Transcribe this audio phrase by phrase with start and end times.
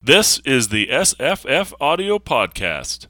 [0.00, 3.08] This is the SFFaudio Podcast.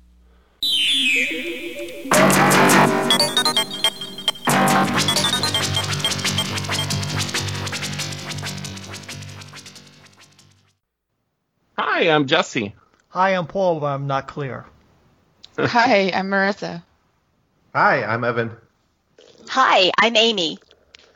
[11.77, 12.75] Hi, I'm Jesse.
[13.11, 14.65] Hi, I'm Paul, but I'm not clear.
[15.59, 16.83] Hi, I'm Marissa.
[17.75, 18.57] Hi, I'm Evan.
[19.49, 20.59] Hi, I'm Amy.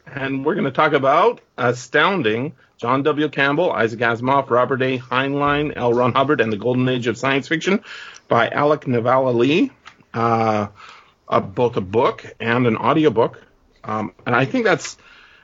[0.07, 3.29] And we're going to talk about Astounding, John W.
[3.29, 4.99] Campbell, Isaac Asimov, Robert A.
[4.99, 5.93] Heinlein, L.
[5.93, 7.83] Ron Hubbard, and the Golden Age of Science Fiction
[8.29, 9.71] by Alec Nevala-Lee.
[10.13, 10.69] Uh,
[11.29, 13.41] uh, both a book and an audiobook.
[13.85, 14.99] Um, and I think that's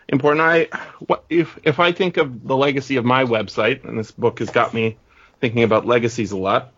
[0.08, 0.42] important.
[0.42, 0.64] I
[0.98, 4.50] what, if if I think of the legacy of my website, and this book has
[4.50, 4.98] got me
[5.40, 6.72] thinking about legacies a lot.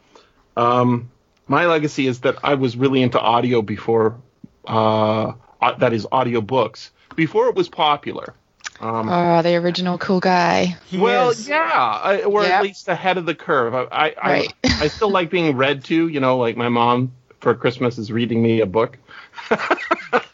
[0.56, 1.10] Um,
[1.48, 4.20] my legacy is that I was really into audio before,
[4.66, 5.32] uh,
[5.78, 8.34] that is audio books before it was popular.
[8.80, 10.76] Um, Oh, the original cool guy.
[10.96, 11.46] Well, is.
[11.48, 11.58] yeah,
[12.02, 13.74] I, or at least ahead of the curve.
[13.74, 14.54] I, I, Right.
[14.64, 16.08] I, I still like being read to.
[16.08, 18.96] You know, like my mom for Christmas is reading me a book.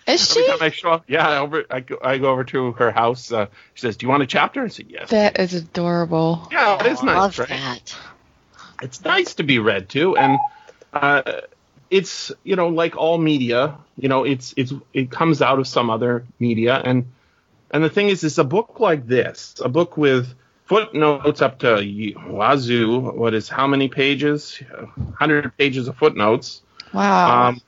[0.09, 0.47] Is Every she?
[0.49, 3.33] time I show up, yeah, over I go, I go over to her house.
[3.33, 6.47] Uh, she says, "Do you want a chapter?" I said, "Yes." That is adorable.
[6.53, 7.49] yeah, it is nice, I Love right?
[7.49, 7.97] that.
[8.83, 10.39] it's nice to be read to and
[10.93, 11.41] uh,
[11.91, 15.91] it's you know like all media you know it's it's it comes out of some
[15.91, 17.07] other media and
[17.71, 20.35] and the thing is it's a book like this a book with
[20.65, 24.61] footnotes up to wazoo what is how many pages
[24.97, 26.63] 100 pages of footnotes
[26.93, 27.49] Wow.
[27.49, 27.61] um,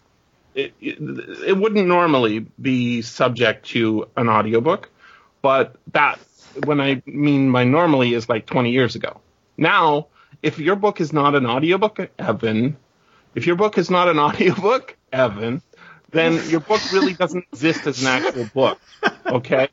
[0.55, 0.99] it, it,
[1.47, 4.91] it wouldn't normally be subject to an audiobook,
[5.43, 6.19] but that,
[6.65, 9.21] when I mean by normally, is like 20 years ago.
[9.57, 10.09] Now,
[10.43, 12.77] if your book is not an audiobook, Evan,
[13.39, 15.63] if your book is not an audiobook, Evan,
[16.11, 18.81] then your book really doesn't exist as an actual book,
[19.27, 19.69] okay?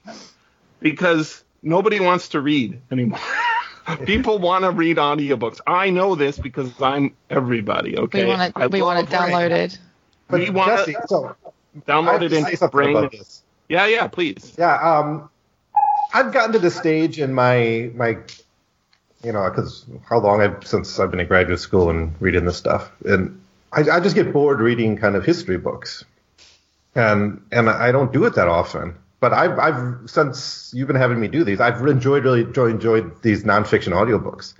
[0.80, 3.20] Because nobody wants to read anymore.
[4.06, 5.62] People want to read audiobooks.
[5.66, 8.24] I know this because I'm everybody, okay?
[8.24, 8.72] we want I it.
[8.72, 9.78] We want it downloaded.
[10.28, 11.36] But We wanna- Jesse, so
[11.88, 12.96] Download it to say into brain.
[12.96, 13.44] about this.
[13.68, 14.54] Yeah, yeah, please.
[14.58, 15.30] Yeah, um,
[16.14, 18.18] I've gotten to the stage in my my,
[19.24, 22.58] you know, because how long I've since I've been in graduate school and reading this
[22.58, 23.42] stuff, and
[23.76, 26.04] I, I just get bored reading kind of history books,
[26.96, 28.96] and and I don't do it that often.
[29.20, 33.22] But I've I've since you've been having me do these, I've enjoyed really enjoyed, enjoyed
[33.22, 34.54] these nonfiction audiobooks,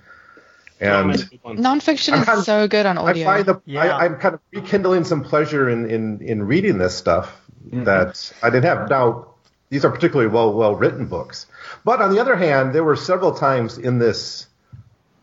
[0.80, 1.12] and.
[1.44, 3.24] Nonfiction I'm is kind of- so good on I audio.
[3.24, 3.82] find the Yeah.
[3.84, 7.32] I, I'm kind of rekindling some pleasure in, in, in reading this stuff
[7.72, 8.90] that I didn't have.
[8.90, 9.26] Now,
[9.70, 11.46] these are particularly well well written books,
[11.84, 14.46] but on the other hand, there were several times in this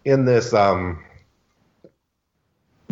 [0.06, 1.04] in this um,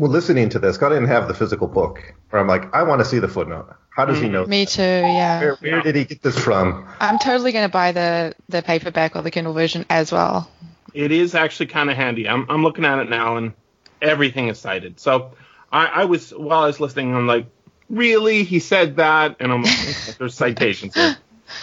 [0.02, 3.02] well, listening to this, I didn't have the physical book, where I'm like, I want
[3.02, 3.72] to see the footnote.
[3.92, 4.46] How does he mm, know?
[4.48, 4.82] Me too.
[4.82, 5.40] Yeah.
[5.40, 6.88] Where, where did he get this from?
[7.00, 10.50] I'm totally going to buy the the paperback or the Kindle version as well.
[10.96, 12.28] It is actually kind of handy.
[12.28, 13.54] I'm, I'm looking at it now, and
[14.02, 15.00] everything is cited.
[15.00, 15.34] So
[15.72, 17.46] I, I was while I was listening, I'm like,
[17.88, 18.44] really?
[18.44, 21.16] He said that, and I'm like, there's citations here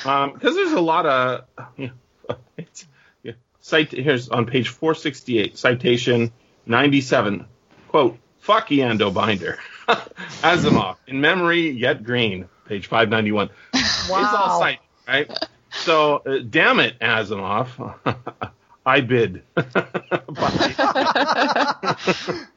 [0.05, 1.44] um, because there's a lot of
[1.76, 1.91] you
[2.28, 2.87] know, it's,
[3.25, 6.31] yeah, cite here's on page 468 citation
[6.66, 7.44] 97
[7.88, 9.59] quote fuck Eando Binder.
[9.88, 12.49] Asimov in memory yet green.
[12.66, 13.54] Page 591 Wow.
[13.75, 15.31] it's all cited right?
[15.71, 17.94] So uh, damn it Asimov.
[18.87, 19.43] ibid.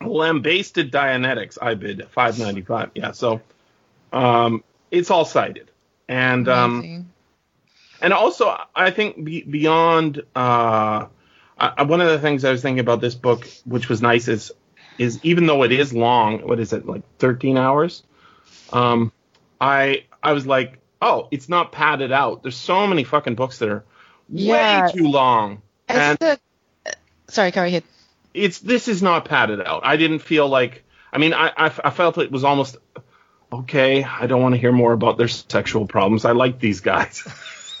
[0.00, 3.40] Lambasted Dianetics ibid 595 yeah so
[4.12, 5.70] um it's all cited.
[6.08, 7.10] And um
[8.00, 11.06] and also I think be, beyond uh,
[11.60, 14.52] I, one of the things I was thinking about this book, which was nice, is
[14.98, 18.02] is even though it is long, what is it like thirteen hours?
[18.72, 19.12] Um,
[19.60, 22.42] I I was like, oh, it's not padded out.
[22.42, 23.84] There's so many fucking books that are
[24.28, 24.86] Yeah.
[24.86, 26.38] way too long, It's and the.
[27.28, 27.84] Sorry, go ahead.
[28.34, 29.82] it's this is not padded out.
[29.84, 30.84] I didn't feel like.
[31.12, 32.76] I mean, I I, I felt it was almost
[33.52, 34.02] okay.
[34.04, 36.24] I don't want to hear more about their sexual problems.
[36.24, 37.22] I like these guys.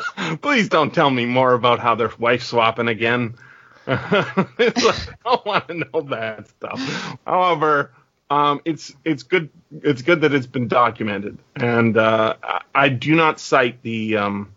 [0.42, 3.34] Please don't tell me more about how they're wife swapping again.
[3.86, 3.98] Like,
[4.58, 7.16] I don't want to know that stuff.
[7.26, 7.90] However,
[8.30, 9.50] um, it's it's good
[9.82, 14.52] it's good that it's been documented, and uh, I, I do not cite the um,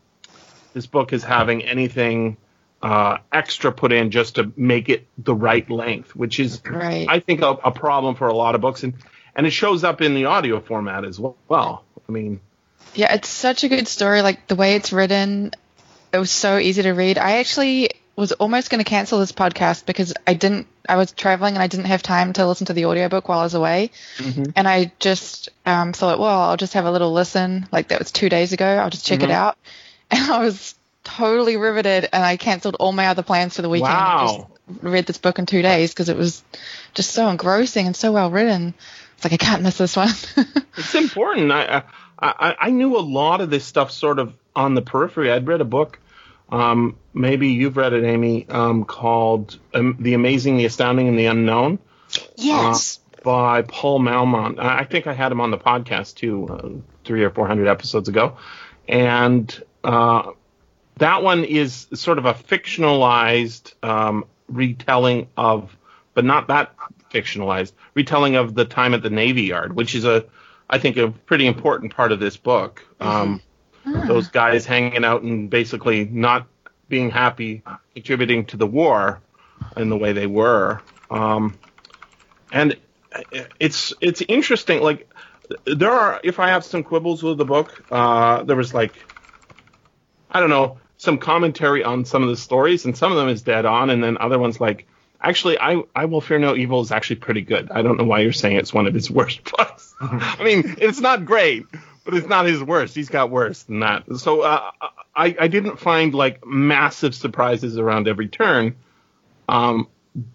[0.74, 2.38] this book as having anything
[2.82, 7.08] uh, extra put in just to make it the right length, which is Right.
[7.10, 8.94] I think a, a problem for a lot of books, and
[9.36, 11.84] and it shows up in the audio format as well.
[12.08, 12.40] I mean,
[12.94, 14.22] Yeah, it's such a good story.
[14.22, 15.52] Like the way it's written,
[16.14, 17.18] it was so easy to read.
[17.18, 20.68] I actually was almost going to cancel this podcast because I didn't.
[20.88, 23.44] I was traveling and I didn't have time to listen to the audiobook while I
[23.44, 23.92] was away.
[24.56, 27.68] And I just um, thought, well, I'll just have a little listen.
[27.72, 28.66] Like that was two days ago.
[28.66, 29.58] I'll just check it out.
[30.12, 33.94] And I was totally riveted, and I cancelled all my other plans for the weekend.
[33.94, 34.50] Wow.
[34.68, 36.44] And just read this book in two days because it was
[36.94, 38.74] just so engrossing and so well written.
[39.16, 40.10] It's like I can't miss this one.
[40.78, 41.54] It's important.
[41.54, 41.84] I,
[42.20, 45.32] I I knew a lot of this stuff sort of on the periphery.
[45.32, 46.00] I'd read a book,
[46.50, 51.26] um, maybe you've read it, Amy, um, called um, "The Amazing, the Astounding, and the
[51.26, 51.80] Unknown"
[52.36, 53.00] Yes.
[53.24, 54.60] by Paul Malmont.
[54.60, 56.70] I I think I had him on the podcast too, uh,
[57.04, 58.38] three or four hundred episodes ago,
[58.88, 60.32] and uh,
[60.98, 65.76] that one is sort of a fictionalized um, retelling of,
[66.14, 66.76] but not that
[67.12, 70.26] fictionalized retelling of the time at the Navy Yard, which is a,
[70.70, 72.86] I think, a pretty important part of this book.
[73.00, 73.42] Um,
[74.08, 76.48] Those guys hanging out and basically not
[76.90, 77.62] being happy,
[77.94, 79.22] contributing to the war
[79.78, 80.82] in the way they were.
[81.12, 81.56] Um,
[82.52, 82.76] and
[83.60, 84.82] it's it's interesting.
[84.82, 85.08] Like
[85.66, 88.94] there are, if I have some quibbles with the book, uh, there was like,
[90.32, 93.44] I don't know, some commentary on some of the stories, and some of them is
[93.44, 94.88] dead on, and then other ones like,
[95.26, 97.72] actually, I I will fear no evil is actually pretty good.
[97.72, 99.94] I don't know why you're saying it's one of his worst books.
[100.00, 101.66] I mean, it's not great,
[102.04, 102.96] but it's not his worst.
[102.96, 104.04] He's got worse than that.
[104.18, 104.72] So uh,
[105.16, 108.76] I I didn't find like massive surprises around every turn,
[109.50, 109.88] um,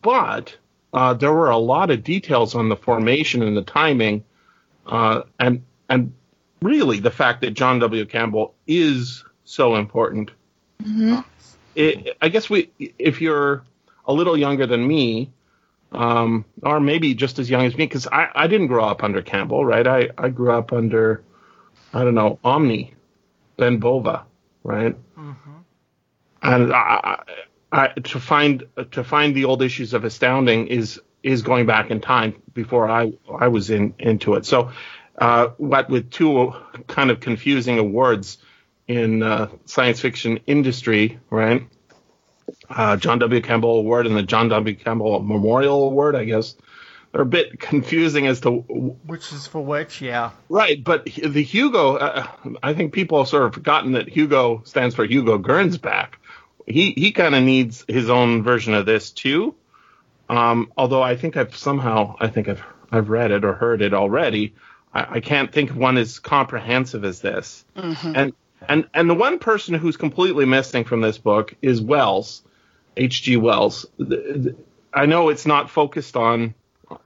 [0.02, 0.56] but
[0.92, 4.24] uh, there were a lot of details on the formation and the timing,
[4.86, 6.12] uh, and and
[6.60, 8.04] really the fact that John W.
[8.06, 10.30] Campbell is so important.
[11.76, 13.62] It, I guess we, if you're
[14.10, 15.30] a little younger than me,
[15.92, 19.22] um, or maybe just as young as me, because I, I didn't grow up under
[19.22, 19.86] Campbell, right?
[19.86, 21.22] I, I grew up under,
[21.94, 22.94] I don't know, Omni,
[23.56, 24.24] Ben Bova,
[24.64, 24.96] right?
[26.42, 27.16] And I, I,
[27.72, 32.00] I, to find to find the old issues of Astounding is is going back in
[32.00, 34.46] time before I I was in into it.
[34.46, 34.72] So,
[35.18, 36.52] uh, what with two
[36.88, 38.38] kind of confusing awards
[38.88, 41.68] in uh, science fiction industry, right?
[42.70, 43.40] Uh, John W.
[43.42, 44.76] Campbell Award and the John W.
[44.76, 46.54] Campbell Memorial Award, I guess.
[47.12, 50.30] They're a bit confusing as to Which is for which, yeah.
[50.48, 52.26] Right, but the Hugo, uh,
[52.62, 56.10] I think people have sort of forgotten that Hugo stands for Hugo Gernsback.
[56.66, 59.56] He he kind of needs his own version of this too.
[60.28, 62.62] Um, although I think I've somehow I think I've
[62.92, 64.54] I've read it or heard it already.
[64.94, 67.64] I, I can't think of one as comprehensive as this.
[68.14, 68.32] And
[68.68, 72.42] and and the one person who's completely missing from this book is Wells,
[72.96, 73.36] H.G.
[73.36, 73.86] Wells.
[74.92, 76.54] I know it's not focused on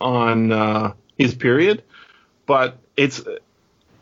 [0.00, 1.82] on uh, his period,
[2.46, 3.22] but it's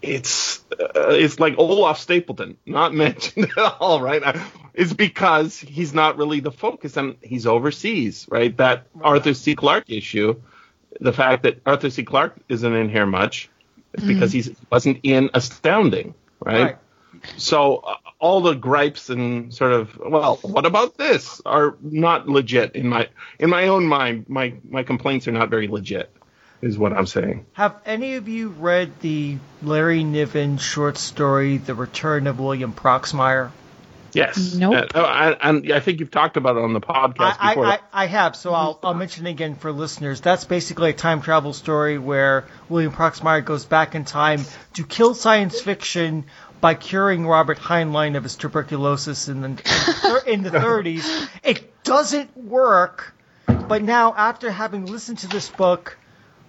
[0.00, 4.37] it's uh, it's like Olaf Stapledon, not mentioned at all, right?
[4.75, 8.56] It's because he's not really the focus, and he's overseas, right?
[8.56, 9.55] That Arthur C.
[9.55, 10.40] Clarke issue,
[11.00, 12.05] the fact that Arthur C.
[12.05, 13.49] Clarke isn't in here much,
[13.94, 16.62] is because he wasn't in Astounding, right?
[16.62, 16.76] Right.
[17.37, 22.76] So uh, all the gripes and sort of well, what about this are not legit
[22.76, 23.08] in my
[23.40, 24.26] in my own mind.
[24.28, 26.08] My my complaints are not very legit,
[26.62, 27.46] is what I'm saying.
[27.54, 33.50] Have any of you read the Larry Niven short story, The Return of William Proxmire?
[34.12, 34.54] Yes.
[34.54, 34.90] Nope.
[34.94, 34.98] Uh,
[35.42, 37.66] and, and I think you've talked about it on the podcast I, before.
[37.66, 40.20] I, I, I have, so I'll, I'll mention it again for listeners.
[40.20, 45.14] That's basically a time travel story where William Proxmire goes back in time to kill
[45.14, 46.26] science fiction
[46.62, 51.28] by curing Robert Heinlein of his tuberculosis in the in the 30s.
[51.42, 53.12] It doesn't work,
[53.46, 55.98] but now after having listened to this book,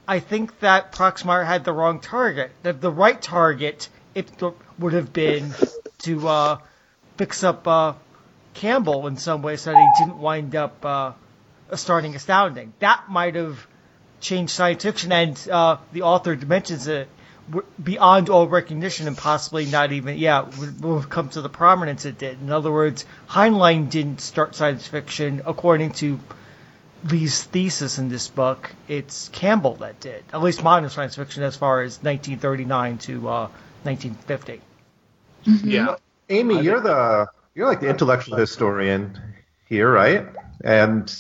[0.07, 2.51] I think that Proxmire had the wrong target.
[2.61, 4.31] That the right target it
[4.77, 5.51] would have been
[6.03, 6.57] to uh,
[7.17, 7.93] fix up uh,
[8.53, 11.13] Campbell in some way so that he didn't wind up uh,
[11.73, 12.73] starting Astounding.
[12.79, 13.65] That might have
[14.21, 17.09] changed science fiction, and uh, the author mentions it
[17.81, 22.05] beyond all recognition and possibly not even, yeah, would, would have come to the prominence
[22.05, 22.41] it did.
[22.41, 26.19] In other words, Heinlein didn't start science fiction according to
[27.09, 28.71] Lee's thesis in this book.
[28.87, 33.47] It's Campbell that did, at least modern science fiction as far as 1939 to uh,
[33.83, 34.61] 1950.
[35.67, 35.95] yeah.
[36.29, 39.19] Amy, you're the you're like the intellectual historian
[39.65, 40.27] here, right?
[40.63, 41.13] And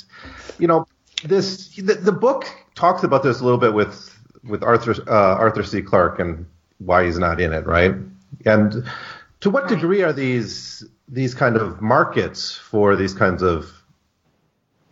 [0.57, 0.87] you know
[1.25, 5.63] this the, the book talks about this a little bit with with Arthur uh, Arthur
[5.63, 5.81] C.
[5.81, 6.45] Clarke and
[6.79, 7.95] why he's not in it, right?
[8.45, 8.83] And
[9.41, 13.71] to what degree are these these kind of markets for these kinds of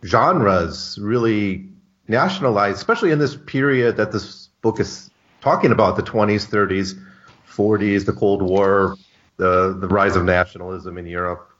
[0.04, 1.66] genres really
[2.08, 7.00] nationalized, especially in this period that this book is talking about the 20s, 30s,
[7.48, 8.96] 40s, the Cold War,
[9.36, 11.51] the the rise of nationalism in Europe.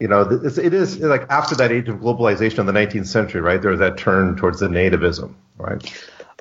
[0.00, 3.40] You know, it's, it is like after that age of globalization in the 19th century,
[3.40, 3.60] right?
[3.60, 5.82] There was that turn towards the nativism, right?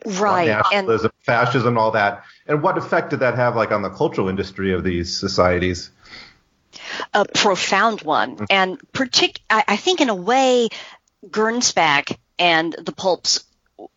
[0.05, 0.49] Right.
[0.49, 2.23] And Nationalism, fascism, all that.
[2.45, 5.89] And what effect did that have, like, on the cultural industry of these societies?
[7.13, 10.69] a profound one, and partic- I, I think in a way,
[11.25, 13.43] Gernsback and the pulps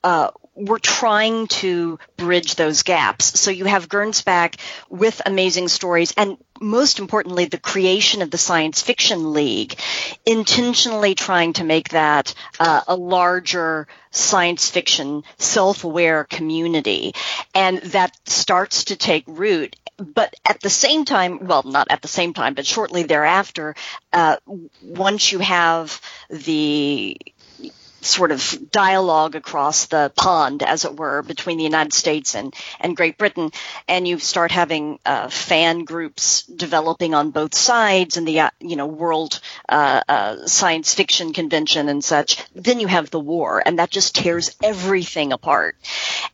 [0.02, 3.40] uh, were trying to bridge those gaps.
[3.40, 4.56] So you have Gernsback
[4.88, 9.78] with amazing stories, and most importantly, the creation of the Science Fiction League,
[10.26, 17.14] intentionally trying to make that uh, a larger science fiction self-aware community,
[17.54, 22.08] and that starts to take root but at the same time, well, not at the
[22.08, 23.74] same time, but shortly thereafter,
[24.12, 24.36] uh,
[24.82, 26.00] once you have
[26.30, 27.18] the
[28.00, 32.96] sort of dialogue across the pond, as it were, between the United States and, and
[32.96, 33.50] Great Britain,
[33.88, 38.76] and you start having uh, fan groups developing on both sides, and the uh, you
[38.76, 42.42] know World uh, uh, Science Fiction Convention and such.
[42.54, 45.76] Then you have the war, and that just tears everything apart.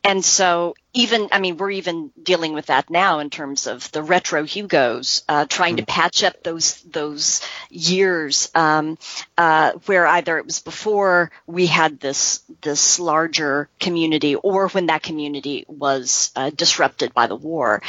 [0.03, 4.01] And so even I mean we're even dealing with that now in terms of the
[4.01, 5.91] retro Hugos, uh, trying to mm-hmm.
[5.91, 8.97] patch up those those years um,
[9.37, 15.03] uh, where either it was before we had this this larger community or when that
[15.03, 17.81] community was uh, disrupted by the war.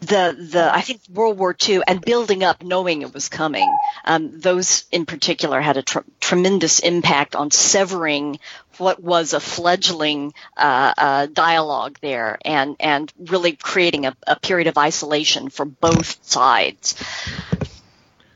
[0.00, 3.68] The the I think World War II and building up, knowing it was coming.
[4.04, 8.38] Um, those in particular had a tr- tremendous impact on severing
[8.78, 14.68] what was a fledgling uh, uh, dialogue there, and and really creating a, a, period
[14.68, 16.96] of isolation for both sides.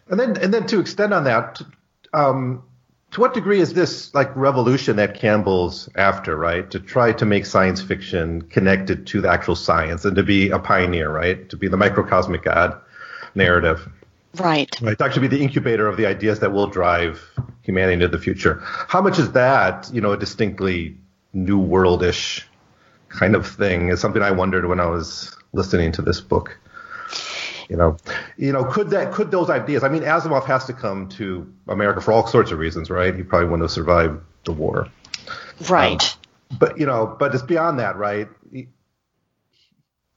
[0.08, 1.62] And then and then to extend on that.
[2.12, 2.62] Um,
[3.14, 6.68] to what degree is this like revolution that Campbell's after, right?
[6.72, 10.58] To try to make science fiction connected to the actual science and to be a
[10.58, 11.48] pioneer, right?
[11.48, 12.76] To be the microcosmic God
[13.36, 13.88] narrative.
[14.34, 14.68] Right.
[14.80, 14.98] Right.
[14.98, 17.22] To actually be the incubator of the ideas that will drive
[17.62, 18.60] humanity into the future.
[18.64, 20.98] How much is that, you know, a distinctly
[21.32, 22.42] new worldish
[23.10, 26.58] kind of thing is something I wondered when I was listening to this book.
[27.68, 27.96] You know,
[28.36, 29.84] you know, could that could those ideas?
[29.84, 33.14] I mean, Asimov has to come to America for all sorts of reasons, right?
[33.14, 34.88] He probably wouldn't have survived the war,
[35.68, 36.02] right?
[36.02, 38.28] Um, but you know, but it's beyond that, right?
[38.52, 38.68] He,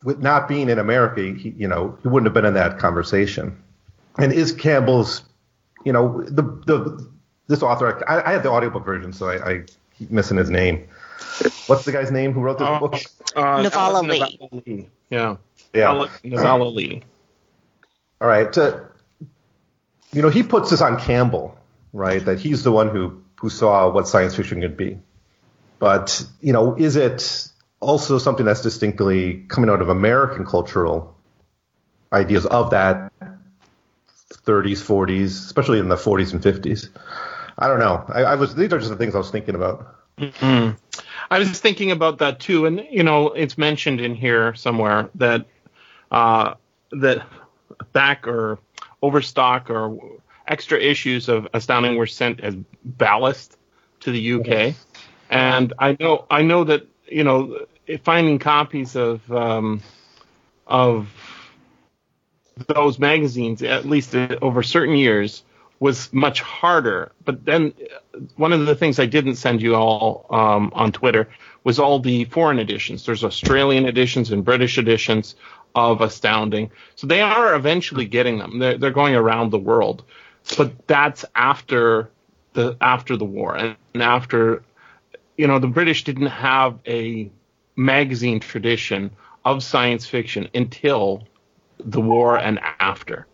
[0.03, 3.61] with not being in America, he, you know, he wouldn't have been in that conversation.
[4.17, 5.23] And is Campbell's,
[5.85, 7.09] you know, the the
[7.47, 8.03] this author?
[8.09, 9.63] I, I have the audiobook version, so I, I
[9.97, 10.87] keep missing his name.
[11.67, 12.93] What's the guy's name who wrote this uh, book?
[13.35, 14.61] Uh, Navala Lee.
[14.65, 14.89] Lee.
[15.09, 15.37] Yeah.
[15.73, 16.07] Yeah.
[16.23, 17.03] Nevala-Lee.
[18.19, 18.55] All right.
[18.57, 18.79] Uh,
[20.13, 21.57] you know, he puts this on Campbell,
[21.93, 22.23] right?
[22.23, 24.97] That he's the one who who saw what science fiction could be.
[25.79, 27.47] But you know, is it
[27.79, 31.15] also something that's distinctly coming out of American cultural
[32.11, 33.11] ideas of that
[34.31, 36.89] 30s, 40s, especially in the 40s and 50s?
[37.59, 38.03] I don't know.
[38.07, 39.95] I, I was these are just the things I was thinking about.
[40.17, 40.75] Mm-hmm.
[41.29, 45.45] I was thinking about that too, and you know, it's mentioned in here somewhere that
[46.11, 46.55] uh,
[46.91, 47.25] that
[47.93, 48.59] back or
[49.01, 49.97] overstock or
[50.47, 53.57] extra issues of Astounding were sent as ballast
[54.01, 54.75] to the UK,
[55.29, 57.65] and I know I know that you know
[58.03, 59.81] finding copies of um,
[60.65, 61.09] of
[62.67, 65.43] those magazines at least over certain years
[65.79, 67.11] was much harder.
[67.23, 67.73] But then
[68.35, 71.29] one of the things I didn't send you all um, on Twitter
[71.63, 73.05] was all the foreign editions.
[73.05, 75.35] There's Australian editions and British editions
[75.77, 76.71] of Astounding.
[76.95, 78.59] So they are eventually getting them.
[78.59, 80.03] They're, they're going around the world,
[80.57, 82.09] but that's after
[82.53, 84.63] the after the war and, and after
[85.37, 87.29] you know the British didn't have a
[87.75, 89.11] magazine tradition
[89.45, 91.23] of science fiction until
[91.79, 93.27] the war and after.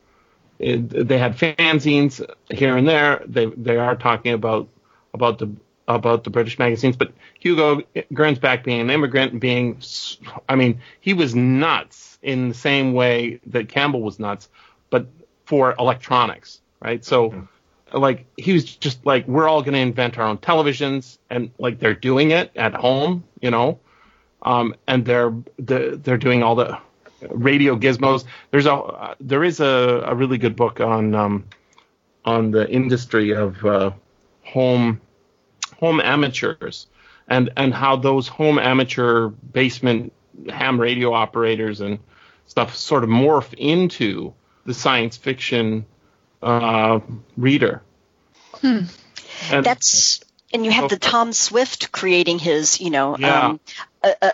[0.59, 3.23] It, they had fanzines here and there.
[3.25, 4.67] They they are talking about
[5.13, 5.49] about the
[5.87, 7.81] about the British magazines, but Hugo
[8.13, 9.81] Gernsback being an immigrant, being,
[10.47, 14.49] I mean, he was nuts in the same way that Campbell was nuts,
[14.89, 15.07] but
[15.45, 17.03] for electronics, right?
[17.03, 17.97] So, mm-hmm.
[17.97, 21.79] like, he was just like, we're all going to invent our own televisions, and like
[21.79, 23.79] they're doing it at home, you know,
[24.41, 26.77] um, and they're they're doing all the
[27.29, 28.25] radio gizmos.
[28.51, 31.45] There's a there is a, a really good book on um,
[32.25, 33.91] on the industry of uh,
[34.43, 35.01] home
[35.79, 36.87] home amateurs
[37.27, 40.13] and and how those home amateur basement
[40.49, 41.99] ham radio operators and
[42.47, 44.33] stuff sort of morph into
[44.65, 45.85] the science fiction
[46.41, 46.99] uh,
[47.37, 47.81] reader.
[48.55, 48.81] Hmm.
[49.51, 50.21] And, That's
[50.53, 53.47] and you have the Tom Swift creating his, you know, yeah.
[53.47, 53.59] um,
[54.03, 54.33] a, a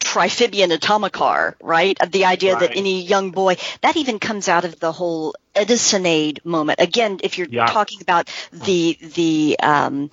[0.00, 1.96] triphibian atomicar, right?
[2.10, 2.60] The idea right.
[2.60, 6.80] that any young boy that even comes out of the whole Edisonade moment.
[6.80, 7.66] Again, if you're yeah.
[7.66, 10.10] talking about the the um,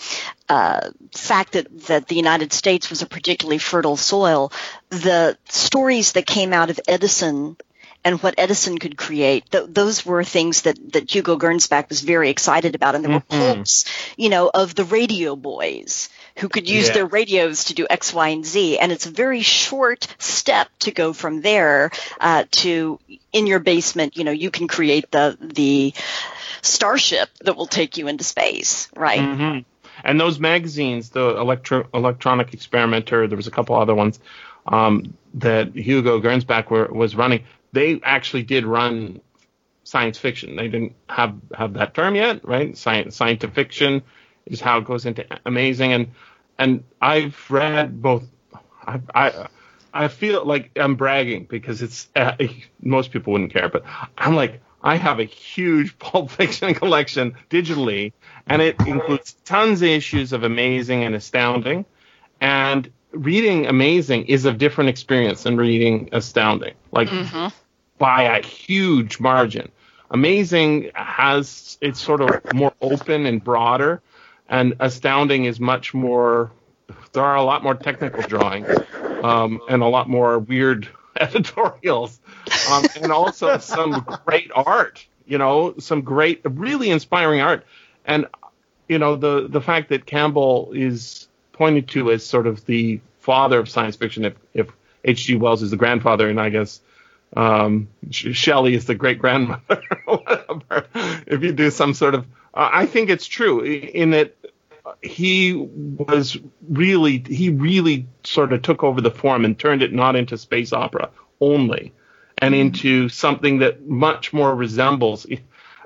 [0.50, 4.52] uh, fact that that the United States was a particularly fertile soil,
[4.90, 7.58] the stories that came out of Edison
[8.04, 9.50] and what Edison could create.
[9.50, 12.94] Th- those were things that, that Hugo Gernsback was very excited about.
[12.94, 13.16] And there Mhm.
[13.32, 16.94] were pulps, you know, of the radio boys who could use Yeah.
[16.96, 18.78] their radios to do X, Y, and Z.
[18.80, 23.00] And it's a very short step to go from there uh, to
[23.32, 25.94] in your basement, you know, you can create the the
[26.62, 29.20] starship that will take you into space, right?
[29.20, 29.60] hmm
[30.04, 34.20] And those magazines, the electro- electronic experimenter, there was a couple other ones
[34.66, 37.44] um, that Hugo Gernsback were, was running.
[37.72, 39.22] They actually did run
[39.84, 40.56] science fiction.
[40.56, 42.76] They didn't have have that term yet, right?
[42.78, 44.02] Science science fiction
[44.46, 45.94] is how it goes into amazing.
[45.94, 46.12] And
[46.58, 48.24] and I've read both.
[48.86, 49.48] I I,
[49.94, 52.36] I feel like I'm bragging because it's uh,
[52.82, 53.84] most people wouldn't care, but
[54.18, 58.14] I'm like I have a huge Pulp Fiction collection digitally,
[58.48, 61.86] and it includes tons of issues of Amazing and Astounding.
[62.40, 67.10] And reading Amazing is a different experience than reading Astounding, like
[67.98, 69.72] by a huge margin.
[70.12, 74.02] Amazing has it's sort of more open and broader,
[74.50, 76.52] and Astounding is much more.
[77.14, 78.68] There are a lot more technical drawings
[79.24, 80.88] um, and a lot more weird
[81.20, 82.20] editorials,
[82.72, 85.06] um, and also some great art.
[85.26, 87.66] You know, some great, really inspiring art,
[88.06, 88.28] and
[88.88, 93.60] you know the the fact that Campbell is pointed to as sort of the father
[93.60, 94.72] of science fiction, if if
[95.04, 95.38] H.G.
[95.38, 96.82] Wells is the grandfather, and I guess
[97.36, 100.88] um, Shelley is the great grandmother, whatever.
[101.28, 102.26] If you do some sort of,
[102.56, 104.36] I think it's true in that
[105.02, 110.16] he was really, he really sort of took over the form and turned it not
[110.16, 111.10] into space opera
[111.42, 111.94] only,
[112.38, 112.62] and mm-hmm.
[112.62, 115.26] into something that much more resembles.
[115.26, 115.42] It,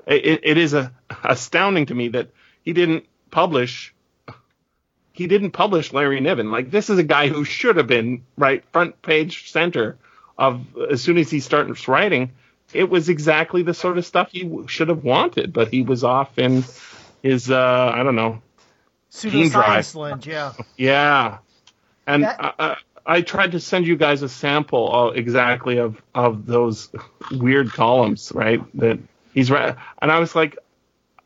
[0.06, 0.92] it is a,
[1.24, 2.30] astounding to me that
[2.62, 3.94] he didn't publish
[5.12, 6.50] he didn't publish Larry Niven.
[6.50, 9.98] Like this is a guy who should have been right front page center
[10.38, 12.32] of as soon as he starts writing.
[12.72, 16.04] It was exactly the sort of stuff he w- should have wanted, but he was
[16.04, 16.64] off in
[17.22, 18.42] his uh, I don't know.
[19.10, 20.52] Pseudoscience land, yeah.
[20.76, 21.38] Yeah,
[22.06, 26.00] and That- I, I, I tried to send you guys a sample of exactly of
[26.14, 26.88] of those
[27.32, 28.60] weird columns, right?
[28.78, 29.00] That
[29.34, 30.56] he's right, and I was like,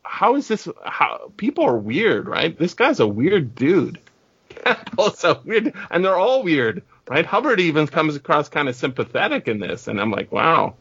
[0.02, 0.66] how is this?
[0.82, 2.56] How people are weird, right?
[2.58, 3.98] This guy's a weird dude.
[4.48, 7.26] Campbell's a weird, and they're all weird, right?
[7.26, 10.74] Hubbard even comes across kind of sympathetic in this, and I'm like, wow.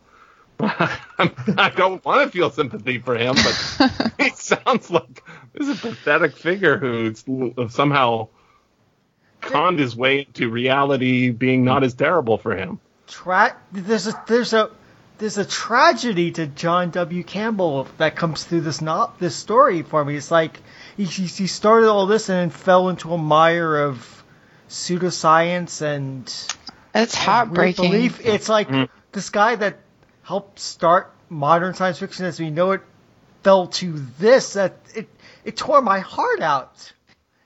[0.63, 5.23] I don't want to feel sympathy for him, but he sounds like
[5.53, 7.23] this is a pathetic figure who's
[7.69, 8.29] somehow
[9.41, 12.79] conned his way into reality being not as terrible for him.
[13.07, 14.71] Tra- there's a there's a
[15.17, 17.23] there's a tragedy to John W.
[17.23, 20.15] Campbell that comes through this not this story for me.
[20.15, 20.59] It's like
[20.97, 24.23] he he started all this and then fell into a mire of
[24.69, 26.25] pseudoscience and
[26.95, 27.91] It's heartbreaking.
[27.91, 28.25] belief.
[28.25, 28.89] It's like mm.
[29.11, 29.77] this guy that
[30.23, 32.81] helped start modern science fiction as we know it
[33.43, 35.07] fell to this that it
[35.43, 36.91] it tore my heart out.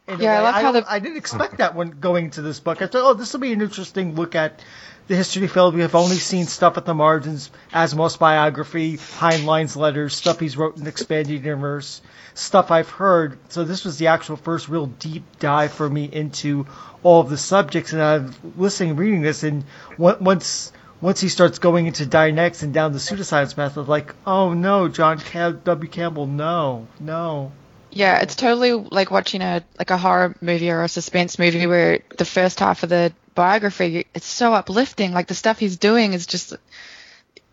[0.07, 2.81] in Yeah, I love how the- I didn't expect that when going into this book.
[2.81, 4.61] I thought, oh, this will be an interesting look at
[5.07, 5.75] the history of film.
[5.75, 10.85] We've only seen stuff at the margins, Asimov's biography, Heinlein's letters, stuff he's wrote in
[10.85, 12.01] Expanded Universe,
[12.35, 13.37] stuff I've heard.
[13.49, 16.67] So this was the actual first real deep dive for me into
[17.03, 17.93] all of the subjects.
[17.93, 19.63] And I'm listening, reading this, and
[19.97, 24.87] once once he starts going into Dianetics and down the pseudoscience I'm like, oh no,
[24.87, 25.89] John Cam- W.
[25.89, 27.51] Campbell, no, no.
[27.91, 31.99] Yeah, it's totally like watching a like a horror movie or a suspense movie where
[32.17, 35.13] the first half of the biography it's so uplifting.
[35.13, 36.53] Like the stuff he's doing is just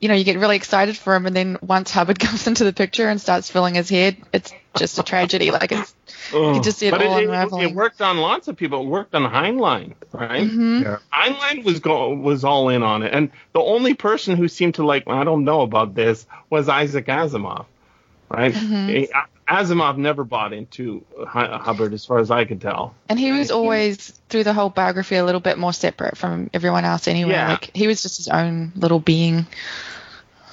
[0.00, 2.72] you know, you get really excited for him and then once Hubbard comes into the
[2.72, 5.50] picture and starts filling his head, it's just a tragedy.
[5.50, 5.94] Like it's
[6.32, 7.68] you just see it but all it, it, unraveling.
[7.68, 8.82] it worked on lots of people.
[8.82, 10.46] It worked on Heinlein, right?
[10.48, 10.82] Mhm.
[10.82, 10.98] Yeah.
[11.12, 14.86] Heinlein was go, was all in on it, and the only person who seemed to
[14.86, 17.66] like, I don't know about this, was Isaac Asimov,
[18.28, 18.52] right?
[18.54, 19.14] Mm-hmm.
[19.48, 22.94] Asimov never bought into Hubbard, as far as I can tell.
[23.08, 26.84] And he was always through the whole biography a little bit more separate from everyone
[26.84, 27.32] else anyway.
[27.32, 27.48] Yeah.
[27.50, 29.46] Like he was just his own little being.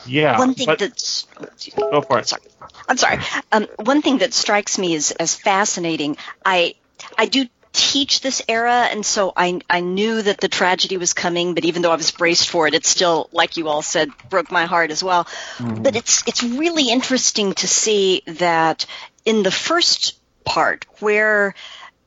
[0.05, 1.27] Yeah, One thing but that's
[1.75, 2.27] go for it.
[2.27, 2.41] sorry.
[2.89, 3.19] I'm sorry.
[3.51, 6.73] Um, one thing that strikes me as, as fascinating, I
[7.17, 11.53] I do teach this era, and so I I knew that the tragedy was coming,
[11.53, 14.51] but even though I was braced for it, it still, like you all said, broke
[14.51, 15.27] my heart as well.
[15.59, 18.85] But it's it's really interesting to see that
[19.25, 21.53] in the first part where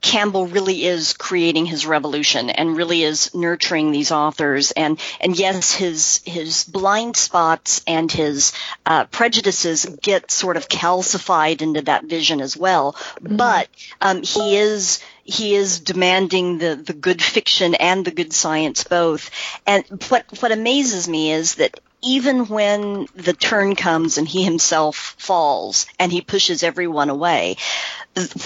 [0.04, 5.72] Campbell really is creating his revolution and really is nurturing these authors and and yes
[5.72, 8.52] his his blind spots and his
[8.84, 12.96] uh, prejudices get sort of calcified into that vision as well.
[13.22, 13.68] But
[14.02, 19.30] um, he is he is demanding the the good fiction and the good science both
[19.66, 25.16] and what what amazes me is that even when the turn comes and he himself
[25.18, 27.56] falls and he pushes everyone away,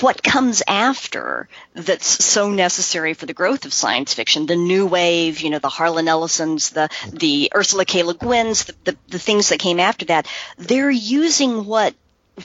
[0.00, 5.40] what comes after that's so necessary for the growth of science fiction, the new wave,
[5.40, 8.02] you know, the Harlan Ellisons, the, the Ursula K.
[8.02, 11.94] Le Guins, the, the, the things that came after that, they're using what,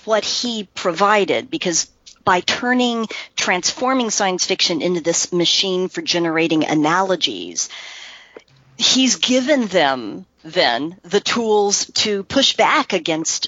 [0.06, 1.90] what he provided because
[2.24, 7.70] by turning, transforming science fiction into this machine for generating analogies,
[8.78, 13.48] he's given them then the tools to push back against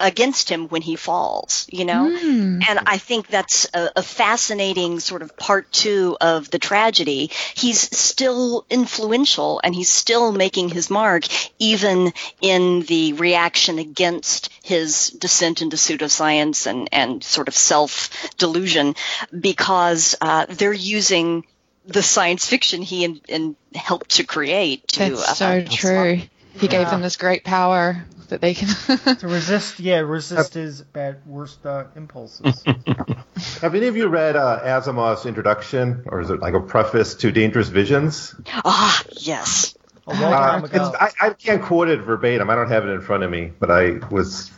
[0.00, 2.08] against him when he falls, you know?
[2.08, 2.62] Mm.
[2.68, 7.30] And I think that's a, a, fascinating sort of part two of the tragedy.
[7.54, 11.24] He's still influential and he's still making his mark,
[11.58, 18.94] even in the reaction against his descent into pseudoscience and, and sort of self delusion,
[19.38, 21.44] because uh, they're using
[21.86, 24.86] the science fiction he in, in helped to create.
[24.88, 26.22] To, That's uh, so true.
[26.56, 28.68] He gave them this great power that they can
[29.16, 29.80] to resist.
[29.80, 32.64] Yeah, resist his bad worst uh, impulses.
[33.60, 37.32] Have any of you read uh, Asimov's introduction, or is it like a preface to
[37.32, 38.34] Dangerous Visions?
[38.46, 39.76] Ah, yes.
[40.06, 40.92] A long time ago.
[41.00, 42.50] I, I can't quote it verbatim.
[42.50, 44.50] I don't have it in front of me, but I was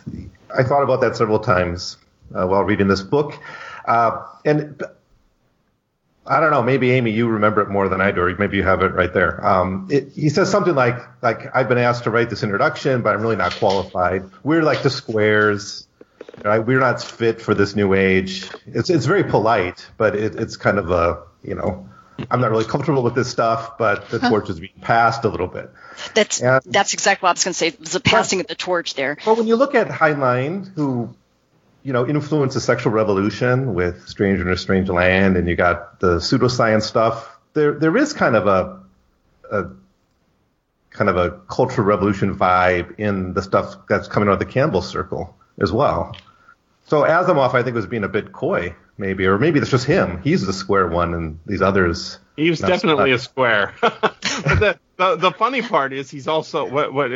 [0.56, 1.96] I thought about that several times
[2.34, 3.38] uh, while reading this book,
[3.86, 4.82] uh, and
[6.26, 6.62] I don't know.
[6.62, 9.12] Maybe Amy, you remember it more than I do, or maybe you have it right
[9.12, 9.44] there.
[9.46, 13.14] Um, it, he says something like, "Like I've been asked to write this introduction, but
[13.14, 14.30] I'm really not qualified.
[14.42, 15.86] We're like the squares.
[16.44, 16.58] Right?
[16.58, 18.50] We're not fit for this new age.
[18.66, 21.88] It's it's very polite, but it, it's kind of a you know,
[22.30, 25.46] I'm not really comfortable with this stuff, but the torch is being passed a little
[25.46, 25.70] bit.
[26.14, 27.70] That's and, that's exactly what I was going to say.
[27.70, 29.16] The passing of the torch there.
[29.24, 31.14] But when you look at Heinlein, who
[31.86, 36.00] you know, influenced the sexual revolution with Stranger in a Strange Land, and you got
[36.00, 37.38] the pseudoscience stuff.
[37.52, 38.80] There, there is kind of a,
[39.52, 39.70] a
[40.90, 44.82] kind of a cultural revolution vibe in the stuff that's coming out of the Campbell
[44.82, 46.16] circle as well.
[46.86, 50.20] So Asimov, I think, was being a bit coy, maybe, or maybe it's just him.
[50.22, 52.18] He's the square one, and these others.
[52.34, 53.74] He was definitely a square.
[53.80, 57.12] but the, the, the funny part is he's also what what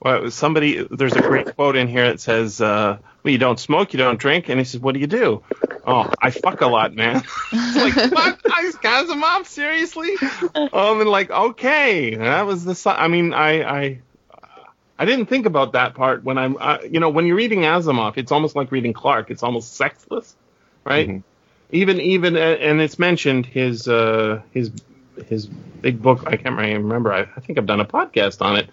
[0.00, 3.92] well, somebody, there's a great quote in here that says, uh, well, you don't smoke,
[3.92, 4.48] you don't drink.
[4.48, 5.42] And he says, what do you do?
[5.86, 7.16] Oh, I fuck a lot, man.
[7.52, 8.40] it's like, what?
[8.46, 10.16] I guys, mom, seriously?
[10.54, 12.14] Um, and like, okay.
[12.14, 14.00] That was the, I mean, I, I,
[14.98, 18.16] I didn't think about that part when I'm, uh, you know, when you're reading Asimov,
[18.16, 19.30] it's almost like reading Clarke.
[19.30, 20.34] It's almost sexless,
[20.82, 21.08] right?
[21.08, 21.20] Mm-hmm.
[21.72, 24.72] Even, even, uh, and it's mentioned his, uh, his,
[25.26, 26.24] his big book.
[26.26, 27.12] I can't remember.
[27.12, 28.70] I, I think I've done a podcast on it.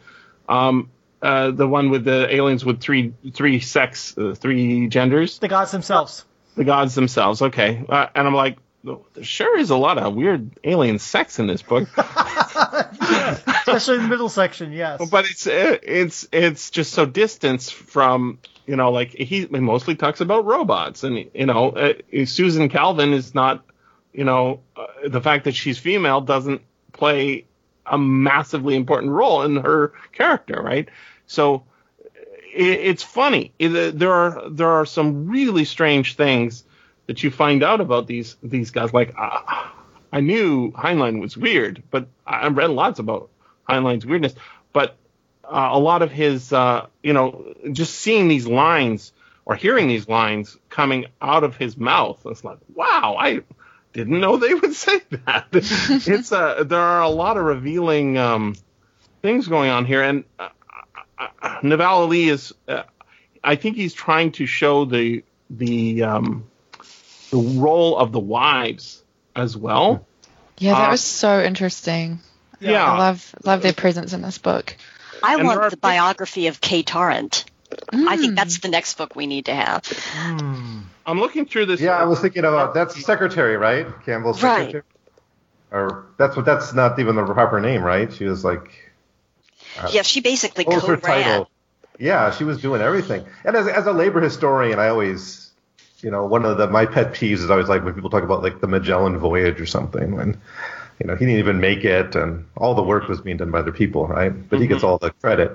[0.47, 0.89] Um,
[1.21, 5.39] uh, the one with the aliens with three three sex uh, three genders.
[5.39, 6.25] The gods themselves.
[6.55, 7.41] The gods themselves.
[7.41, 11.47] Okay, uh, and I'm like, there sure is a lot of weird alien sex in
[11.47, 11.89] this book.
[11.97, 15.09] Especially in the middle section, yes.
[15.09, 19.95] But it's uh, it's it's just so distant from you know like he, he mostly
[19.95, 21.93] talks about robots and you know uh,
[22.25, 23.63] Susan Calvin is not
[24.13, 26.61] you know uh, the fact that she's female doesn't
[26.93, 27.45] play
[27.89, 30.89] a massively important role in her character, right?
[31.25, 31.63] So
[32.53, 33.53] it, it's funny.
[33.59, 36.63] It, there are there are some really strange things
[37.07, 38.93] that you find out about these these guys.
[38.93, 39.67] Like uh,
[40.11, 43.29] I knew Heinlein was weird, but I read lots about
[43.69, 44.35] Heinlein's weirdness.
[44.73, 44.95] But
[45.43, 49.13] uh, a lot of his, uh, you know, just seeing these lines
[49.45, 53.41] or hearing these lines coming out of his mouth, it's like, wow, I
[53.97, 55.47] didn't know they would say that.
[55.51, 58.55] it's uh, there are a lot of revealing um,
[59.21, 60.49] things going on here, and uh,
[61.17, 62.53] uh, Nevala-Lee is.
[62.67, 62.83] Uh,
[63.43, 66.45] I think he's trying to show the the um,
[67.31, 69.03] the role of the wives
[69.35, 70.05] as well.
[70.57, 72.19] Yeah, that uh, was so interesting.
[72.59, 74.75] Yeah, I love love their presence in this book.
[75.23, 77.45] I and want the biography of Kay Tarrant.
[77.69, 78.07] Mm.
[78.07, 79.83] I think that's the next book we need to have.
[79.83, 80.83] Mm.
[81.05, 81.81] I'm looking through this.
[81.81, 83.87] Yeah, I was thinking about that's secretary, right?
[84.05, 84.83] Campbell's secretary.
[85.71, 85.79] Right.
[85.79, 88.11] Or that's what that's not even the proper name, right?
[88.11, 88.93] She was like.
[89.79, 91.45] Uh, yeah, she basically co-ran.
[91.99, 93.25] Yeah, she was doing everything.
[93.43, 95.51] And as as a labor historian, I always,
[95.99, 98.43] you know, one of the my pet peeves is always like when people talk about
[98.43, 100.39] like the Magellan voyage or something when.
[100.99, 103.59] You know, he didn't even make it, and all the work was being done by
[103.59, 104.31] other people, right?
[104.31, 104.61] But mm-hmm.
[104.63, 105.51] he gets all the credit.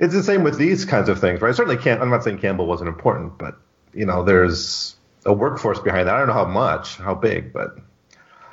[0.00, 1.54] It's the same with these kinds of things, right?
[1.54, 2.00] Certainly, can't.
[2.00, 3.58] I'm not saying Campbell wasn't important, but
[3.92, 6.14] you know, there's a workforce behind that.
[6.14, 7.76] I don't know how much, how big, but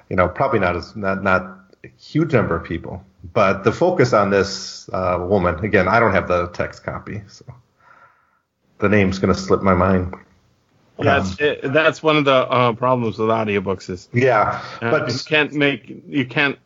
[0.10, 1.44] you know, probably not as not not
[1.86, 3.02] a huge number of people.
[3.34, 7.46] But the focus on this uh, woman, again, I don't have the text copy, so
[8.80, 10.16] the name's going to slip my mind.
[11.00, 15.10] That's um, it, that's one of the uh, problems with audiobooks is yeah, uh, but
[15.10, 16.60] you can't make you can't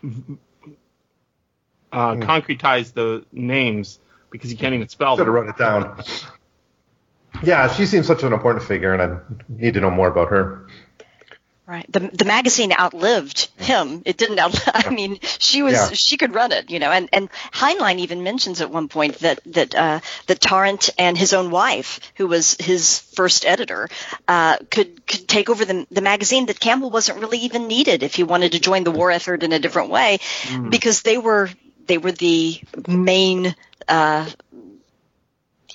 [1.91, 2.23] uh, mm.
[2.23, 3.99] concretize the names
[4.31, 6.03] because he can't even spell Should have wrote it down.
[7.43, 9.17] Yeah, she seems such an important figure, and I
[9.47, 10.67] need to know more about her.
[11.65, 11.89] Right.
[11.89, 14.01] The the magazine outlived him.
[14.05, 14.63] It didn't outlive.
[14.87, 15.89] I mean, she was Yeah.
[15.93, 16.91] she could run it, you know.
[16.91, 21.31] And and Heinlein even mentions at one point that that uh, that Tarrant and his
[21.31, 23.87] own wife, who was his first editor,
[24.27, 26.47] uh, could could take over the the magazine.
[26.47, 29.53] That Campbell wasn't really even needed if he wanted to join the war effort in
[29.53, 30.19] a different way,
[30.69, 31.49] because they were
[31.87, 33.55] they were the main.
[33.91, 34.25] Uh,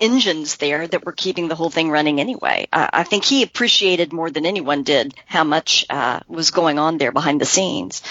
[0.00, 2.66] engines there that were keeping the whole thing running anyway.
[2.72, 6.98] Uh, I think he appreciated more than anyone did how much uh, was going on
[6.98, 8.02] there behind the scenes.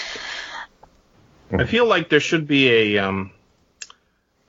[1.50, 3.30] I feel like there should be a um,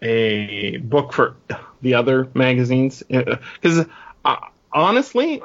[0.02, 1.36] a book for
[1.82, 3.86] the other magazines because
[4.26, 4.36] uh,
[4.72, 5.42] honestly,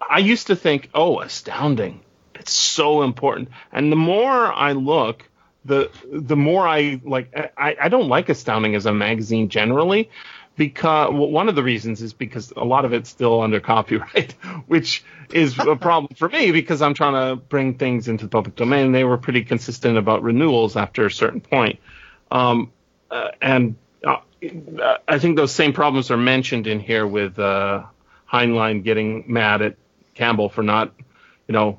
[0.00, 2.00] I used to think, oh, astounding,
[2.34, 5.28] it's so important, and the more I look,
[5.66, 7.34] the the more I like.
[7.56, 10.10] I, I don't like astounding as a magazine generally
[10.56, 14.32] because well, one of the reasons is because a lot of it's still under copyright,
[14.66, 18.56] which is a problem for me because I'm trying to bring things into the public
[18.56, 18.92] domain.
[18.92, 21.78] They were pretty consistent about renewals after a certain point,
[22.30, 22.72] um,
[23.10, 23.76] uh, and
[24.06, 27.84] uh, I think those same problems are mentioned in here with uh,
[28.30, 29.76] Heinlein getting mad at
[30.14, 30.92] Campbell for not,
[31.48, 31.78] you know,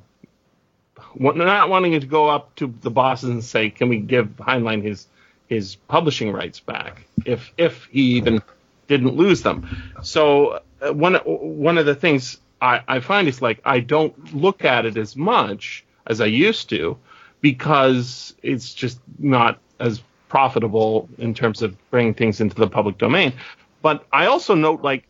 [1.19, 5.07] not wanting to go up to the bosses and say, "Can we give Heinlein his
[5.47, 8.41] his publishing rights back?" If if he even
[8.87, 9.67] didn't lose them.
[10.01, 14.65] So uh, one one of the things I, I find is like I don't look
[14.65, 16.97] at it as much as I used to
[17.41, 23.33] because it's just not as profitable in terms of bringing things into the public domain.
[23.81, 25.03] But I also note like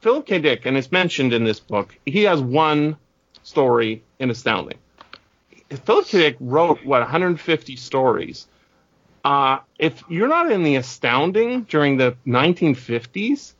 [0.00, 0.38] Philip K.
[0.38, 2.96] Dick, and it's mentioned in this book, he has one
[3.42, 4.78] story in Astounding.
[5.70, 6.18] Philip K.
[6.18, 8.46] Dick wrote what 150 stories.
[9.24, 13.52] Uh, if you're not in the Astounding during the 1950s,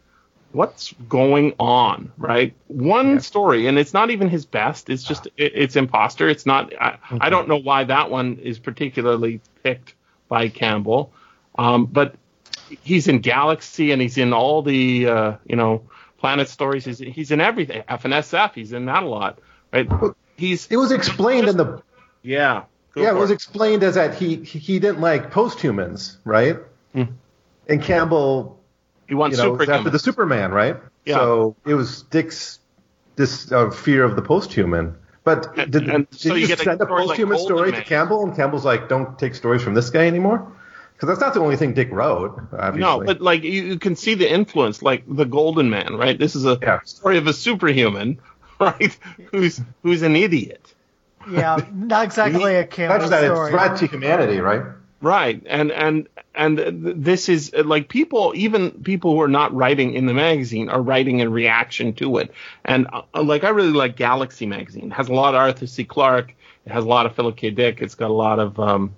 [0.52, 2.54] what's going on, right?
[2.66, 4.90] One story, and it's not even his best.
[4.90, 6.28] It's just it, it's imposter.
[6.28, 6.72] It's not.
[6.80, 9.94] I, I don't know why that one is particularly picked
[10.28, 11.12] by Campbell,
[11.58, 12.14] um, but
[12.82, 15.82] he's in Galaxy and he's in all the uh, you know
[16.18, 16.84] Planet stories.
[16.84, 17.82] He's he's in everything.
[17.88, 18.54] FNSF.
[18.54, 19.38] He's in that a lot,
[19.72, 19.88] right?
[20.36, 21.82] He's It was explained in the
[22.22, 22.64] yeah.
[22.92, 26.56] Go yeah, it for was explained as that he he didn't like posthumans, right?
[26.92, 27.04] Hmm.
[27.68, 28.58] And Campbell,
[29.06, 30.76] he wants you know, was super after the Superman, right?
[31.04, 31.16] Yeah.
[31.16, 32.58] So it was Dick's
[33.16, 34.94] this uh, fear of the posthuman.
[35.22, 37.28] But did, and did so you you just get a send a story like posthuman
[37.36, 37.80] Golden story Man.
[37.82, 40.50] to Campbell, and Campbell's like, "Don't take stories from this guy anymore,"
[40.94, 42.40] because that's not the only thing Dick wrote.
[42.52, 42.80] Obviously.
[42.80, 46.18] No, but like you, you can see the influence, like the Golden Man, right?
[46.18, 46.80] This is a Yeah.
[46.84, 48.18] story of a superhuman,
[48.58, 48.96] right?
[49.30, 50.74] Who's who's an idiot,
[51.28, 53.50] Yeah, not exactly a Campbell Such that it's story.
[53.50, 54.62] threat to humanity, right?
[55.00, 55.42] right?
[55.46, 56.58] And and and
[57.04, 60.80] this is uh, like people, even people who are not writing in the magazine, are
[60.80, 62.32] writing in reaction to it.
[62.64, 64.86] And uh, like I really like Galaxy magazine.
[64.92, 65.84] It has a lot of Arthur C.
[65.84, 66.34] Clarke.
[66.66, 67.50] It has a lot of Philip K.
[67.50, 67.80] Dick.
[67.80, 68.94] It's got a lot of um,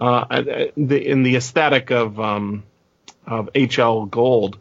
[0.00, 2.62] uh, uh, the in the aesthetic of um,
[3.26, 4.06] of H.L.
[4.06, 4.58] Gold.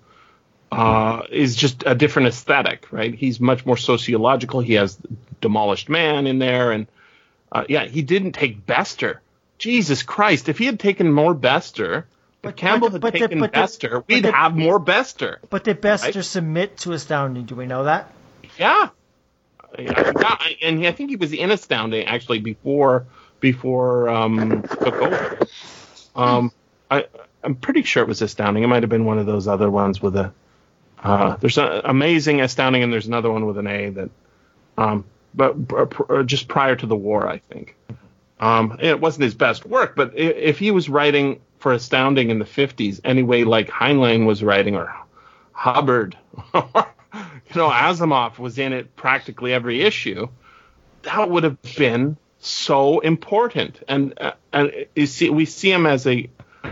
[0.72, 3.16] uh, is just a different aesthetic, right?
[3.16, 4.60] He's much more sociological.
[4.60, 4.98] He has
[5.42, 6.88] Demolished Man in there, and
[7.52, 9.22] uh, yeah, he didn't take Bester.
[9.58, 10.50] Jesus Christ!
[10.50, 12.06] If he had taken more Bester,
[12.42, 15.40] But- if Campbell but- had but taken but the- Bester, we'd the- have more Bester.
[15.50, 16.26] But did Bester Right.
[16.26, 17.46] submit to Astounding?
[17.46, 18.12] Do we know that?
[18.58, 18.90] Yeah.
[19.78, 23.06] Yeah, I- and I think he was in Astounding actually before
[23.40, 25.40] before um, took over.
[26.16, 26.52] Um,
[26.90, 27.06] I
[27.44, 28.64] I'm pretty sure it was Astounding.
[28.64, 30.32] It might have been one of those other ones with a.
[31.02, 34.10] Uh, there's an amazing Astounding, and there's another one with an A that.
[34.78, 37.76] Um, but pr- pr- just prior to the war, I think.
[38.40, 42.46] Um, it wasn't his best work, but if he was writing for Astounding in the
[42.46, 44.94] 50s, anyway, like Heinlein was writing or
[45.52, 46.18] Hubbard,
[46.54, 46.62] you
[47.56, 50.28] know, Asimov was in it practically every issue,
[51.04, 53.82] that would have been so important.
[53.88, 56.30] And uh, and you see, we see him as a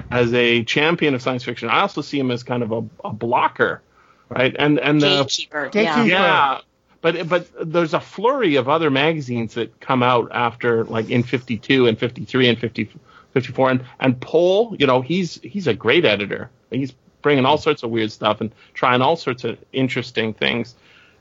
[0.09, 1.69] as a champion of science fiction.
[1.69, 3.81] I also see him as kind of a, a blocker,
[4.29, 4.55] right?
[4.57, 5.69] And and the Gatekeeper.
[5.69, 6.05] Gatekeeper.
[6.05, 6.05] Yeah.
[6.05, 6.61] yeah,
[7.01, 11.87] but but there's a flurry of other magazines that come out after like in 52
[11.87, 12.89] and 53 and 50,
[13.33, 16.49] 54 and and Pohl, you know, he's he's a great editor.
[16.69, 20.75] He's bringing all sorts of weird stuff and trying all sorts of interesting things.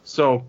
[0.05, 0.45] So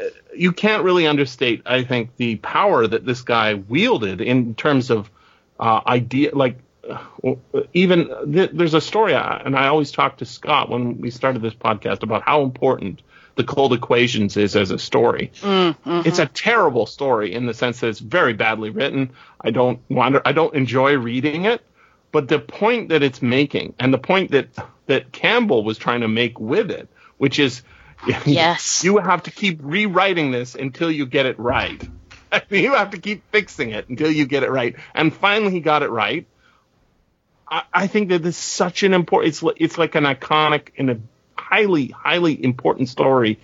[0.00, 4.90] uh, you can't really understate, I think, the power that this guy wielded in terms
[4.90, 5.10] of
[5.58, 6.34] uh, idea.
[6.34, 7.34] Like uh,
[7.72, 11.54] even th- there's a story, and I always talk to Scott when we started this
[11.54, 13.02] podcast about how important
[13.36, 15.30] the cold equations is as a story.
[15.42, 16.08] Mm, mm-hmm.
[16.08, 19.10] It's a terrible story in the sense that it's very badly written.
[19.40, 20.16] I don't want.
[20.24, 21.60] I don't enjoy reading it.
[22.12, 24.48] but the point that it's making, and the point that
[24.86, 27.62] that Campbell was trying to make with it, which is,
[28.26, 28.84] Yes.
[28.84, 31.82] you have to keep rewriting this until you get it right.
[32.50, 34.76] you have to keep fixing it until you get it right.
[34.94, 36.26] And finally, he got it right.
[37.48, 39.34] I, I think that this is such an important.
[39.34, 40.98] It's it's like an iconic and a
[41.48, 43.38] highly highly important story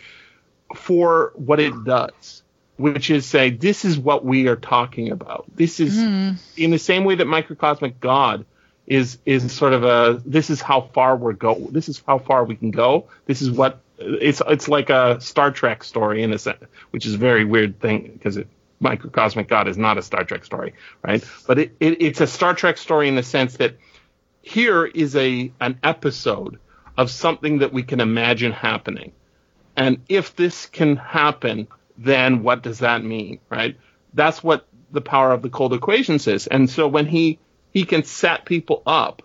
[0.74, 2.42] for what it does,
[2.76, 5.44] which is say this is what we are talking about.
[5.54, 6.36] This is mm-hmm.
[6.56, 8.44] in the same way that microcosmic God
[8.86, 11.54] is is sort of a this is how far we're go.
[11.70, 13.08] This is how far we can go.
[13.26, 17.14] This is what it's it's like a Star Trek story in a sense, which is
[17.14, 18.48] a very weird thing because it
[18.80, 21.24] microcosmic God is not a Star Trek story, right?
[21.46, 23.76] But it, it it's a Star Trek story in the sense that
[24.42, 26.58] here is a an episode
[26.96, 29.12] of something that we can imagine happening.
[29.76, 33.76] And if this can happen, then what does that mean, right?
[34.14, 36.46] That's what the power of the cold equations is.
[36.46, 37.38] And so when he
[37.70, 39.22] he can set people up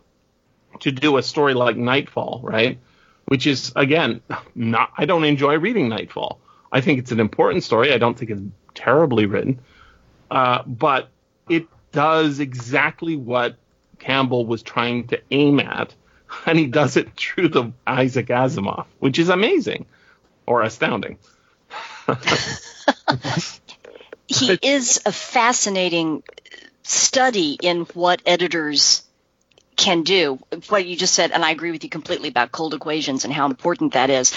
[0.80, 2.80] to do a story like Nightfall, right?
[3.26, 4.22] Which is again,
[4.56, 6.40] not I don't enjoy reading Nightfall.
[6.72, 7.94] I think it's an important story.
[7.94, 8.42] I don't think it's
[8.74, 9.60] terribly written,
[10.32, 11.10] uh, but
[11.50, 13.56] it does exactly what
[14.00, 15.94] Campbell was trying to aim at,
[16.46, 19.86] and he does it through the Isaac Asimov, which is amazing
[20.46, 21.18] or astounding.
[24.28, 26.24] he is a fascinating
[26.84, 29.04] study in what editors
[29.76, 30.40] can do.
[30.70, 33.46] What you just said, and I agree with you completely about cold equations and how
[33.46, 34.34] important that is.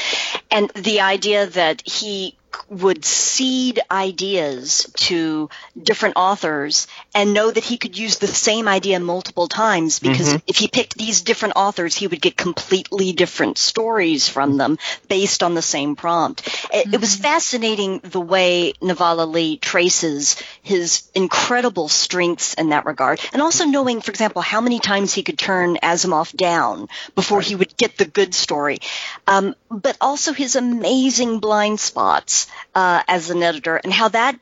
[0.51, 2.37] And the idea that he
[2.69, 5.49] would seed ideas to
[5.81, 10.57] different authors and know that he could use the same idea multiple times because if
[10.57, 15.55] he picked these different authors, he would get completely different stories from them based on
[15.55, 16.47] the same prompt.
[16.73, 23.43] It, it was fascinating the way Nevala-Lee traces his incredible strengths in that regard, and
[23.43, 27.77] also knowing, for example, how many times he could turn Asimov down before he would
[27.77, 28.79] get the good story,
[29.27, 32.40] um, but also his amazing blind spots
[32.75, 34.39] uh, as an editor and how that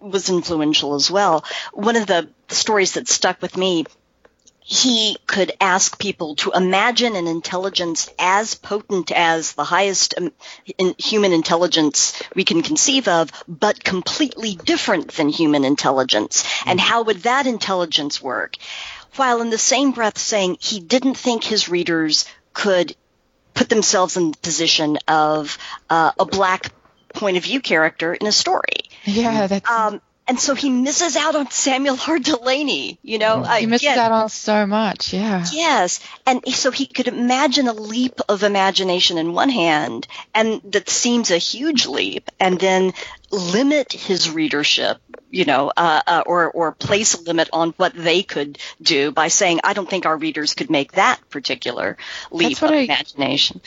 [0.00, 1.44] was influential as well.
[1.72, 3.84] One of the stories that stuck with me
[4.70, 10.32] he could ask people to imagine an intelligence as potent as the highest um,
[10.78, 16.44] in human intelligence we can conceive of, but completely different than human intelligence.
[16.66, 18.54] And how would that intelligence work?
[19.16, 22.94] While in the same breath saying he didn't think his readers could
[23.54, 26.70] put themselves in the position of uh, a black
[27.14, 28.88] point of view character in a story.
[29.04, 33.42] Yeah, that's Um, and so he misses out on Samuel Hard Delany, you know.
[33.42, 35.12] he misses again, out on so much.
[35.12, 35.44] Yeah.
[35.52, 40.88] Yes, and so he could imagine a leap of imagination in one hand, and that
[40.88, 42.92] seems a huge leap, and then
[43.32, 44.98] limit his readership,
[45.30, 49.28] you know, uh, uh, or or place a limit on what they could do by
[49.28, 51.96] saying, "I don't think our readers could make that particular
[52.30, 53.60] leap That's what of I- imagination."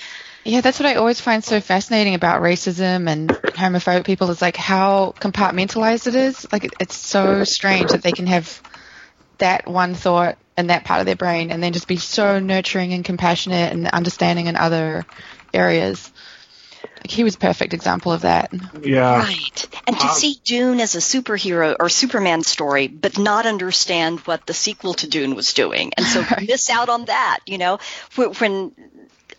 [0.46, 4.58] Yeah, that's what I always find so fascinating about racism and homophobic people is like
[4.58, 6.46] how compartmentalized it is.
[6.52, 8.62] Like it, it's so strange that they can have
[9.38, 12.94] that one thought in that part of their brain and then just be so nurturing
[12.94, 15.06] and compassionate and understanding in other
[15.54, 16.12] areas.
[16.98, 18.54] Like he was a perfect example of that.
[18.82, 19.20] Yeah.
[19.20, 19.68] Right.
[19.88, 24.46] And to Um, see Dune as a superhero or Superman story, but not understand what
[24.46, 25.94] the sequel to Dune was doing.
[25.96, 27.80] And so miss out on that, you know,
[28.16, 28.74] when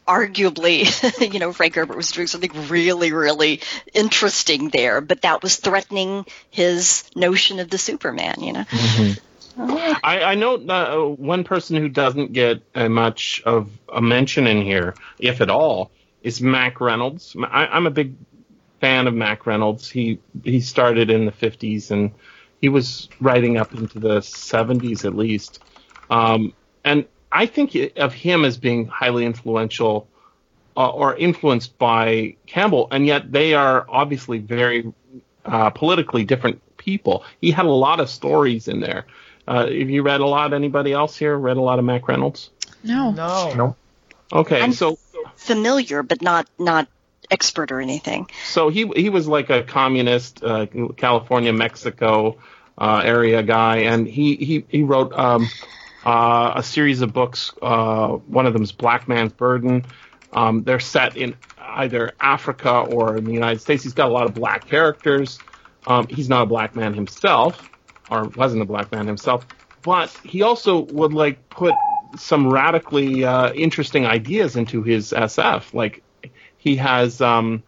[0.07, 3.61] arguably, you know, Frank Herbert was doing something really, really
[3.93, 8.65] interesting there, but that was threatening his notion of the Superman, you know?
[9.57, 14.63] I, I know uh, one person who doesn't get uh, much of a mention in
[14.63, 15.91] here, if at all,
[16.23, 17.37] is Mack Reynolds.
[17.41, 18.15] I, I'm a big
[18.81, 19.89] fan of Mack Reynolds.
[19.89, 22.13] He he started in the 50s and
[22.61, 25.61] he was writing up into the 70s at least.
[26.11, 26.53] Um,
[26.85, 30.07] and I think of him as being highly influential
[30.77, 34.93] uh, or influenced by Campbell, and yet they are obviously very
[35.45, 37.25] uh, politically different people.
[37.41, 39.07] He had a lot of stories in there.
[39.47, 40.55] Uh, have you read a lot?
[40.55, 42.51] Anybody else here read a lot of Mack Reynolds?
[42.83, 43.11] No.
[43.11, 43.53] No.
[43.55, 43.77] No.
[44.33, 44.97] Okay, I'm- so
[45.37, 46.87] Familiar, but not, not
[47.31, 48.29] expert or anything.
[48.47, 50.67] so he he was like a communist, uh,
[50.97, 52.37] California, Mexico
[52.79, 55.49] uh, area guy, and he he he wrote um,
[56.05, 57.53] uh, a series of books.
[57.63, 59.85] Uh, one of them is Black Man's Burden.
[60.33, 63.83] Um, they're set in either Africa or in the United States.
[63.83, 65.39] He's got a lot of black characters.
[65.87, 67.69] Um, he's not a black man himself,
[68.11, 69.47] or wasn't a black man himself,
[69.83, 71.75] but he also would like put
[72.17, 75.75] some radically uh, interesting ideas into his SF.
[75.75, 76.03] Like
[76.57, 77.63] he has um,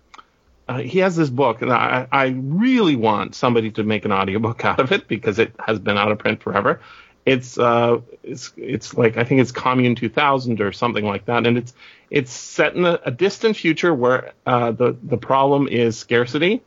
[0.69, 4.65] uh, he has this book, and I, I really want somebody to make an audiobook
[4.65, 6.81] out of it because it has been out of print forever.
[7.27, 11.59] It's uh, it's it's like I think it's Commune 2000 or something like that, and
[11.59, 11.75] it's
[12.09, 16.63] it's set in a, a distant future where uh, the the problem is scarcity.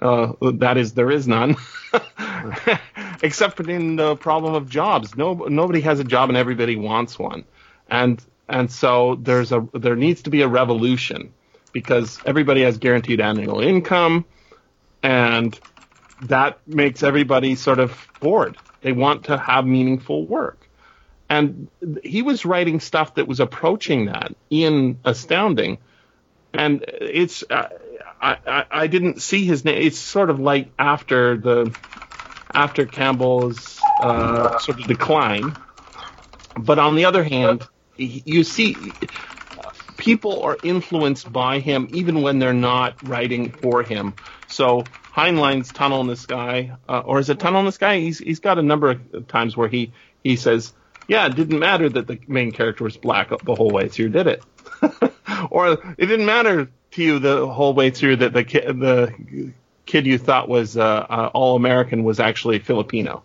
[0.00, 1.56] Uh, that is, there is none,
[3.22, 5.16] except in the problem of jobs.
[5.16, 7.44] No, nobody has a job and everybody wants one,
[7.88, 11.32] and and so there's a there needs to be a revolution
[11.72, 14.24] because everybody has guaranteed annual income,
[15.02, 15.58] and
[16.22, 18.56] that makes everybody sort of bored.
[18.86, 20.64] They want to have meaningful work.
[21.28, 21.66] And
[22.04, 25.78] he was writing stuff that was approaching that in Astounding.
[26.54, 27.68] And it's, uh,
[28.22, 29.82] I, I, I didn't see his name.
[29.82, 31.74] It's sort of like after the,
[32.54, 35.56] after Campbell's uh, sort of decline.
[36.56, 37.66] But on the other hand,
[37.96, 38.92] you see,
[39.96, 44.14] people are influenced by him even when they're not writing for him.
[44.46, 44.84] So
[45.16, 47.98] Heinlein's Tunnel in the Sky, uh, or is it Tunnel in the Sky?
[48.00, 49.92] He's he's got a number of times where he
[50.22, 50.74] he says,
[51.08, 54.26] "Yeah, it didn't matter that the main character was black the whole way through, did
[54.26, 54.42] it?"
[55.50, 59.52] or it didn't matter to you the whole way through that the kid the
[59.86, 63.22] kid you thought was uh, uh, all American was actually Filipino,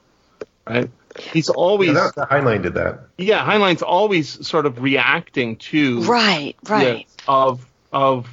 [0.65, 0.89] right?
[1.33, 3.07] He's always Yeah, that, Heinlein did that.
[3.17, 6.99] yeah, Heinlein's always sort of reacting to Right, right.
[6.99, 8.29] Yes, of of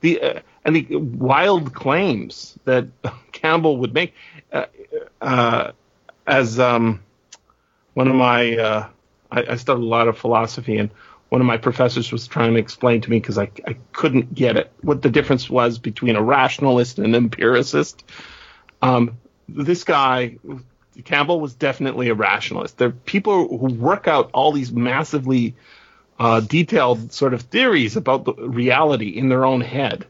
[0.00, 2.86] the uh, and the wild claims that
[3.32, 4.14] Campbell would make.
[4.52, 4.66] Uh,
[5.20, 5.72] uh,
[6.26, 7.00] as um,
[7.94, 8.88] one of my, uh,
[9.30, 10.90] I, I studied a lot of philosophy, and
[11.30, 14.56] one of my professors was trying to explain to me because I, I couldn't get
[14.56, 18.04] it what the difference was between a rationalist and an empiricist.
[18.82, 20.36] Um, this guy,
[21.04, 22.78] Campbell, was definitely a rationalist.
[22.78, 25.54] There are people who work out all these massively
[26.18, 30.06] uh, detailed sort of theories about the reality in their own head,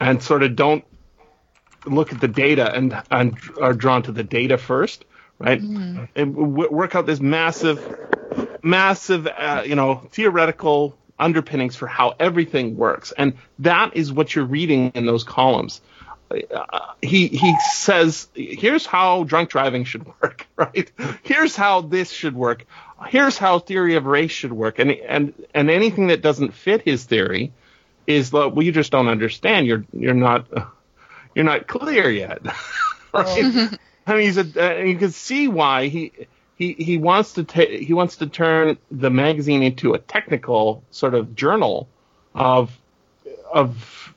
[0.00, 0.84] and sort of don't
[1.86, 5.04] look at the data and and are drawn to the data first,
[5.38, 5.60] right?
[6.14, 7.80] And w- work out this massive,
[8.62, 14.44] massive, uh, you know, theoretical underpinnings for how everything works, and that is what you're
[14.44, 15.80] reading in those columns.
[16.30, 20.90] Uh, he he says, here's how drunk driving should work, right?
[21.22, 22.66] Here's how this should work.
[23.06, 27.04] Here's how theory of race should work, and and and anything that doesn't fit his
[27.04, 27.52] theory
[28.08, 29.66] is like, well, you just don't understand.
[29.66, 30.46] You're you're not
[31.34, 32.40] you're not clear yet.
[33.12, 33.78] right?
[34.06, 36.12] I mean, he's a, uh, you can see why he
[36.56, 41.14] he he wants to ta- he wants to turn the magazine into a technical sort
[41.14, 41.86] of journal
[42.34, 42.76] of
[43.52, 44.14] of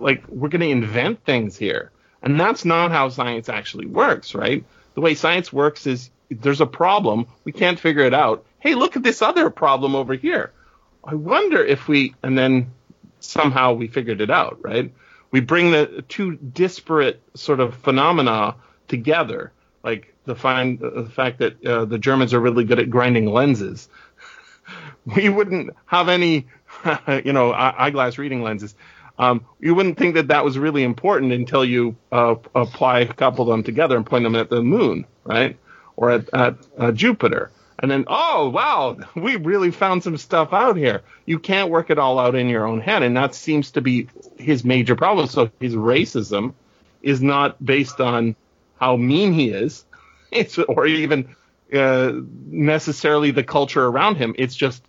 [0.00, 1.92] like we're going to invent things here,
[2.22, 4.64] and that's not how science actually works, right?
[4.94, 8.46] The way science works is there's a problem, we can't figure it out.
[8.58, 10.52] Hey, look at this other problem over here.
[11.04, 12.70] I wonder if we, and then
[13.24, 14.92] somehow we figured it out, right?
[15.30, 18.56] We bring the two disparate sort of phenomena
[18.88, 19.52] together,
[19.82, 23.88] like the find the fact that uh, the Germans are really good at grinding lenses.
[25.16, 26.46] we wouldn't have any,
[27.24, 28.74] you know, eyeglass reading lenses.
[29.18, 33.44] Um, you wouldn't think that that was really important until you uh, apply a couple
[33.44, 35.58] of them together and point them at the moon, right?
[35.96, 37.50] Or at, at uh, Jupiter.
[37.82, 41.02] And then, oh, wow, we really found some stuff out here.
[41.26, 43.02] You can't work it all out in your own head.
[43.02, 44.08] And that seems to be
[44.38, 45.26] his major problem.
[45.26, 46.54] So his racism
[47.02, 48.36] is not based on
[48.78, 49.84] how mean he is,
[50.30, 51.34] it's, or even
[51.72, 52.12] uh,
[52.46, 54.34] necessarily the culture around him.
[54.38, 54.82] It's just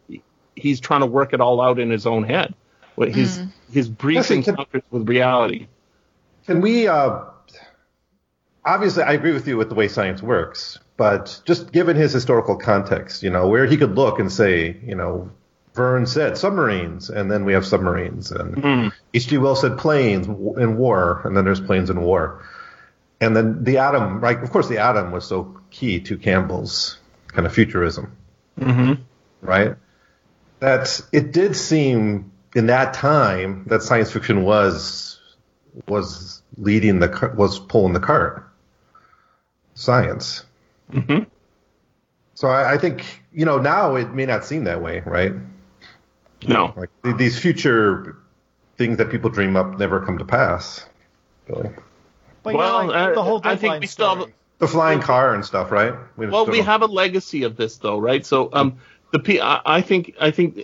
[0.56, 2.54] he's trying to work it all out in his own head.
[2.96, 3.42] What his
[3.72, 5.68] his brief Listen, encounters with reality.
[6.46, 6.88] Can we?
[6.88, 7.22] Uh,
[8.64, 12.56] obviously, I agree with you with the way science works, but just given his historical
[12.56, 15.32] context, you know, where he could look and say, you know,
[15.74, 19.40] Verne said submarines, and then we have submarines, and H.G.
[19.40, 22.44] Wells said planes in war, and then there's planes in war,
[23.20, 24.38] and then the atom, right?
[24.42, 28.16] Of course, the atom was so key to Campbell's kind of futurism,
[28.60, 29.02] Mm-hmm.
[29.42, 29.76] right?
[30.60, 35.20] That it did seem in that time that science fiction was
[35.88, 38.48] was leading the was pulling the cart.
[39.74, 40.46] Science.
[40.94, 41.26] Mhm.
[42.36, 45.34] So I, I think you know now it may not seem that way, right?
[46.48, 46.74] No.
[46.76, 48.18] Like th- these future
[48.78, 50.86] things that people dream up never come to pass.
[51.48, 51.70] Really.
[52.44, 54.28] But Well, yeah, like, uh, the whole I think we still have-
[54.60, 55.94] The flying car and stuff, right?
[56.18, 58.26] We Well, we don't- have a legacy of this, though, right?
[58.26, 58.78] So, um,
[59.12, 60.60] the P- I, I think I think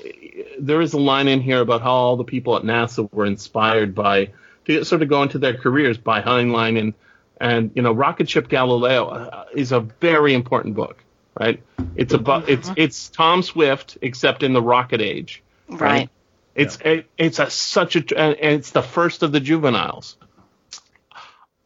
[0.60, 3.94] there is a line in here about how all the people at NASA were inspired
[3.96, 4.30] by
[4.66, 6.94] to sort of go into their careers by Heinlein and
[7.40, 11.04] and you know, Rocket Ship Galileo uh, is a very important book,
[11.40, 11.62] right?
[11.96, 16.10] It's about it's it's Tom Swift except in the rocket age, Right.
[16.56, 20.18] It's it, it's a such a and it's the first of the juveniles.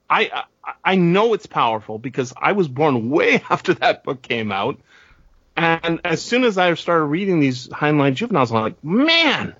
[0.09, 4.51] I, I I know it's powerful because I was born way after that book came
[4.51, 4.79] out,
[5.55, 9.55] and as soon as I started reading these Heinlein juveniles, I'm like, man,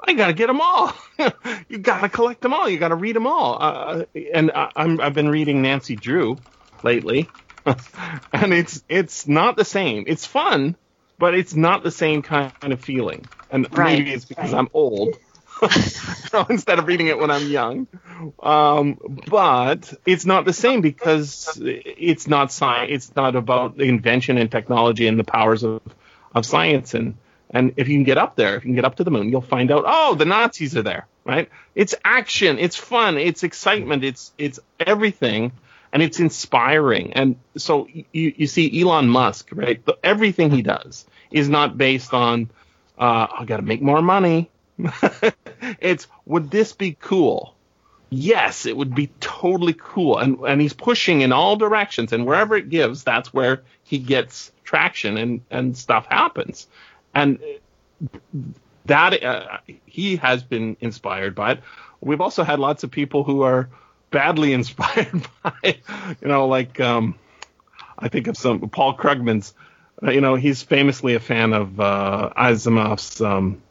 [0.00, 0.92] I gotta get them all.
[1.68, 2.68] you gotta collect them all.
[2.68, 3.58] You gotta read them all.
[3.60, 6.38] Uh, and I, I'm I've been reading Nancy Drew
[6.82, 7.28] lately,
[8.32, 10.04] and it's it's not the same.
[10.06, 10.76] It's fun,
[11.18, 13.24] but it's not the same kind of feeling.
[13.50, 13.98] And Right.
[13.98, 15.16] maybe it's because I'm old.
[16.50, 17.86] instead of reading it when I'm young,
[18.42, 22.90] um, but it's not the same because it's not science.
[22.92, 25.80] It's not about the invention and technology and the powers of,
[26.34, 26.92] of science.
[26.92, 27.14] And
[27.50, 29.30] and if you can get up there, if you can get up to the moon,
[29.30, 29.84] you'll find out.
[29.86, 31.48] Oh, the Nazis are there, right?
[31.74, 32.58] It's action.
[32.58, 33.18] It's fun.
[33.18, 34.04] It's excitement.
[34.04, 35.52] It's it's everything
[35.92, 37.14] and it's inspiring.
[37.14, 39.82] And so you, you see Elon Musk, right?
[39.84, 42.50] The, everything he does is not based on,
[42.98, 44.50] uh, I got to make more money.
[45.80, 47.54] it's would this be cool?
[48.10, 50.18] Yes, it would be totally cool.
[50.18, 54.52] And and he's pushing in all directions, and wherever it gives, that's where he gets
[54.64, 56.68] traction and and stuff happens.
[57.16, 57.38] And
[58.84, 61.60] that uh, he has been inspired by it.
[62.00, 63.68] We've also had lots of people who are
[64.10, 65.80] badly inspired by, it.
[66.20, 67.14] you know, like um,
[67.98, 69.54] I think of some Paul Krugman's.
[70.02, 73.62] Uh, you know, he's famously a fan of uh, Asimov's um,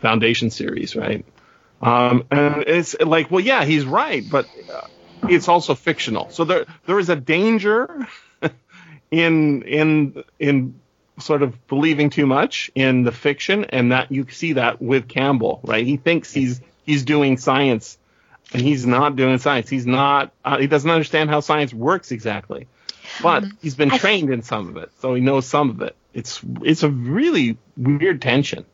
[0.00, 1.24] Foundation series, right?
[1.80, 4.86] Um, and it's like, well, yeah, he's right, but uh,
[5.22, 6.28] it's also fictional.
[6.28, 8.06] So there there is a danger
[9.10, 10.80] in in in
[11.20, 15.60] sort of believing too much in the fiction, and that you see that with Campbell,
[15.62, 15.86] right?
[15.86, 17.98] He thinks he's he's doing science,
[18.52, 19.68] and he's not doing science.
[19.68, 20.32] He's not.
[20.44, 22.66] Uh, he doesn't understand how science works exactly,
[23.22, 25.96] but he's been trained in some of it, so he knows some of it.
[26.12, 28.64] It's it's a really weird tension.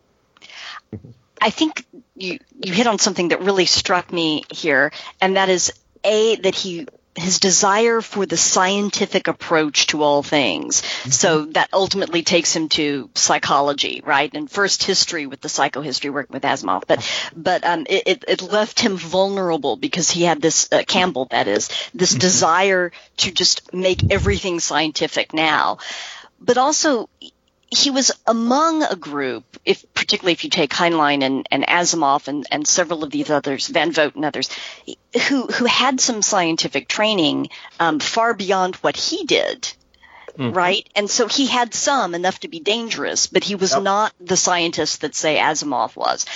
[1.40, 1.84] I think
[2.14, 5.72] you you hit on something that really struck me here, and that is
[6.04, 6.86] a that he
[7.16, 10.82] his desire for the scientific approach to all things.
[11.10, 14.32] So that ultimately takes him to psychology, right?
[14.32, 17.02] And first history with the psychohistory working with Asimov, but
[17.34, 21.48] but um, it, it, it left him vulnerable because he had this uh, Campbell, that
[21.48, 25.78] is, this desire to just make everything scientific now,
[26.40, 27.08] but also
[27.70, 32.46] he was among a group, if particularly if you take Heinlein and, and Asimov and,
[32.50, 34.48] and several of these others, Van Vogt and others,
[35.28, 37.48] who who had some scientific training
[37.80, 39.72] um, far beyond what he did.
[40.38, 44.36] Right, and so he had some enough to be dangerous, but he was not the
[44.36, 46.26] scientist that say Asimov was,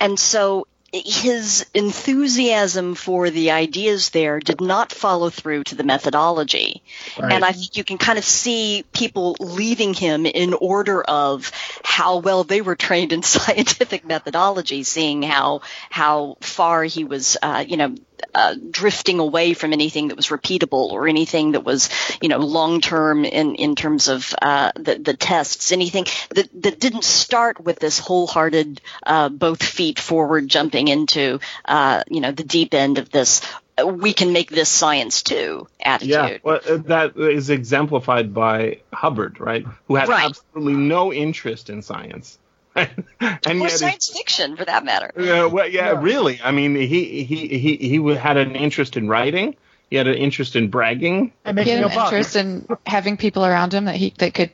[0.00, 6.82] and so his enthusiasm for the ideas there did not follow through to the methodology.
[7.18, 11.50] And I think you can kind of see people leaving him in order of
[11.82, 17.64] how well they were trained in scientific methodology, seeing how how far he was, uh,
[17.66, 17.96] you know,
[18.34, 21.90] uh, drifting away from anything that was repeatable or anything that was,
[22.20, 26.80] you know, long term in in terms of uh, the the tests, anything that that
[26.80, 32.44] didn't start with this wholehearted, uh, both feet forward jumping into, uh, you know, the
[32.44, 33.40] deep end of this.
[33.84, 36.10] We can make this science too attitude.
[36.10, 39.66] Yeah, well, uh, that is exemplified by Hubbard, right?
[39.88, 40.26] Who had Right.
[40.26, 42.38] absolutely no interest in science,
[42.76, 45.12] and or yet, science fiction for that matter.
[45.16, 46.40] uh, well, yeah, really.
[46.42, 49.56] I mean, he he he he had an interest in writing.
[49.90, 51.32] He had an interest in bragging.
[51.44, 52.12] and He making had a an buck.
[52.12, 54.50] interest in having people around him that he that could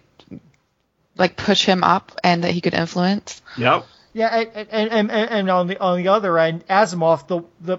[1.17, 3.41] like push him up and that he could influence.
[3.57, 3.87] Yep.
[4.13, 7.79] Yeah, and, and, and, and on the on the other end, Asimov, the the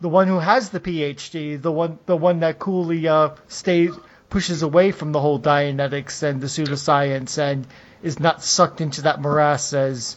[0.00, 3.92] the one who has the PhD, the one the one that coolly uh, stays
[4.30, 7.66] pushes away from the whole Dianetics and the pseudoscience and
[8.04, 10.16] is not sucked into that morass as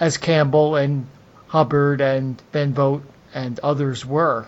[0.00, 1.06] as Campbell and
[1.48, 3.04] Hubbard and Van Vogt
[3.34, 4.46] and others were.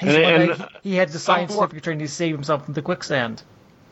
[0.00, 0.50] And- and,
[0.82, 3.42] he, he had the somewhat- scientific training to save himself from the quicksand.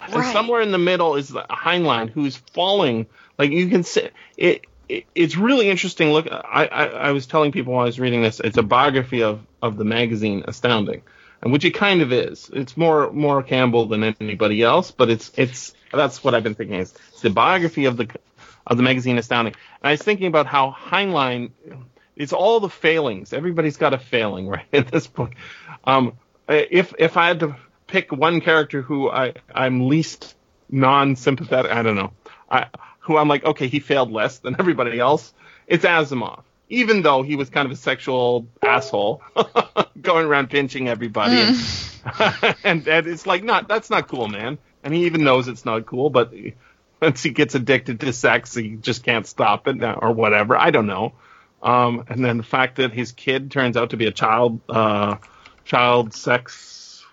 [0.01, 0.33] And Right.
[0.33, 3.07] somewhere in the middle is the Heinlein, who's falling.
[3.39, 4.63] Like you can see it.
[4.89, 6.13] it it's really interesting.
[6.13, 9.23] Look, I, I I was telling people while I was reading this, it's a biography
[9.23, 11.03] of of the magazine Astounding,
[11.43, 12.49] and which it kind of is.
[12.53, 16.79] It's more more Campbell than anybody else, but it's it's that's what I've been thinking.
[16.81, 18.09] Is the biography of the
[18.69, 19.55] of the magazine Astounding.
[19.83, 21.51] And I was thinking about how Heinlein.
[22.17, 23.33] It's all the failings.
[23.33, 24.67] Everybody's got a failing, right?
[24.73, 25.35] In this book,
[25.85, 26.15] um,
[26.49, 30.35] if if I had to pick one character who I I'm least
[30.71, 32.13] non-sympathetic, I don't know,
[32.51, 32.67] I
[33.01, 35.33] who I'm like, okay, he failed less than everybody else.
[35.67, 39.23] It's Asimov, even though he was kind of a sexual asshole,
[40.01, 41.37] going around pinching everybody,
[42.19, 44.59] and, and and it's like not that's not cool, man.
[44.83, 46.33] And he even knows it's not cool, but
[47.01, 50.57] once he gets addicted to sex, he just can't stop it or whatever.
[50.57, 51.15] I don't know.
[51.63, 55.17] Um, and then the fact that his kid turns out to be a child, uh,
[55.65, 57.05] child sex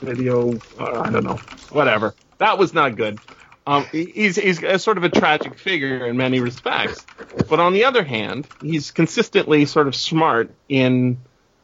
[0.00, 0.54] video.
[0.78, 1.40] Uh, I don't know,
[1.70, 2.14] whatever.
[2.38, 3.18] That was not good.
[3.66, 7.06] Um, he's he's a sort of a tragic figure in many respects,
[7.48, 11.18] but on the other hand, he's consistently sort of smart in,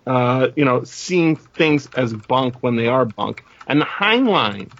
[0.06, 3.44] uh, you know, seeing things as bunk when they are bunk.
[3.66, 4.70] And the Heinlein,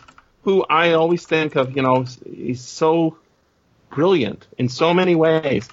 [0.49, 3.18] who I always think of, you know, he's so
[3.90, 5.68] brilliant in so many ways.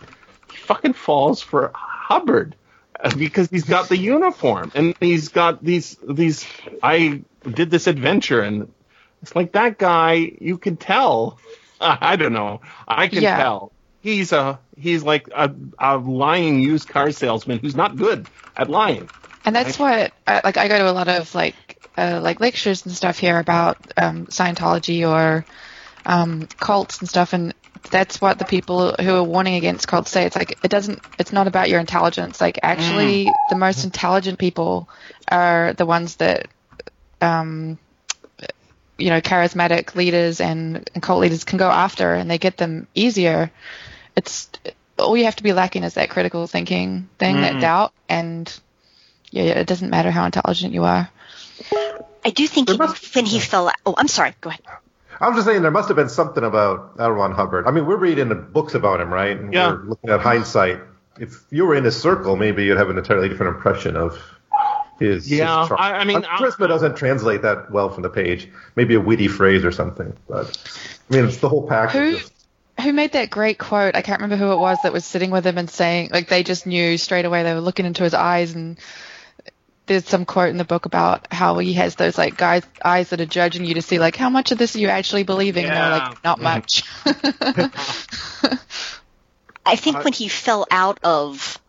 [0.51, 2.57] He fucking falls for Hubbard
[2.99, 6.45] uh, because he's got the uniform and he's got these these.
[6.83, 8.69] I did this adventure and
[9.21, 10.33] it's like that guy.
[10.41, 11.39] You can tell.
[11.79, 12.59] I don't know.
[12.85, 13.37] I can Yeah.
[13.37, 13.71] tell.
[14.01, 19.09] He's a he's like a, a lying used car salesman who's not good at lying.
[19.45, 21.55] And that's what, like, I go to a lot of like,
[21.97, 25.45] uh, like lectures and stuff here about um, Scientology or
[26.05, 27.53] um, cults and stuff, and
[27.89, 30.25] that's what the people who are warning against cults say.
[30.25, 32.39] It's like it doesn't, it's not about your intelligence.
[32.41, 34.89] Like, actually, the most intelligent people
[35.27, 36.47] are the ones that,
[37.21, 37.77] um,
[38.97, 42.87] you know, charismatic leaders and, and cult leaders can go after, and they get them
[42.93, 43.51] easier.
[44.15, 44.49] It's
[44.97, 48.59] all you have to be lacking is that critical thinking thing, that doubt, and
[49.31, 51.09] yeah, it doesn't matter how intelligent you are.
[52.23, 53.71] I do think he, must- when he fell.
[53.85, 54.33] Oh, I'm sorry.
[54.41, 54.61] Go ahead.
[55.19, 57.11] I was just saying there must have been something about L.
[57.11, 57.67] Ron Hubbard.
[57.67, 59.37] I mean, we're reading the books about him, right?
[59.39, 59.71] And Yeah.
[59.71, 60.79] We're looking at hindsight.
[61.17, 64.19] If you were in his circle, maybe you'd have an entirely different impression of
[64.99, 65.31] his.
[65.31, 65.71] Yeah, his.
[65.71, 68.49] I- I mean, charisma doesn't translate that well from the page.
[68.75, 70.57] Maybe a witty phrase or something, but
[71.09, 71.93] I mean, it's the whole package.
[72.01, 72.31] Who Just-
[72.81, 73.95] who made that great quote?
[73.95, 76.43] I can't remember who it was that was sitting with him and saying like they
[76.43, 77.43] just knew straight away.
[77.43, 78.77] They were looking into his eyes and.
[79.87, 83.21] There's some quote in the book about how he has those like guys eyes that
[83.21, 85.65] are judging you to see like how much of this are you actually believing?
[85.65, 86.09] And they're Yeah.
[86.09, 86.83] like not much.
[89.65, 91.64] I think when he fell out of uh,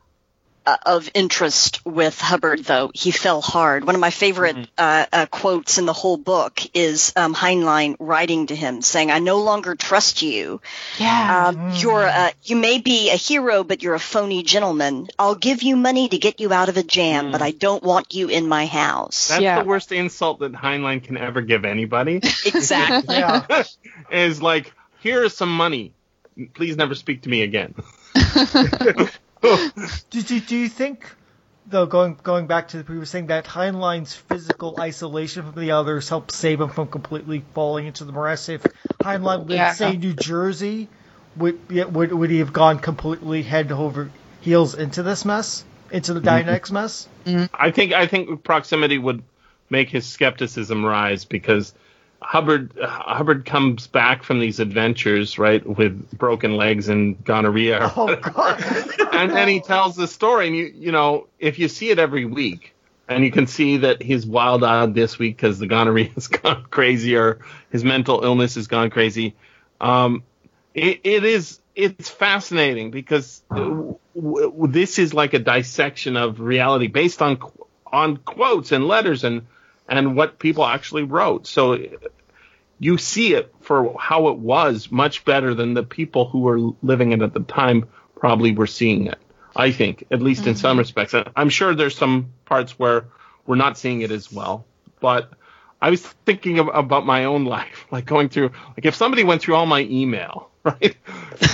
[0.84, 3.84] of interest with Hubbard, though, he fell hard.
[3.84, 8.48] One of my favorite uh, uh, quotes in the whole book is um, Heinlein writing
[8.48, 10.60] to him, saying, "I no longer trust you.
[10.98, 11.48] yeah.
[11.48, 15.08] Um, You're a, you may be a hero, but you're a phony gentleman.
[15.18, 18.14] I'll give you money to get you out of a jam, but I don't want
[18.14, 19.62] you in my house." That's Yeah.
[19.62, 22.16] the worst insult that Heinlein can ever give anybody.
[22.44, 23.16] exactly.
[23.16, 23.64] Yeah.
[24.10, 25.92] is like, here is some money.
[26.54, 27.74] Please never speak to me again.
[30.10, 31.10] Do, do, do you think,
[31.66, 36.08] though, going going back to the previous thing, that Heinlein's physical isolation from the others
[36.08, 38.48] helped save him from completely falling into the morass?
[38.48, 38.62] If
[39.02, 39.72] Heinlein lived, Yeah.
[39.72, 40.88] say, New Jersey,
[41.36, 46.14] would, yeah, would would he have gone completely head over heels into this mess, into
[46.14, 46.48] the mm-hmm.
[46.48, 47.08] Dianetics mess?
[47.24, 47.54] Mm-hmm.
[47.54, 49.22] I think I think proximity would
[49.68, 51.74] make his skepticism rise because
[52.22, 58.62] Hubbard Hubbard comes back from these adventures right with broken legs and gonorrhea, Oh God!
[59.12, 60.48] and then he tells the story.
[60.48, 62.74] And you you know if you see it every week,
[63.08, 66.64] and you can see that he's wild eyed this week because the gonorrhea has gone
[66.70, 67.38] crazy or
[67.70, 69.34] his mental illness has gone crazy.
[69.80, 70.22] Um,
[70.74, 76.40] it, it is it's fascinating because uh, w- w- this is like a dissection of
[76.40, 79.46] reality based on qu- on quotes and letters and
[79.88, 81.46] and what people actually wrote.
[81.46, 81.78] So
[82.78, 87.12] you see it for how it was much better than the people who were living
[87.12, 89.18] it at the time probably were seeing it.
[89.56, 90.80] I think, at least in some mm-hmm.
[90.80, 91.14] respects.
[91.34, 93.06] I'm sure there's some parts where
[93.46, 94.66] we're not seeing it as well,
[95.00, 95.32] but
[95.80, 99.40] I was thinking of, about my own life, like going through, like if somebody went
[99.40, 100.96] through all my email, right?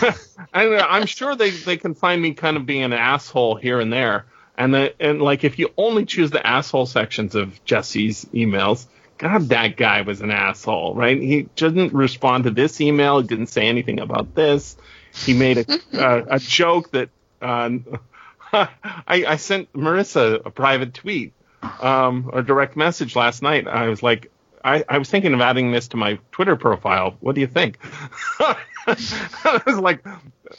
[0.53, 3.93] and I'm sure they, they can find me kind of being an asshole here and
[3.93, 4.27] there.
[4.57, 8.87] And the, and like if you only choose the asshole sections of Jesse's emails,
[9.19, 11.17] God, that guy was an asshole, right?
[11.17, 13.21] He didn't respond to this email.
[13.21, 14.77] He didn't say anything about this.
[15.15, 17.71] He made a uh, a joke that uh,
[18.53, 18.69] I,
[19.07, 21.35] I sent Marissa a private tweet
[21.81, 23.69] um, or direct message last night.
[23.69, 24.32] I was like,
[24.65, 27.17] I, I was thinking of adding this to my Twitter profile.
[27.21, 27.79] What do you think?
[28.41, 30.05] I was like,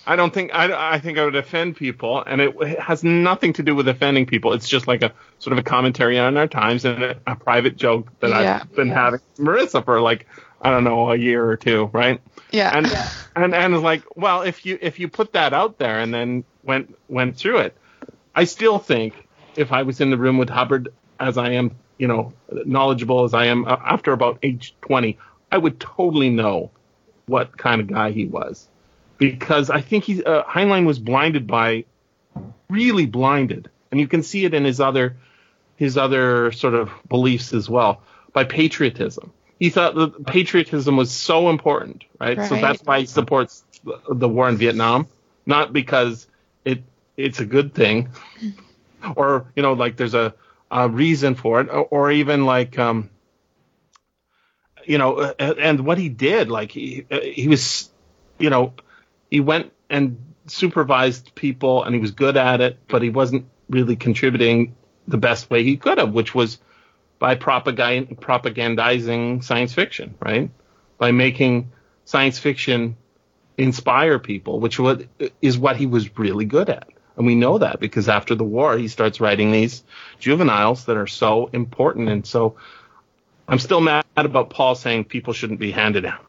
[0.06, 3.64] I don't think I, I think I would offend people, and it has nothing to
[3.64, 4.54] do with offending people.
[4.54, 7.76] It's just like a sort of a commentary on our times and a, a private
[7.76, 8.94] joke that Yeah, I've been yeah.
[8.94, 10.28] having Marissa for like
[10.62, 12.22] I don't know a year or two, right?
[12.52, 12.72] yeah.
[12.76, 12.88] and
[13.36, 16.44] and and it's like, well, if you if you put that out there and then
[16.64, 17.78] went went through it,
[18.34, 19.14] I still think
[19.56, 20.90] if I was in the room with Hubbard
[21.20, 22.34] as I am, you know,
[22.66, 25.18] knowledgeable as I am uh, after about age twenty,
[25.52, 26.72] I would totally know
[27.28, 28.68] what kind of guy he was,
[29.18, 31.86] because I think he uh, Heinlein was blinded by,
[32.70, 35.16] really blinded, and you can see it in his other
[35.76, 38.02] his other sort of beliefs as well
[38.34, 39.32] by patriotism.
[39.60, 42.38] He thought that patriotism was so important, right?
[42.48, 45.08] So that's why he supports the- the war in Vietnam,
[45.46, 46.28] not because
[46.66, 46.84] it
[47.16, 48.10] it's a good thing,
[49.16, 50.34] or you know, like there's a,
[50.90, 53.10] reason for it, or, or even like um,
[54.86, 57.90] you know, and what he did, like he uh, he was,
[58.40, 58.74] you know,
[59.30, 60.18] he went and
[60.48, 64.76] supervised people, and he was good at it, but he wasn't really contributing
[65.08, 66.60] the best way he could have, which was
[67.20, 70.50] by propagand- propagandizing science fiction, right?
[70.98, 71.72] By making
[72.06, 72.98] science fiction
[73.58, 74.80] inspire people, which
[75.42, 76.90] is what he was really good at.
[77.16, 79.84] And we know that because after the war, he starts writing these
[80.20, 82.10] juveniles that are so important.
[82.10, 82.56] And so
[83.48, 86.20] I'm still mad about Paul saying people shouldn't be handed down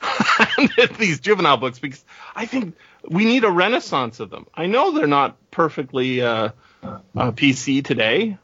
[0.98, 2.04] these juvenile books because
[2.34, 2.76] I think
[3.08, 4.46] we need a renaissance of them.
[4.54, 6.50] I know they're not perfectly uh,
[6.82, 8.38] uh, PC today,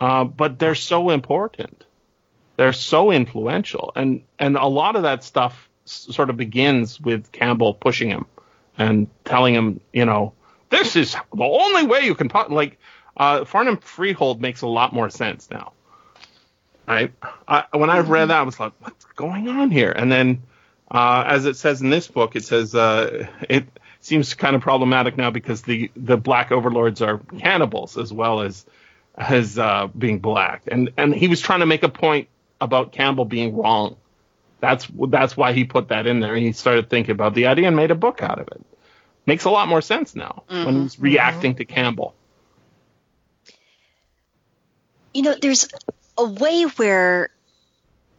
[0.00, 1.84] uh, but they're so important.
[2.56, 7.74] They're so influential, and and a lot of that stuff sort of begins with Campbell
[7.74, 8.26] pushing him
[8.76, 10.34] and telling him, you know,
[10.70, 12.48] this is the only way you can talk.
[12.48, 12.78] Like
[13.16, 15.72] uh, Farnham Freehold makes a lot more sense now.
[16.88, 17.12] Right?
[17.46, 19.92] I, when I read that, I was like, what's going on here?
[19.92, 20.42] And then,
[20.90, 23.66] uh, as it says in this book, it says uh, it
[24.00, 28.64] seems kind of problematic now because the the black overlords are cannibals as well as
[29.16, 32.28] as uh, being black, and and he was trying to make a point
[32.60, 33.96] about Campbell being wrong.
[34.60, 36.34] That's that's why he put that in there.
[36.34, 38.64] And he started thinking about the idea and made a book out of it.
[39.26, 40.64] Makes a lot more sense now mm-hmm.
[40.64, 41.58] when he's reacting mm-hmm.
[41.58, 42.14] to Campbell.
[45.12, 45.68] You know, there's
[46.16, 47.30] a way where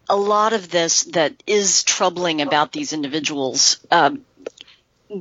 [0.09, 4.25] a lot of this that is troubling about these individuals um,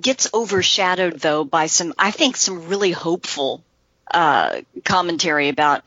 [0.00, 3.62] gets overshadowed, though, by some, I think, some really hopeful
[4.10, 5.82] uh, commentary about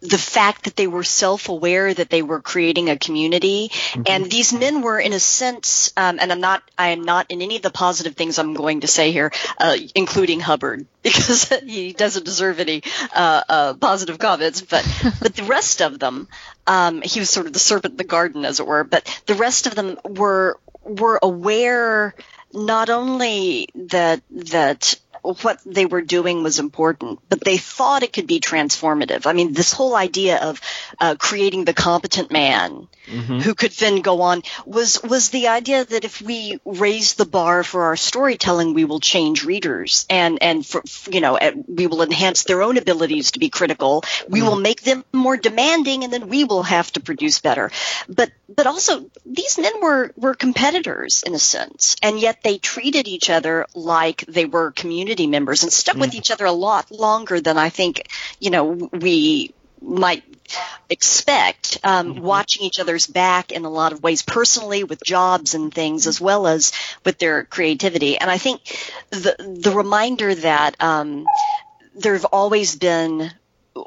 [0.00, 4.02] the fact that they were self-aware that they were creating a community, mm-hmm.
[4.06, 7.42] and these men were, in a sense, um, and I'm not, I am not in
[7.42, 11.92] any of the positive things I'm going to say here, uh, including Hubbard, because he
[11.92, 12.82] doesn't deserve any
[13.14, 14.86] uh, uh, positive comments, but
[15.20, 16.28] but the rest of them,
[16.66, 19.34] um, he was sort of the serpent in the garden, as it were, but the
[19.34, 22.14] rest of them were were aware
[22.52, 24.98] not only that that
[25.34, 29.26] what they were doing was important, but they thought it could be transformative.
[29.26, 30.60] I mean, this whole idea of
[31.00, 33.38] uh, creating the competent man mm-hmm.
[33.40, 37.64] who could then go on was was the idea that if we raise the bar
[37.64, 42.44] for our storytelling, we will change readers, and and for, you know we will enhance
[42.44, 44.04] their own abilities to be critical.
[44.28, 44.48] We mm-hmm.
[44.48, 47.70] will make them more demanding, and then we will have to produce better.
[48.08, 53.08] But but also these men were were competitors in a sense, and yet they treated
[53.08, 56.00] each other like they were community members and stuck mm.
[56.00, 58.08] with each other a lot longer than I think
[58.40, 60.24] you know we might
[60.88, 62.24] expect um, mm-hmm.
[62.24, 66.20] watching each other's back in a lot of ways personally with jobs and things as
[66.20, 66.72] well as
[67.04, 68.62] with their creativity and i think
[69.10, 71.26] the the reminder that um,
[71.96, 73.30] there have always been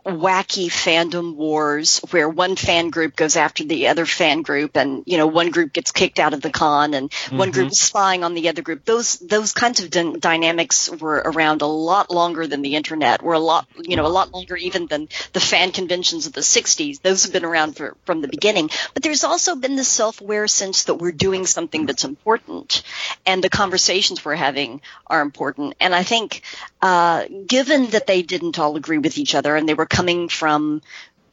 [0.06, 5.18] wacky fandom wars where one fan group goes after the other fan group and you
[5.18, 7.38] know one group gets kicked out of the con and mm-hmm.
[7.38, 8.86] one group is spying on the other group.
[8.86, 13.34] Those those kinds of d- dynamics were around a lot longer than the internet were
[13.34, 17.02] a lot you know a lot longer even than the fan conventions of the 60s
[17.02, 18.70] those have been around for, from the beginning.
[18.94, 22.84] But there's also been the self-aware sense that we're doing something that's important
[23.26, 25.76] and the conversations we're having are important.
[25.80, 26.44] And i think
[26.82, 30.82] uh, given that they didn't all agree with each other and they were coming from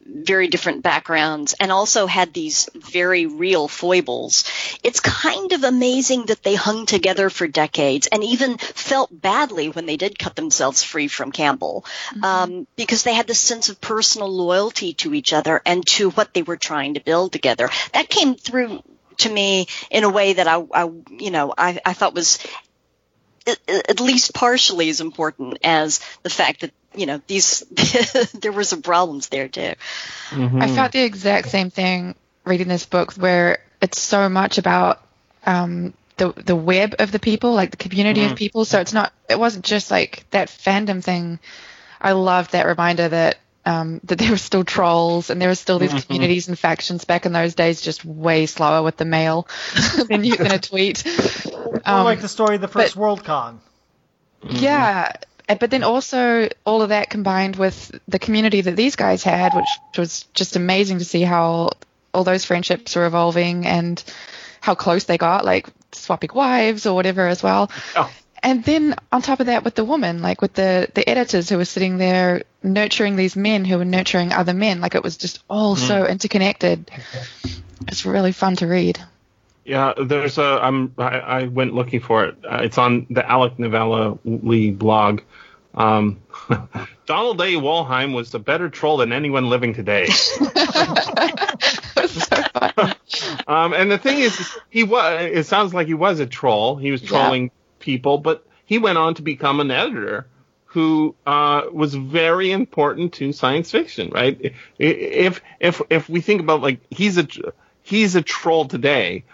[0.08, 4.44] very different backgrounds and also had these very real foibles.
[4.82, 9.86] It's kind of amazing that they hung together for decades and even felt badly when
[9.86, 12.24] they did cut themselves free from Campbell mm-hmm.
[12.24, 16.32] um, because they had this sense of personal loyalty to each other and to what
[16.34, 17.68] they were trying to build together.
[17.92, 18.82] That came through
[19.18, 22.38] to me in a way that I, I you know, I, I thought was
[23.68, 27.60] at least partially as important as the fact that you know these
[28.40, 29.74] there were some problems there too.
[30.30, 30.62] Mm-hmm.
[30.62, 35.02] I felt the exact same thing reading this book, where it's so much about
[35.44, 38.32] um, the the web of the people, like the community mm-hmm.
[38.32, 38.64] of people.
[38.64, 41.38] So it's not it wasn't just like that fandom thing.
[42.00, 45.78] I loved that reminder that um, that there were still trolls and there were still
[45.78, 46.06] these mm-hmm.
[46.06, 49.48] communities and factions back in those days, just way slower with the mail
[50.08, 51.04] than you than a tweet.
[51.84, 53.58] Um, like the story of the first but, Worldcon.
[54.48, 55.12] Yeah,
[55.48, 59.68] but then also all of that combined with the community that these guys had, which
[59.96, 61.70] was just amazing to see how
[62.12, 64.02] all those friendships were evolving and
[64.60, 67.70] how close they got, like swapping wives or whatever as well.
[67.94, 68.10] Oh.
[68.42, 71.56] And then on top of that, with the woman, like with the the editors who
[71.56, 75.42] were sitting there nurturing these men who were nurturing other men, like it was just
[75.48, 75.78] all mm.
[75.78, 76.90] so interconnected.
[77.88, 79.02] It's really fun to read.
[79.66, 80.60] Yeah, there's a.
[80.62, 80.94] I'm.
[80.96, 82.36] I, I went looking for it.
[82.48, 85.22] Uh, it's on the Alec Nevala-Lee blog.
[85.74, 86.20] Um,
[87.06, 87.54] Donald A.
[87.56, 90.06] Wollheim was a better troll than anyone living today.
[90.06, 90.36] so
[93.48, 95.22] Um, and the thing is, he was.
[95.32, 96.76] It sounds like he was a troll.
[96.76, 97.50] He was trolling
[97.80, 100.28] people, but he went on to become an editor
[100.66, 104.10] who uh, was very important to science fiction.
[104.10, 104.54] Right?
[104.78, 107.26] If if if we think about like he's a
[107.82, 109.24] he's a troll today.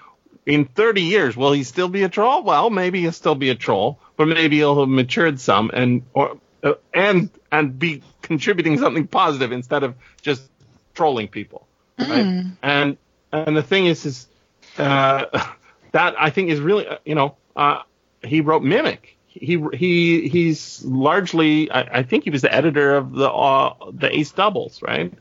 [0.45, 2.43] In 30 years, will he still be a troll?
[2.43, 6.39] Well, maybe he'll still be a troll, but maybe he'll have matured some and or
[6.65, 10.43] uh, and and be contributing something positive instead of just
[10.95, 11.67] trolling people.
[11.99, 12.47] Right?
[12.63, 12.97] And
[13.33, 14.27] and the thing is, is
[14.79, 15.27] uh,
[15.93, 17.83] that I think is really, uh, you know, uh,
[18.23, 19.17] he wrote Mimic.
[19.27, 24.15] He he he's largely, I, I think he was the editor of the uh, the
[24.15, 25.13] Ace Doubles, right?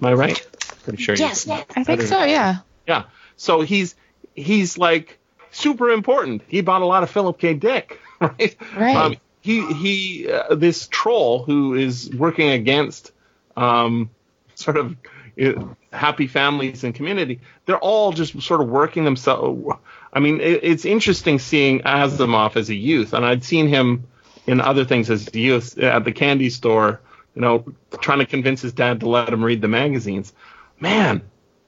[0.00, 0.46] Am I right?
[0.84, 1.14] Pretty sure.
[1.14, 1.48] Yes.
[1.48, 2.56] I think so, yeah.
[2.86, 3.04] Yeah.
[3.36, 3.94] So he's
[4.36, 5.18] he's like
[5.50, 6.42] super important.
[6.46, 7.54] He bought a lot of Philip K.
[7.54, 8.56] Dick, right?
[8.76, 8.96] Right.
[8.96, 13.12] Um, he he uh, this troll who is working against
[13.56, 14.10] um,
[14.54, 14.96] sort of
[15.40, 17.40] uh, happy families and community.
[17.64, 19.72] They're all just sort of working themselves.
[20.12, 24.04] I mean, it, it's interesting seeing Asimov as a youth, and I'd seen him
[24.46, 27.00] in other things as a youth at the candy store.
[27.34, 27.64] You know,
[28.00, 30.32] trying to convince his dad to let him read the magazines.
[30.80, 31.22] Man,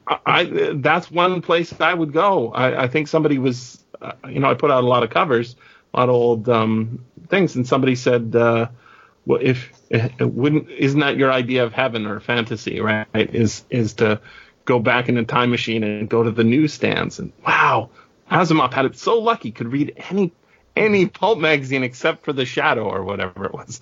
[0.09, 2.52] I, that's one place I would go.
[2.52, 5.56] I, I think somebody was, uh, you know, I put out a lot of covers,
[5.92, 8.68] a lot of old um, things, and somebody said, uh,
[9.26, 13.06] "Well, if it wouldn't, isn't that your idea of heaven or fantasy, right?
[13.14, 14.20] Is is to
[14.64, 17.90] go back in a time machine and go to the newsstands and wow,
[18.30, 20.32] Asimov had it so lucky could read any
[20.76, 23.80] any pulp magazine except for the Shadow or whatever it was,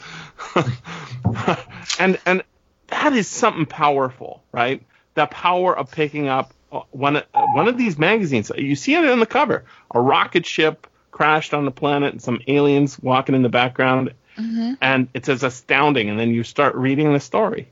[1.98, 2.42] and and
[2.88, 4.82] that is something powerful, right?
[5.16, 8.52] The power of picking up uh, one uh, one of these magazines.
[8.56, 9.64] You see it on the cover.
[9.92, 14.74] A rocket ship crashed on the planet, and some aliens walking in the background, mm-hmm.
[14.80, 16.10] and it says astounding.
[16.10, 17.68] And then you start reading the story.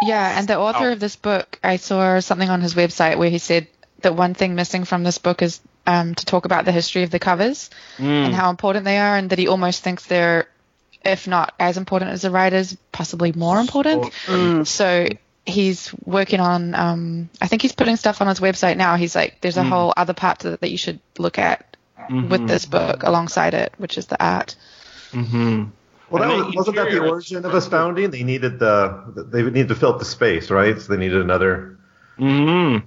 [0.00, 0.92] Yeah, and the author Oh.
[0.92, 3.66] of this book, I saw something on his website where he said
[4.00, 7.10] that one thing missing from this book is um, to talk about the history of
[7.10, 7.68] the covers
[7.98, 8.04] mm.
[8.04, 10.46] and how important they are, and that he almost thinks they're,
[11.04, 14.12] if not as important as the writers, possibly more important.
[14.64, 15.08] So
[15.46, 18.96] he's working on, um, I think he's putting stuff on his website now.
[18.96, 21.76] He's like, there's a whole other part to that you should look at
[22.10, 24.56] with this book alongside it, which is the art.
[25.12, 25.64] Mm-hmm.
[26.10, 28.10] Well, that was, wasn't that the origin of Astounding?
[28.10, 30.78] They needed the they needed to fill up the space, right?
[30.80, 31.78] So they needed another
[32.18, 32.86] Mm-hmm.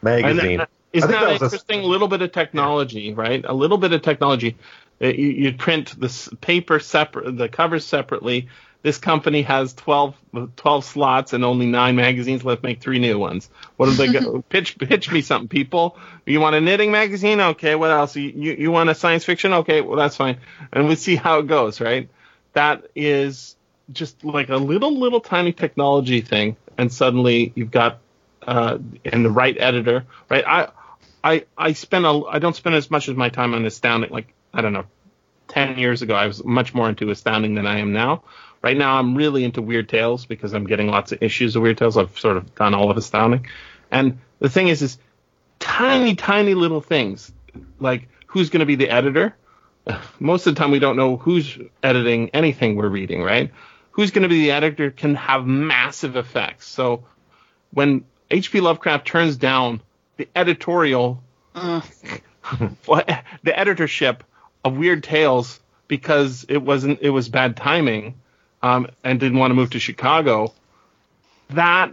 [0.00, 0.60] magazine.
[0.60, 1.80] And isn't that, that was interesting?
[1.80, 3.44] A little bit of technology, right?
[3.44, 4.56] A little bit of technology.
[5.02, 8.48] Uh, You, you print the paper separate, the covers separately.
[8.84, 10.14] This company has 12,
[10.56, 12.44] 12 slots and only nine magazines.
[12.44, 13.48] Let's make three new ones.
[13.78, 14.42] What do they go?
[14.50, 15.96] pitch, pitch me something, people.
[16.26, 17.40] You want a knitting magazine?
[17.40, 17.76] Okay.
[17.76, 18.14] What else?
[18.14, 19.54] You, you, you want a science fiction?
[19.54, 19.80] Okay.
[19.80, 20.36] Well, that's fine.
[20.70, 22.10] And we see how it goes, right?
[22.52, 23.56] That is
[23.90, 26.58] just like a little, little tiny technology thing.
[26.76, 28.00] And suddenly you've got
[28.46, 28.76] uh,
[29.06, 30.44] and the right editor, right?
[30.46, 30.68] I,
[31.22, 34.10] I, I spend a, I don't spend as much of my time on Astounding.
[34.10, 34.84] Like I don't know,
[35.48, 38.24] ten years ago, I was much more into Astounding than I am now.
[38.64, 41.76] Right now, I'm really into Weird Tales because I'm getting lots of issues of Weird
[41.76, 41.98] Tales.
[41.98, 43.46] I've sort of done all of Astounding,
[43.90, 44.96] and the thing is, is
[45.58, 47.30] tiny, tiny little things
[47.78, 49.36] like who's going to be the editor.
[50.18, 53.50] Most of the time, we don't know who's editing anything we're reading, right?
[53.90, 56.66] Who's going to be the editor can have massive effects.
[56.66, 57.04] So
[57.70, 58.62] when H.P.
[58.62, 59.82] Lovecraft turns down
[60.16, 61.22] the editorial,
[61.54, 63.04] well,
[63.42, 64.24] the editorship
[64.64, 68.14] of Weird Tales because it wasn't it was bad timing,
[68.64, 70.54] um, and didn't want to move to Chicago.
[71.50, 71.92] That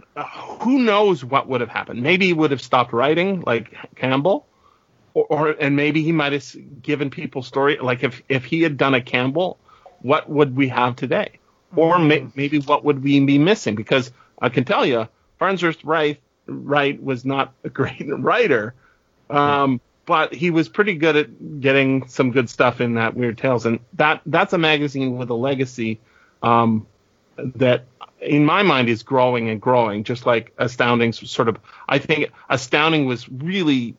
[0.60, 2.02] who knows what would have happened?
[2.02, 4.46] Maybe he would have stopped writing, like Campbell,
[5.12, 7.76] or, or and maybe he might have given people story.
[7.76, 9.58] Like if if he had done a Campbell,
[10.00, 11.38] what would we have today?
[11.76, 13.74] Or may, maybe what would we be missing?
[13.74, 14.10] Because
[14.40, 15.08] I can tell you,
[15.38, 18.74] Farnsworth Wright, Wright was not a great writer,
[19.28, 23.66] um, but he was pretty good at getting some good stuff in that Weird Tales,
[23.66, 26.00] and that that's a magazine with a legacy
[26.42, 26.86] um,
[27.36, 27.84] that,
[28.20, 30.04] in my mind, is growing and growing.
[30.04, 31.58] Just like Astounding, sort of.
[31.88, 33.94] I think Astounding was really.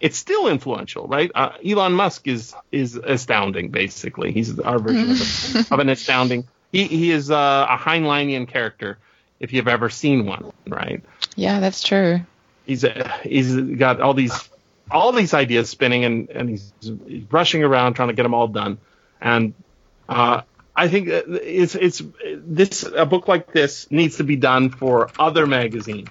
[0.00, 1.30] It's still influential, right?
[1.34, 3.70] Uh, Elon Musk is is astounding.
[3.70, 6.48] Basically, he's our version of, a, of an astounding.
[6.72, 8.98] He he is uh, a Heinleinian character,
[9.38, 11.02] if you've ever seen one, right?
[11.36, 12.20] Yeah, that's true.
[12.66, 14.48] he's uh, he's got all these
[14.90, 18.48] all these ideas spinning and and he's, he's rushing around trying to get them all
[18.48, 18.78] done
[19.20, 19.54] and
[20.08, 20.42] uh,
[20.78, 25.46] I think it's it's this a book like this needs to be done for other
[25.46, 26.08] magazines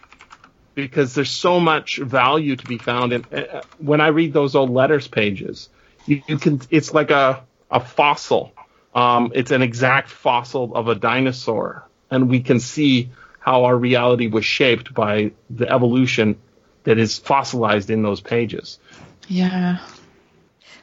[0.75, 4.69] because there's so much value to be found in uh, when I read those old
[4.69, 5.69] letters pages
[6.05, 8.51] you, you can it's like a a fossil
[8.93, 14.27] um, it's an exact fossil of a dinosaur and we can see how our reality
[14.27, 16.37] was shaped by the evolution
[16.83, 18.79] that is fossilized in those pages.
[19.29, 19.79] Yeah.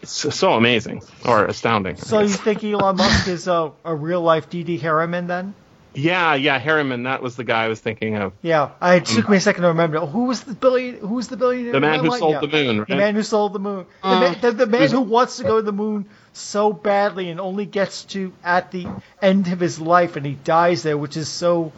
[0.04, 1.96] It's so, amazing or astounding.
[1.96, 4.76] So you think Elon Musk is a, a real life D.D.
[4.76, 5.54] Harriman then?
[5.94, 7.04] Yeah, yeah, Harriman.
[7.04, 8.34] That was the guy I was thinking of.
[8.42, 10.00] Yeah, I it took me a second to remember.
[10.00, 10.96] Who was the billion?
[10.96, 11.72] Who was the billionaire?
[11.72, 12.40] The man who Like, sold yeah.
[12.40, 12.78] the moon.
[12.80, 12.88] Right?
[12.88, 13.86] The man who sold the moon.
[14.02, 17.30] The, Uh, man, the, the man who wants to go to the moon so badly
[17.30, 18.88] and only gets to at the
[19.22, 21.72] end of his life and he dies there, which is so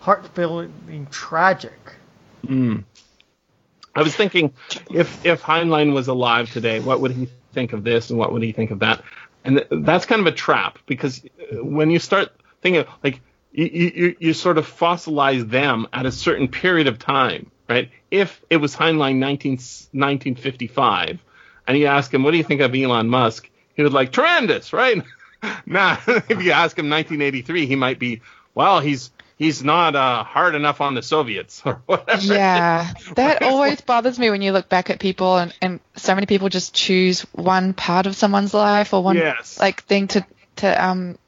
[0.00, 1.78] heart-filling tragic.
[3.94, 4.52] I was thinking
[4.90, 8.42] if if Heinlein was alive today, what would he think of this and what would
[8.42, 9.02] he think of that?
[9.44, 12.32] And th- that's kind of a trap because uh, when you start
[12.62, 13.20] thinking like
[13.52, 17.90] you, you you sort of fossilize them at a certain period of time, right?
[18.10, 21.20] If it was Heinlein 19, 1955
[21.66, 23.48] and you ask him, what do you think of Elon Musk?
[23.74, 25.02] He would like tremendous, right?
[25.66, 28.22] nah, if you ask him 1983, he might be,
[28.54, 32.22] well, he's he's not uh, hard enough on the Soviets or whatever.
[32.22, 36.26] Yeah, that always bothers me when you look back at people and, and so many
[36.26, 39.58] people just choose one part of someone's life or one Yes.
[39.58, 40.24] like thing to
[40.56, 41.18] to um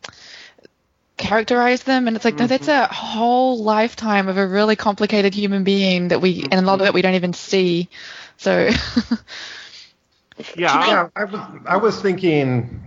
[1.17, 2.07] characterize them.
[2.07, 6.21] And it's like no that's a whole lifetime of a really complicated human being that
[6.21, 7.89] we and a lot of it we don't even see.
[8.37, 8.71] So
[10.57, 12.83] Yeah, Yeah, I was I was thinking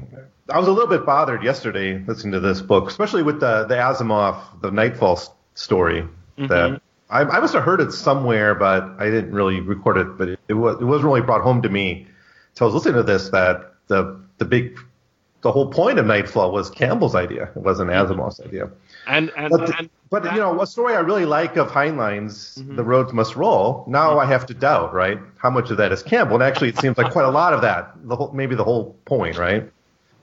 [0.49, 3.75] I was a little bit bothered yesterday listening to this book, especially with the the
[3.75, 5.19] Asimov the Nightfall
[5.55, 6.01] story.
[6.37, 6.47] Mm-hmm.
[6.47, 10.17] That I, I must have heard it somewhere, but I didn't really record it.
[10.17, 12.07] But it, it was it wasn't really brought home to me.
[12.53, 14.79] So I was listening to this that the the big
[15.41, 17.51] the whole point of Nightfall was Campbell's idea.
[17.55, 18.11] It wasn't mm-hmm.
[18.11, 18.69] Asimov's idea.
[19.07, 22.57] and and, But, and but that- you know, a story I really like of Heinlein's
[22.57, 22.75] mm-hmm.
[22.75, 25.19] "The Roads Must Roll." Now I have to doubt, right?
[25.37, 26.35] How much of that is Campbell?
[26.35, 27.93] And actually, it seems like quite a lot of that.
[28.03, 29.71] The whole, maybe the whole point, right?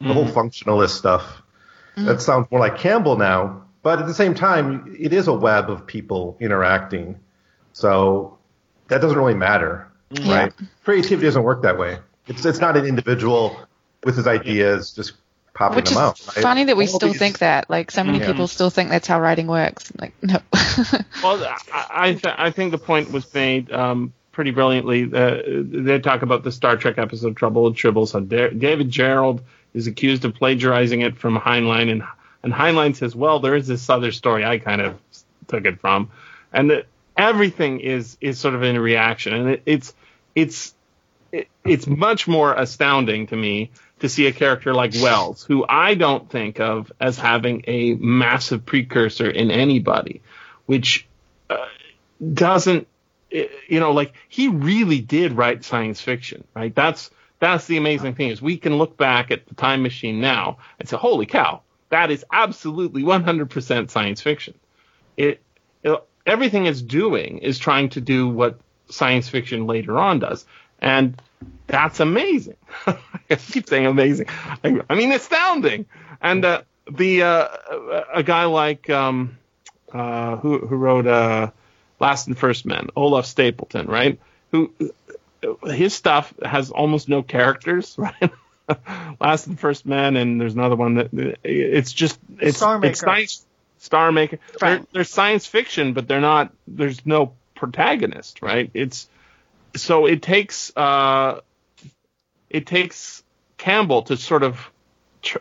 [0.02, 1.42] The whole functionalist stuff.
[1.96, 3.64] That sounds more like Campbell now.
[3.82, 7.18] But at the same time, it is a web of people interacting,
[7.72, 8.38] so
[8.88, 10.34] that doesn't really matter, Yeah.
[10.44, 10.52] right?
[10.84, 11.98] Creativity doesn't work that way.
[12.28, 13.56] It's it's not an individual
[14.04, 15.12] with his ideas just
[15.54, 16.20] popping which them is out.
[16.28, 16.42] right?
[16.42, 18.26] funny that we All still these- think that like so many Yeah.
[18.28, 20.38] people still think that's how writing works like no
[21.22, 25.10] well, I I, th- I think the point was made um, pretty brilliantly.
[25.12, 29.40] Uh, they talk about the Star Trek episode "Trouble with Tribbles." How Da- David Gerrold
[29.74, 32.02] is accused of plagiarizing it from Heinlein, and
[32.42, 34.98] and Heinlein says, "Well, there is this other story I kind of
[35.48, 36.10] took it from,"
[36.52, 39.94] and that everything is is sort of in reaction, and it, it's
[40.34, 40.74] it's
[41.30, 43.70] it, it's much more astounding to me
[44.00, 48.66] to see a character like Wells, who I don't think of as having a massive
[48.66, 50.22] precursor in anybody,
[50.66, 51.06] which
[51.48, 51.66] uh,
[52.34, 52.88] doesn't,
[53.30, 56.74] you know, like he really did write science fiction, right?
[56.74, 57.10] That's
[57.42, 60.88] that's the amazing thing is we can look back at the time machine now and
[60.88, 64.54] say, holy cow, that is absolutely 100% science fiction.
[65.16, 65.42] It,
[65.82, 70.46] it everything it's doing is trying to do what science fiction later on does,
[70.78, 71.20] and
[71.66, 72.56] that's amazing.
[72.86, 74.26] I keep saying amazing.
[74.62, 75.86] I, I mean astounding.
[76.20, 77.48] And uh, the uh,
[78.14, 79.36] a guy like um,
[79.92, 81.50] uh, who who wrote uh,
[81.98, 84.20] Last and First Men, Olaf Stapledon, right?
[84.52, 84.72] Who
[85.64, 88.30] his stuff has almost no characters, right?
[89.20, 91.10] Last and First Men, and there's another one that
[91.42, 92.90] it's just it's Star Maker.
[92.90, 93.46] it's science
[93.78, 94.38] Star Maker.
[94.60, 96.52] They're, they're science fiction, but they're not.
[96.66, 98.70] There's no protagonist, right?
[98.72, 99.08] It's
[99.76, 101.40] so it takes uh,
[102.48, 103.22] it takes
[103.58, 104.70] Campbell to sort of
[105.22, 105.38] tr-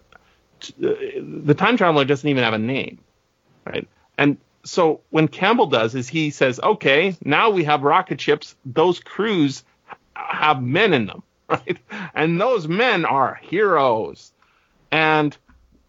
[0.60, 3.00] t- the time traveler doesn't even have a name,
[3.66, 3.88] right?
[4.18, 8.56] And so when Campbell does is he says, okay, now we have rocket ships.
[8.66, 9.64] Those crews
[10.30, 11.78] have men in them, right?
[12.14, 14.32] And those men are heroes.
[14.92, 15.36] And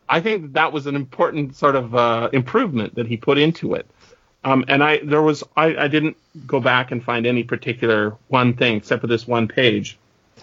[0.08, 3.74] I think that, that was an important sort of uh, improvement that he put into
[3.74, 3.86] it.
[4.44, 6.16] Um, and I there was I, I didn't
[6.46, 9.98] go back and find any particular one thing except for this one page.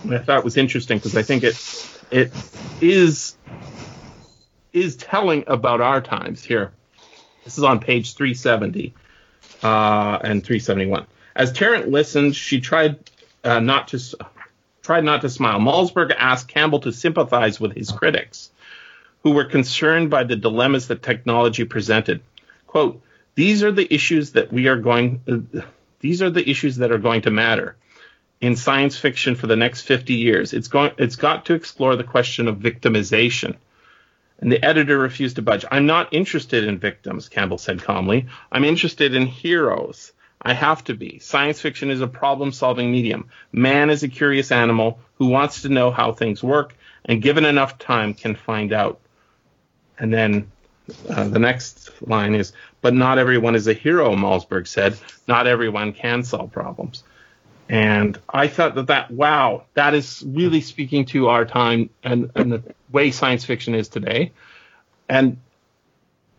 [0.09, 2.31] I thought it was interesting because I think it it
[2.81, 3.35] is
[4.71, 6.71] is telling about our times here.
[7.43, 8.93] This is on page 370
[9.63, 11.05] uh, and 371.
[11.35, 12.99] As Tarrant listened, she tried
[13.43, 13.99] uh, not to
[14.81, 15.59] tried not to smile.
[15.59, 18.51] Malzberg asked Campbell to sympathize with his critics,
[19.23, 22.21] who were concerned by the dilemmas that technology presented.
[22.67, 23.01] "Quote:
[23.35, 25.21] These are the issues that we are going.
[25.27, 25.61] Uh,
[25.99, 27.75] these are the issues that are going to matter."
[28.41, 30.53] in science fiction for the next 50 years.
[30.53, 33.55] It's going it's got to explore the question of victimization.
[34.39, 35.65] And the editor refused to budge.
[35.69, 38.27] I'm not interested in victims, Campbell said calmly.
[38.51, 40.13] I'm interested in heroes.
[40.41, 41.19] I have to be.
[41.19, 43.29] Science fiction is a problem solving medium.
[43.51, 46.75] Man is a curious animal who wants to know how things work
[47.05, 48.99] and given enough time can find out.
[49.97, 50.51] And then
[51.09, 54.97] uh, the next line is, but not everyone is a hero, Malzberg said.
[55.27, 57.03] Not everyone can solve problems
[57.67, 62.51] And I thought that that wow, that is really speaking to our time and, and
[62.51, 64.31] the way science fiction is today.
[65.09, 65.41] And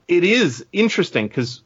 [0.09, 1.63] it is interesting because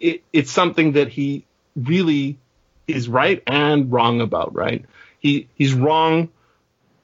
[0.00, 1.46] it, it's something that he
[1.76, 2.38] really
[2.86, 4.84] is right and wrong about, right?
[5.18, 6.28] He he's wrong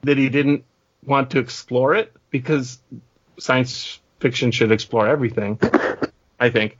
[0.03, 0.63] that he didn't
[1.05, 2.79] want to explore it because
[3.39, 5.59] science fiction should explore everything,
[6.39, 6.77] I think.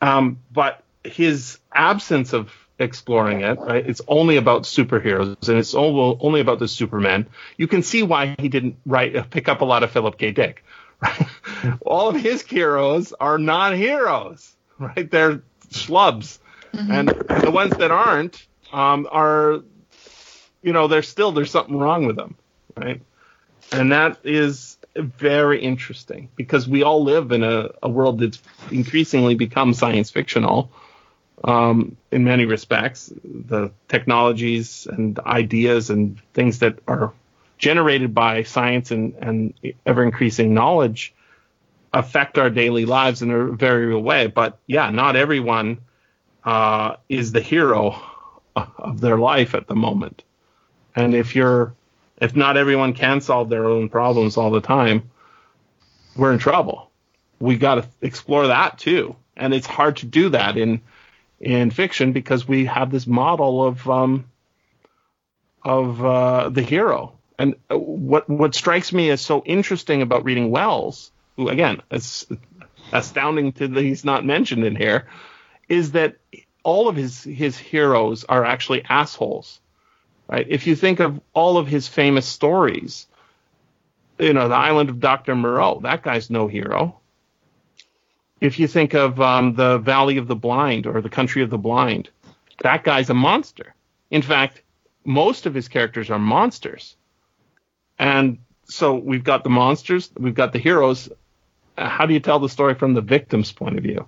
[0.00, 3.86] Um, but his absence of exploring it, right?
[3.86, 7.26] It's only about superheroes and it's only about the Superman.
[7.58, 10.32] You can see why he didn't write pick up a lot of Philip K.
[10.32, 10.64] Dick.
[11.02, 11.26] Right?
[11.80, 15.10] All of his heroes are non-heroes, right?
[15.10, 16.38] They're schlubs,
[16.72, 16.90] mm-hmm.
[16.92, 17.08] and
[17.42, 19.62] the ones that aren't um, are,
[20.62, 22.36] you know, they're still there's something wrong with them,
[22.76, 23.00] right?
[23.72, 29.34] And that is very interesting because we all live in a, a world that's increasingly
[29.34, 30.70] become science fictional
[31.44, 33.12] um, in many respects.
[33.24, 37.12] The technologies and ideas and things that are
[37.58, 39.54] generated by science and, and
[39.86, 41.14] ever increasing knowledge
[41.92, 44.26] affect our daily lives in a very real way.
[44.26, 45.78] But yeah, not everyone
[46.44, 48.00] uh, is the hero
[48.56, 50.22] of their life at the moment.
[50.94, 51.74] And if you're
[52.20, 55.10] if not everyone can solve their own problems all the time,
[56.16, 56.90] we're in trouble.
[57.38, 59.16] We got to explore that too.
[59.36, 60.82] And it's hard to do that in
[61.40, 64.26] in fiction because we have this model of um,
[65.62, 67.14] of uh, the hero.
[67.38, 72.26] And what what strikes me as so interesting about reading Wells, who again, it's
[72.92, 75.06] astounding to that he's not mentioned in here,
[75.70, 76.16] is that
[76.62, 79.60] all of his his heroes are actually assholes
[80.30, 80.46] right?
[80.48, 83.06] If you think of all of his famous stories,
[84.18, 85.34] you know, the island of Dr.
[85.34, 87.00] Moreau, that guy's no hero.
[88.40, 91.58] If you think of um, the Valley of the Blind or the Country of the
[91.58, 92.08] Blind,
[92.62, 93.74] that guy's a monster.
[94.10, 94.62] In fact,
[95.04, 96.96] most of his characters are monsters.
[97.98, 101.10] And so we've got the monsters, we've got the heroes.
[101.76, 104.06] How do you tell the story from the victim's point of view?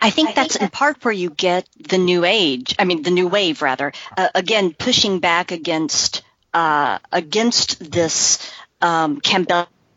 [0.00, 2.74] I think that's in part where you get the new age.
[2.78, 3.92] I mean, the new wave, rather.
[4.16, 6.22] Uh, again, pushing back against
[6.54, 8.38] uh, against this
[8.80, 9.20] um,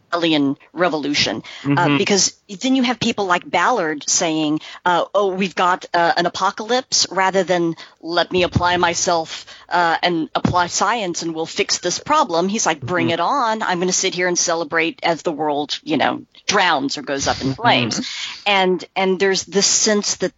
[0.09, 1.77] Campbellian revolution, uh, mm-hmm.
[1.77, 6.25] uh, because then you have people like Ballard saying, uh, "Oh, we've got uh, an
[6.25, 11.99] apocalypse," rather than "Let me apply myself uh, and apply science, and we'll fix this
[11.99, 13.13] problem." He's like, "Bring mm-hmm.
[13.13, 13.61] it on!
[13.61, 17.27] I'm going to sit here and celebrate as the world, you know, drowns or goes
[17.27, 18.49] up in flames," mm-hmm.
[18.49, 20.33] and and there's this sense that,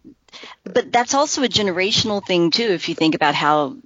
[0.64, 2.70] but that's also a generational thing too.
[2.70, 3.76] If you think about how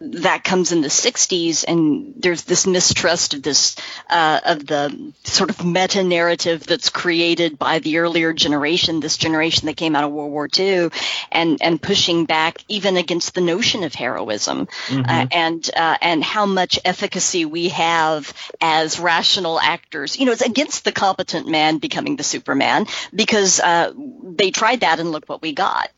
[0.00, 3.76] that comes in the 60s and there's this mistrust of this
[4.10, 9.66] uh, of the sort of meta narrative that's created by the earlier generation this generation
[9.66, 10.88] that came out of world war ii
[11.30, 14.66] and and pushing back even against the notion of heroism.
[14.86, 15.02] Mm-hmm.
[15.08, 20.18] uh, and uh, and how much efficacy we have as rational actors.
[20.18, 25.00] You know it's against the competent man becoming the superman because uh, they tried that
[25.00, 25.90] and look what we got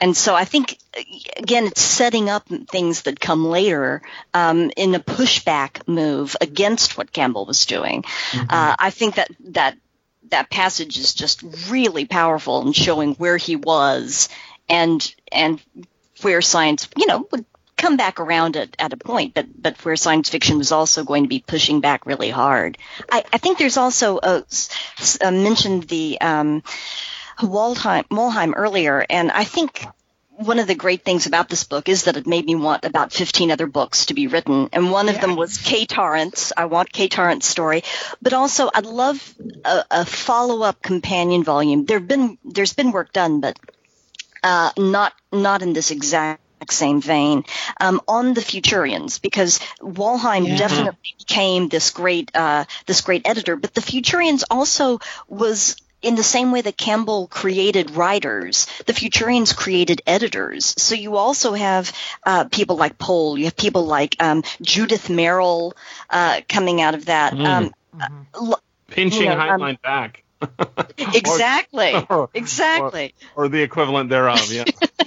[0.00, 0.78] and so I think,
[1.36, 4.02] again, it's setting up things that come later
[4.34, 8.02] um, in a pushback move against what Campbell was doing.
[8.02, 8.46] Mm-hmm.
[8.48, 9.76] Uh, I think that that
[10.30, 14.28] that passage is just really powerful in showing where he was
[14.68, 15.60] and and
[16.22, 17.44] where science, you know, would
[17.76, 21.22] come back around at, at a point, but but where science fiction was also going
[21.22, 22.76] to be pushing back really hard.
[23.10, 24.44] I, I think there's also a,
[25.20, 26.62] a mentioned the um,
[27.40, 29.86] Waldheim, Wollheim earlier, and I think
[30.38, 33.12] one of the great things about this book is that it made me want about
[33.12, 34.68] 15 other books to be written.
[34.72, 36.52] And one of them was Kay Torrance.
[36.56, 37.82] I want Kay Torrance's story,
[38.22, 39.34] but also I'd love
[39.64, 41.86] a, a follow up companion volume.
[41.86, 43.58] There've been, there's been work done, but,
[44.44, 46.40] uh, not, not in this exact
[46.70, 47.44] same vein
[47.80, 50.56] um, on the Futurians because Wollheim yeah.
[50.56, 54.98] definitely became this great uh, this great editor, but the Futurians also
[55.28, 60.74] was in the same way that Campbell created writers, the Futurians created editors.
[60.78, 61.92] So you also have
[62.24, 65.72] uh, people like Pohl, you have people like um, Judith Merril
[66.10, 67.32] uh, coming out of that.
[67.32, 67.46] Mm.
[67.46, 68.52] Um, mm-hmm.
[68.88, 70.24] Pinching you know, Heinlein um, back.
[70.98, 71.94] exactly.
[72.10, 73.14] or, exactly.
[73.34, 74.50] Or, or, the equivalent thereof.
[74.50, 74.64] Yeah.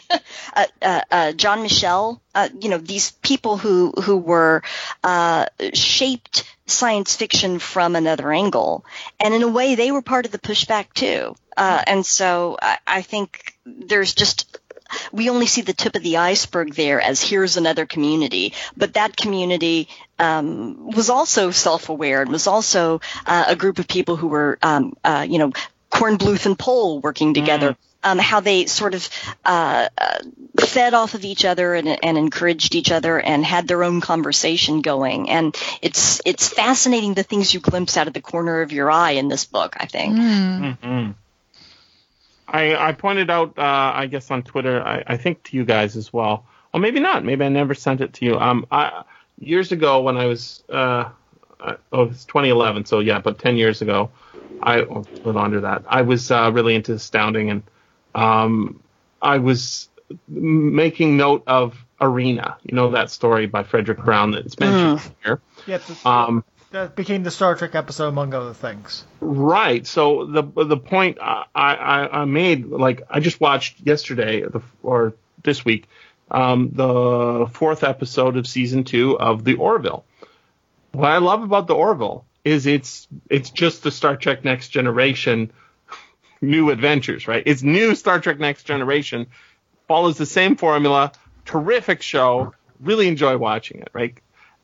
[0.54, 2.22] uh, uh, uh, John Michel.
[2.34, 4.62] Uh, you know these people who who were
[5.04, 8.86] uh, shaped science fiction from another angle,
[9.20, 11.36] and in a way they were part of the pushback too.
[11.58, 14.58] Uh, and so I, I think there's just
[15.12, 19.16] we only see the tip of the iceberg there as here's another community, but that
[19.16, 19.88] community
[20.20, 24.94] um, was also self-aware and was also uh, a group of people who were, um,
[25.04, 25.52] uh, you know,
[25.92, 27.76] Kornbluth and Pohl working together.
[28.04, 29.08] Um, how they sort of
[29.46, 30.18] uh, uh,
[30.60, 34.82] fed off of each other and, and encouraged each other and had their own conversation
[34.82, 35.30] going.
[35.30, 39.12] And it's it's fascinating the things you glimpse out of the corner of your eye
[39.12, 39.76] in this book.
[39.80, 40.16] I think.
[40.18, 41.14] Mhm.
[42.48, 45.96] I, I pointed out, uh, I guess on Twitter, I, I think to you guys
[45.96, 46.46] as well.
[46.74, 47.24] Well, maybe not.
[47.24, 48.38] Maybe I never sent it to you.
[48.38, 49.04] Um, I,
[49.40, 51.10] years ago when I was, uh,
[51.60, 54.10] uh, oh, it's 2011, so yeah, but 10 years ago,
[54.64, 54.86] I a
[55.24, 55.84] little under that.
[55.88, 57.64] I was uh, really into astounding, and
[58.16, 58.82] um,
[59.22, 59.90] I was
[60.28, 62.58] making note of Arena.
[62.64, 65.40] You know that story by Fredric Brown that's mentioned here.
[65.68, 69.06] Yeah, it's- Um, that became the Star Trek episode, among other things.
[69.20, 69.86] Right.
[69.86, 75.14] So the the point I, I, I made, like I just watched yesterday the, or
[75.44, 75.88] this week,
[76.30, 80.06] um, the fourth episode of season two of the Orville.
[80.94, 85.52] What I love about the Orville is it's it's just the Star Trek Next Generation
[86.42, 87.44] new adventures, right?
[87.46, 89.28] It's new Star Trek Next Generation,
[89.88, 91.12] follows the same formula,
[91.46, 92.54] terrific show.
[92.80, 94.18] Really enjoy watching it, right?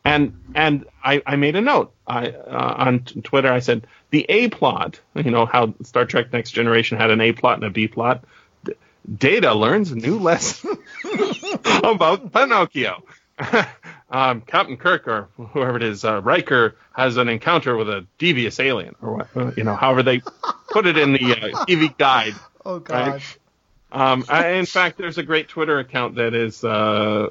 [0.03, 3.51] And and I, I made a note I, uh, on t- Twitter.
[3.51, 4.99] I said the A plot.
[5.15, 8.23] You know how Star Trek Next Generation had an A plot and a B plot.
[8.63, 8.73] D-
[9.17, 10.77] Data learns a new lesson
[11.83, 13.03] about Pinocchio.
[14.09, 18.59] um, Captain Kirk or whoever it is, uh, Riker has an encounter with a devious
[18.59, 20.21] alien, or what, uh, you know, however they
[20.69, 22.33] put it in the uh, TV guide.
[22.65, 23.07] Oh God.
[23.13, 23.37] Right.
[23.91, 27.29] Um, I, in fact, there's a great Twitter account that is, uh,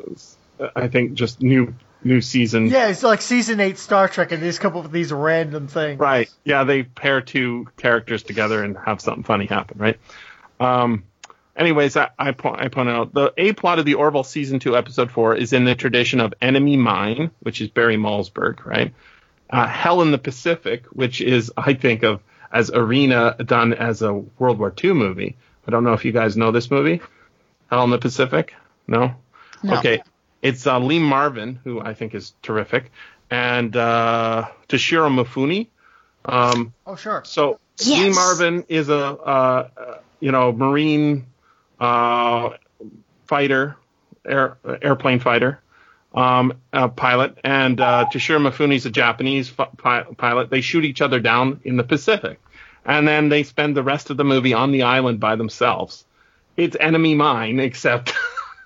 [0.74, 2.66] I think, just new new season.
[2.66, 5.68] Yeah, it's like season eight Star Trek, and they just come up with these random
[5.68, 5.98] things.
[5.98, 6.30] Right.
[6.44, 9.98] Yeah, they pair two characters together and have something funny happen, right?
[10.60, 11.04] Um,
[11.56, 14.76] anyways, I, I, po- I point out the A plot of the Orville season two,
[14.76, 18.94] episode four is in the tradition of Enemy Mine, which is Barry Malzberg, right?
[19.48, 22.20] Uh, Hell in the Pacific, which is, I think, of
[22.52, 25.36] as Arena done as a World War II movie.
[25.66, 27.00] I don't know if you guys know this movie,
[27.70, 28.54] Hell in the Pacific.
[28.86, 29.14] No.
[29.62, 29.78] No.
[29.78, 30.02] Okay.
[30.42, 32.92] It's uh, Lee Marvin, who I think is terrific,
[33.30, 35.66] and uh, Toshiro Mifune.
[36.24, 37.22] Um, Oh sure.
[37.24, 37.88] so Yes.
[38.00, 41.26] Lee Marvin is a uh, uh, you know Marine
[41.80, 42.50] uh,
[43.26, 43.76] fighter,
[44.26, 45.60] air, airplane fighter,
[46.14, 46.54] um,
[46.96, 50.50] pilot, and uh, Toshiro is a Japanese fi- pilot.
[50.50, 52.40] They shoot each other down in the Pacific,
[52.84, 56.04] and then they spend the rest of the movie on the island by themselves.
[56.56, 58.14] It's enemy mine, except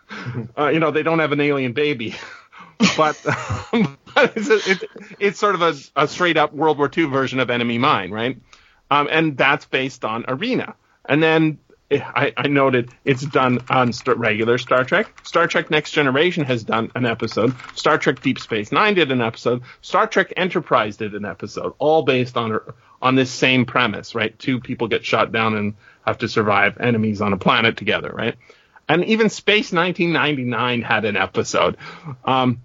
[0.58, 2.14] uh, you know they don't have an alien baby.
[2.96, 3.20] but,
[4.14, 4.84] but it's, a, it's,
[5.18, 8.38] it's sort of a, a straight up World War II version of Enemy Mine, right?
[8.90, 10.74] Um, and that's based on Arena.
[11.08, 11.58] And then
[11.92, 15.12] I, I noted it's done on st- regular Star Trek.
[15.24, 17.54] Star Trek Next Generation has done an episode.
[17.74, 19.62] Star Trek Deep Space Nine did an episode.
[19.82, 22.60] Star Trek Enterprise did an episode, all based on
[23.02, 24.38] on this same premise, right?
[24.38, 25.74] Two people get shot down and
[26.06, 28.36] have to survive enemies on a planet together, right?
[28.88, 31.76] And even Space 1999 had an episode.
[32.24, 32.62] Um,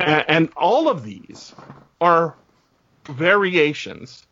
[0.00, 1.54] a- and all of these
[2.00, 2.34] are
[3.08, 4.24] variations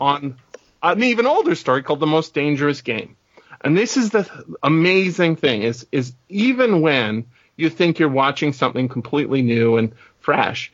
[0.00, 0.36] on
[0.82, 3.16] an even older story called The Most Dangerous Game.
[3.60, 7.26] And this is the th- amazing thing is is even when
[7.56, 10.72] you think you're watching something completely new and fresh,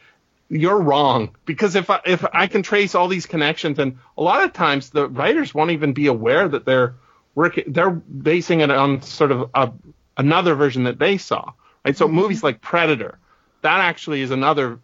[0.49, 4.45] you're wrong because if I, if I can trace all these connections and a lot
[4.45, 6.95] of times the writers won't even be aware that they're
[7.35, 9.73] working they're basing it on sort of a,
[10.17, 11.53] another version that they saw.
[11.85, 11.97] Right?
[11.97, 12.17] So mm-hmm.
[12.17, 13.19] movies like Predator,
[13.63, 14.79] that actually is another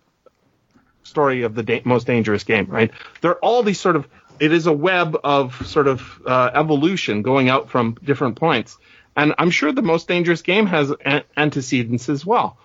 [1.02, 2.90] story of the da- most dangerous game, right?
[3.20, 4.08] There are all these sort of
[4.40, 8.76] it is a web of sort of uh, evolution going out from different points,
[9.16, 12.56] and I'm sure the most dangerous game has an- antecedents as well.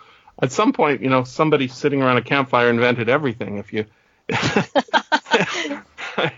[0.41, 3.57] At some point, you know, somebody sitting around a campfire invented everything.
[3.57, 3.85] If you
[4.29, 4.39] if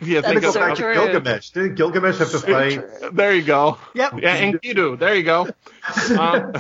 [0.02, 0.94] you think That's of so Back true.
[0.94, 1.52] Gilgamesh.
[1.52, 2.84] Didn't Gilgamesh have to fight?
[3.14, 3.78] there you go.
[3.96, 4.20] Yep.
[4.22, 5.00] Yeah, Enkidu.
[5.00, 5.48] There you go.
[6.20, 6.54] Um,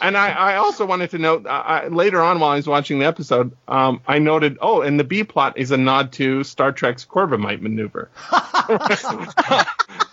[0.00, 3.06] and I, I also wanted to note I, later on while I was watching the
[3.06, 7.04] episode, um, I noted, oh, and the B plot is a nod to Star Trek's
[7.04, 8.10] Corbomite maneuver.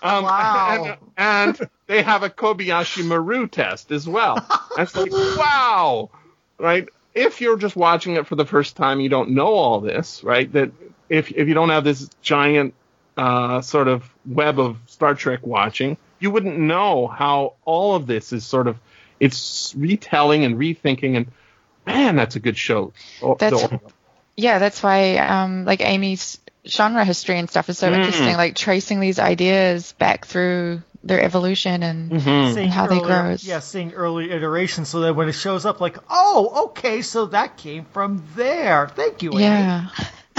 [0.01, 0.97] um, Wow.
[1.17, 4.45] And, and they have a Kobayashi Maru test as well.
[4.77, 6.09] It's like, wow,
[6.57, 6.87] right?
[7.13, 10.51] If you're just watching it for the first time, you don't know all this, right?
[10.53, 10.71] That
[11.09, 12.73] if if you don't have this giant
[13.17, 18.33] uh, sort of web of Star Trek watching, you wouldn't know how all of this
[18.33, 18.77] is sort of
[19.23, 21.27] it's retelling and rethinking and
[21.85, 22.93] man, that's a good show.
[23.21, 23.79] Oh, That's- the-
[24.35, 27.95] yeah, that's why um, like Amy's genre history and stuff is so Mm.
[27.97, 28.35] interesting.
[28.35, 32.53] Like tracing these ideas back through their evolution and Mhm.
[32.53, 33.35] Seeing how they grow.
[33.39, 37.57] Yeah, seeing early iterations so that when it shows up, like, oh, okay, so that
[37.57, 38.87] came from there.
[38.87, 39.31] Thank you.
[39.33, 39.43] Amy.
[39.43, 39.87] yeah,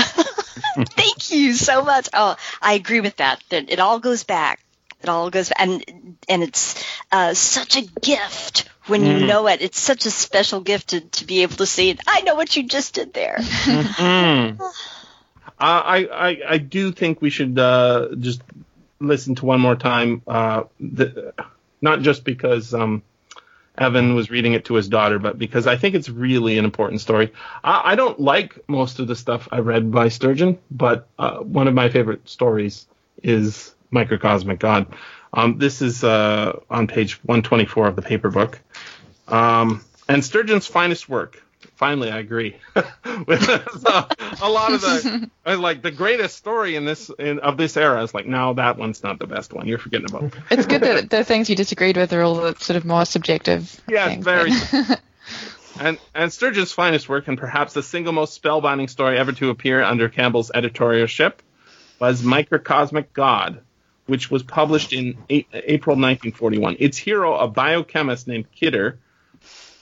[0.77, 2.09] Thank you so much.
[2.15, 3.43] Oh, I agree with that.
[3.51, 4.61] That it all goes back
[5.05, 5.85] It all goes and
[6.31, 6.83] and it's
[7.13, 9.27] uh, such a gift when you Mm.
[9.29, 9.61] know it.
[9.61, 12.01] It's such a special gift to, to be able to see it.
[12.09, 13.37] I know what you just did there.
[13.37, 14.59] Mm.
[14.59, 14.73] Uh,
[15.59, 18.41] I, I I do think we should uh, just
[18.99, 20.23] listen to one more time.
[20.27, 21.35] Uh, the,
[21.83, 23.03] not just because um,
[23.77, 27.03] Evan was reading it to his daughter, but because I think it's really an important
[27.03, 27.35] story.
[27.63, 31.69] I, I don't like most of the stuff I read by Sturgeon, but uh, one
[31.69, 32.87] of my favorite stories
[33.23, 34.95] is Microcosmic God.
[35.33, 38.61] Um, this is uh, on page 124 of the paper book.
[39.27, 41.43] Um, and Sturgeon's finest work.
[41.77, 42.57] Finally, I agree.
[43.27, 44.09] With so,
[44.43, 48.15] a lot of the like the greatest story in this in, of this era is
[48.15, 49.67] like no, that one's not the best one.
[49.67, 50.25] You're forgetting about.
[50.25, 50.35] it.
[50.51, 53.81] It's good that the things you disagreed with are all the sort of more subjective.
[53.89, 54.51] Yeah, things, very.
[55.81, 59.83] And and Sturgeon's finest work, and perhaps the single most spellbinding story ever to appear
[59.83, 61.43] under Campbell's editorship,
[61.99, 63.61] was Microcosmic God,
[64.07, 66.77] which was published in April 1941.
[66.79, 68.99] Its hero, a biochemist named Kidder,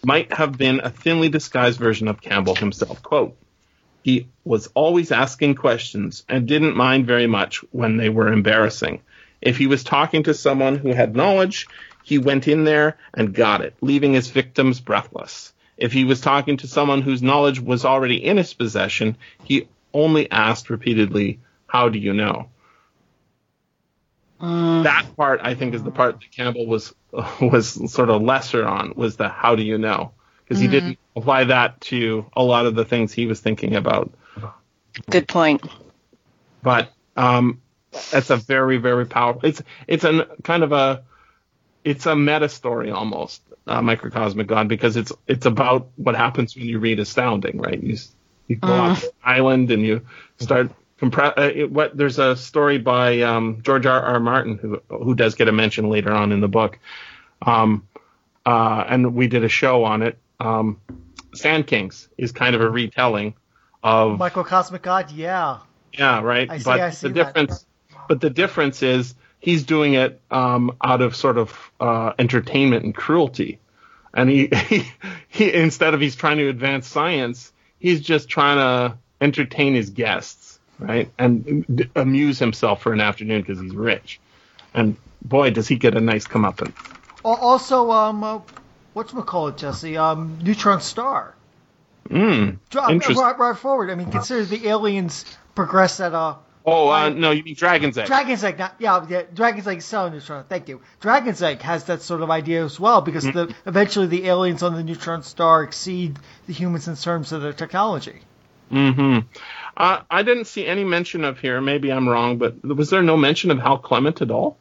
[0.04, 3.02] might have been a thinly disguised version of Campbell himself.
[3.02, 3.36] Quote,
[4.02, 9.00] he was always asking questions and didn't mind very much when they were embarrassing.
[9.40, 11.68] If he was talking to someone who had knowledge,
[12.02, 15.52] he went in there and got it, leaving his victims breathless.
[15.76, 20.30] If he was talking to someone whose knowledge was already in his possession, he only
[20.30, 22.48] asked repeatedly, How do you know?
[24.43, 26.93] That part, I think, is the part that Campbell was
[27.40, 30.12] was sort of lesser on was the how do you know
[30.44, 34.12] because he didn't apply that to a lot of the things he was thinking about.
[35.09, 35.64] Good point.
[36.62, 37.62] But um,
[38.12, 39.48] it's a very very powerful.
[39.48, 41.05] It's it's a kind of a
[41.85, 46.66] it's a meta story almost, uh, microcosmic God, because it's it's about what happens when
[46.66, 47.82] you read Astounding, right?
[47.82, 47.97] You
[48.48, 50.05] you go off the island and you
[50.39, 51.34] start compress.
[51.36, 54.00] Uh, it, what there's a story by um, George R.
[54.00, 54.20] R.
[54.20, 56.78] Martin who who does get a mention later on in the book,
[57.44, 57.88] um,
[58.46, 60.16] uh, and we did a show on it.
[60.38, 60.80] Um,
[61.34, 63.34] Sand Kings is kind of a retelling
[63.82, 65.58] of Microcosmic God, yeah.
[65.92, 66.48] yeah, right.
[66.48, 67.26] I see, but I see the that.
[67.26, 67.66] difference,
[68.08, 72.94] but the difference is he's doing it um, out of sort of uh, entertainment and
[72.94, 73.58] cruelty,
[74.14, 74.84] and he, he
[75.26, 80.51] he instead of he's trying to advance science, he's just trying to entertain his guests,
[80.78, 84.20] right, and d- amuse himself for an afternoon because he's rich,
[84.74, 86.74] and boy, does he get a nice comeuppance.
[87.24, 88.40] Al- Also, um, uh,
[88.96, 89.96] whatchamacallit, Jesse?
[89.96, 91.34] Um, Neutron Star.
[92.08, 92.58] Mm.
[92.70, 93.24] Dra- Interesting.
[93.24, 93.90] Right, right forward.
[93.90, 95.24] I mean, consider the aliens
[95.54, 98.06] progress at a Oh, uh, no, you mean Dragon's Egg?
[98.06, 100.44] Dragon's Egg, not, yeah, yeah, Dragon's Egg cell neutron.
[100.48, 100.80] Thank you.
[101.00, 104.74] Dragon's Egg has that sort of idea as well because the eventually the aliens on
[104.74, 106.16] the neutron star exceed
[106.46, 108.20] the humans in terms of their technology.
[108.70, 109.18] hmm
[109.76, 111.60] Uh, I didn't see any mention of here.
[111.60, 114.58] Maybe I'm wrong, but was there no mention of Hal Clement at all?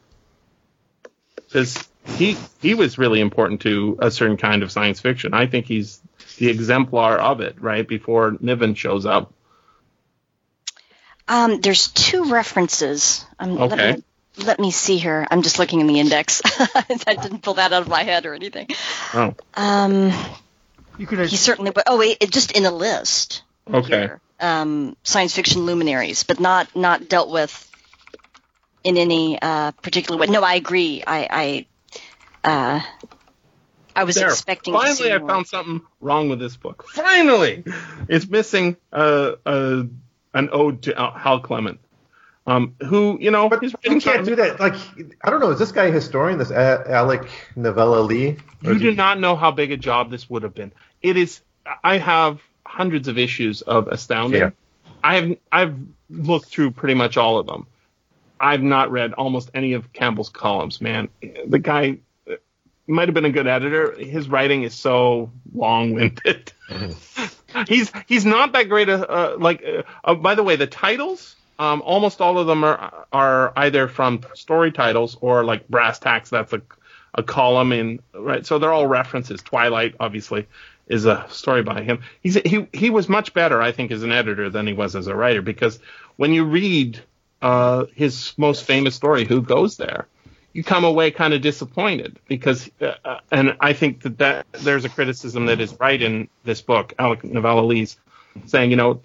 [1.36, 5.34] Because he he was really important to a certain kind of science fiction.
[5.34, 6.00] I think he's
[6.38, 7.60] the exemplar of it.
[7.60, 9.32] Right before Niven shows up.
[11.28, 13.24] Um, there's two references.
[13.38, 13.76] Um, Okay.
[13.76, 14.04] Let me,
[14.44, 15.26] let me see here.
[15.30, 16.42] I'm just looking in the index.
[16.46, 18.68] I didn't pull that out of my head or anything.
[19.14, 20.12] Oh, Um,
[20.98, 21.72] You could he certainly.
[21.86, 23.42] Oh wait, it, just in a list.
[23.72, 23.88] Okay.
[23.98, 24.20] here.
[24.40, 27.70] Um, science fiction luminaries, but not not dealt with
[28.82, 30.26] in any uh, particular way.
[30.26, 31.02] No, I agree.
[31.06, 31.66] I
[32.44, 32.80] I, uh,
[33.94, 34.28] I was There.
[34.28, 34.74] expecting.
[34.74, 35.28] to Finally, see I more.
[35.28, 36.84] found something wrong with this book.
[36.92, 37.62] Finally,
[38.08, 39.84] it's missing uh, uh,
[40.34, 41.78] an ode to Hal Clement,
[42.46, 44.58] um, who you know But he's you can't do that.
[44.58, 44.74] Like,
[45.22, 45.50] I don't know.
[45.50, 46.38] Is this guy a historian?
[46.38, 48.38] This A- Alec Nevala-Lee?
[48.62, 50.72] You is he- do not know how big a job this would have been.
[51.00, 51.40] It is.
[51.84, 54.40] I have hundreds of issues of Astounding.
[54.40, 54.50] Yeah.
[55.02, 55.36] I have.
[55.50, 55.76] I've
[56.10, 57.66] looked through pretty much all of them.
[58.38, 60.80] I've not read almost any of Campbell's columns.
[60.80, 61.08] Man,
[61.46, 61.98] the guy
[62.28, 62.34] uh,
[62.86, 63.92] might have been a good editor.
[63.92, 66.52] His writing is so long-winded.
[67.68, 68.88] he's he's not that great.
[68.88, 71.36] A, uh, like, uh, uh, by the way, the titles.
[71.58, 76.30] Um, almost all of them are are either from story titles or like brass tacks.
[76.30, 76.62] That's a
[77.14, 78.44] a column in right.
[78.44, 79.42] So they're all references.
[79.42, 80.48] Twilight, obviously,
[80.92, 82.02] is a story by him.
[82.22, 85.06] He's he he was much better, I think, as an editor than he was as
[85.06, 85.80] a writer because
[86.16, 87.00] when you read
[87.40, 90.06] uh, his most famous story, Who Goes There,
[90.52, 94.84] you come away kind of disappointed because, uh, uh, and I think that, that there's
[94.84, 97.96] a criticism that is right in this book, Alec Nevala-Lee's
[98.46, 99.00] saying, you know,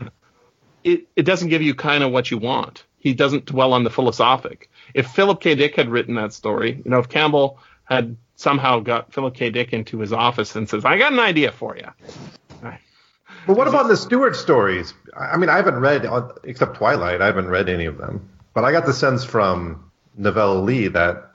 [0.84, 2.84] it, it doesn't give you kind of what you want.
[3.00, 4.70] He doesn't dwell on the philosophic.
[4.94, 5.56] If Philip K.
[5.56, 7.60] Dick had written that story, you know, if Campbell
[7.90, 9.50] had somehow got Philip K.
[9.50, 11.88] Dick into his office and says, I got an idea for you.
[13.46, 14.94] But what about the Stuart stories?
[15.18, 16.06] I mean, I haven't read
[16.44, 17.22] except Twilight.
[17.22, 18.30] I haven't read any of them.
[18.54, 19.90] But I got the sense from
[20.20, 21.32] Nevala-Lee that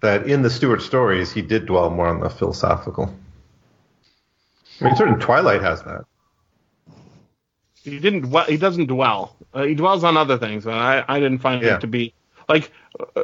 [0.00, 3.12] that in the Stuart stories he did dwell more on the philosophical.
[4.80, 6.04] I mean, certainly Twilight has that.
[7.82, 8.22] He didn't.
[8.28, 9.34] Dwell, he doesn't dwell.
[9.54, 11.76] Uh, he dwells on other things, but I, I didn't find Yeah.
[11.76, 12.12] it to be
[12.48, 12.72] like.
[13.16, 13.22] Uh,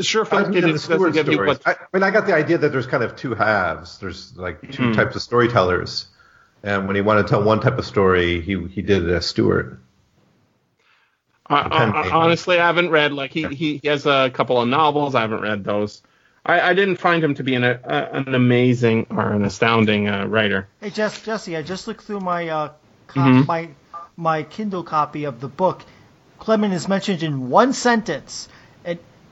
[0.00, 0.58] sure, I mean, K.
[0.58, 1.66] in the Dick doesn't give you stories, what.
[1.66, 3.98] I, I mean, I got the idea that there's kind of two halves.
[3.98, 4.94] There's like 2 Mhm.
[4.94, 6.06] types of storytellers,
[6.62, 9.26] and when he wanted to tell one type of story, he he did it as
[9.26, 9.78] Stuart.
[11.48, 15.14] I, I, honestly, I haven't read like he, he he has a couple of novels.
[15.14, 16.02] I haven't read those.
[16.44, 20.26] I, I didn't find him to be an a, an amazing or an astounding uh,
[20.26, 20.68] writer.
[20.80, 22.72] Hey, Jess, Jesse, I just looked through my uh,
[23.08, 23.46] co- Mhm.
[23.46, 23.68] my
[24.16, 25.82] my Kindle copy of the book.
[26.38, 28.51] Clement is mentioned in one sentence, and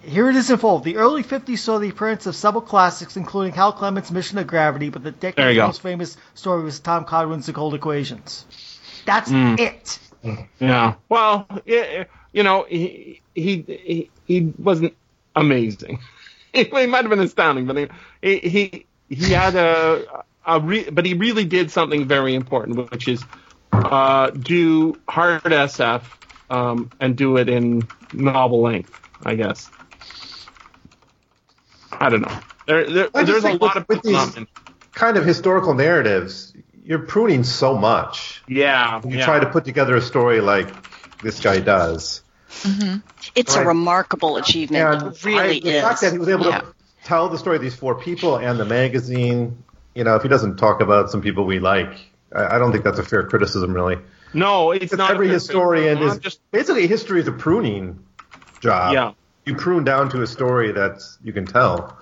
[0.02, 0.78] here it is in full.
[0.81, 4.90] The early 50s saw the appearance of several classics, including Hal Clement's Mission of Gravity,
[4.90, 8.44] but the decade's most famous story was Tom Godwin's The Cold Equations.
[9.05, 9.59] That's Mm.
[9.60, 9.98] it.
[10.59, 10.94] Yeah.
[11.09, 14.94] Well, yeah, you know, he he he, he wasn't
[15.35, 16.01] amazing.
[16.52, 17.90] he might have been astounding, but
[18.22, 23.09] he he he had a a re- but he really did something very important, which
[23.09, 23.24] is
[23.72, 26.02] uh, do hard SF
[26.51, 27.82] um, and do it in
[28.12, 28.98] novel length.
[29.24, 29.70] I guess.
[32.01, 32.39] I don't know.
[32.66, 34.47] There, there I there's a lot with- of with these-
[34.93, 36.52] Kind of historical narratives,
[36.85, 38.43] you're pruning so much.
[38.48, 39.01] Yeah.
[39.05, 39.24] You yeah.
[39.24, 40.68] try to put together a story like
[41.22, 42.22] this guy does.
[42.51, 42.98] Mm-hmm.
[43.36, 44.82] It's a remarkable achievement.
[45.05, 45.82] And it really I, the is.
[45.82, 46.59] fact that he was able Yeah.
[46.62, 46.66] to
[47.05, 49.62] tell the story of these four people and the magazine,
[49.94, 51.93] you know, if he doesn't talk about some people we like,
[52.35, 53.98] I, I don't think that's a fair criticism, really.
[54.35, 55.12] No, it's Because not.
[55.12, 58.05] every a- historian not is just basically history is a pruning
[58.60, 58.93] job.
[58.94, 59.12] yeah.
[59.51, 61.98] You prune down to a story that you can tell.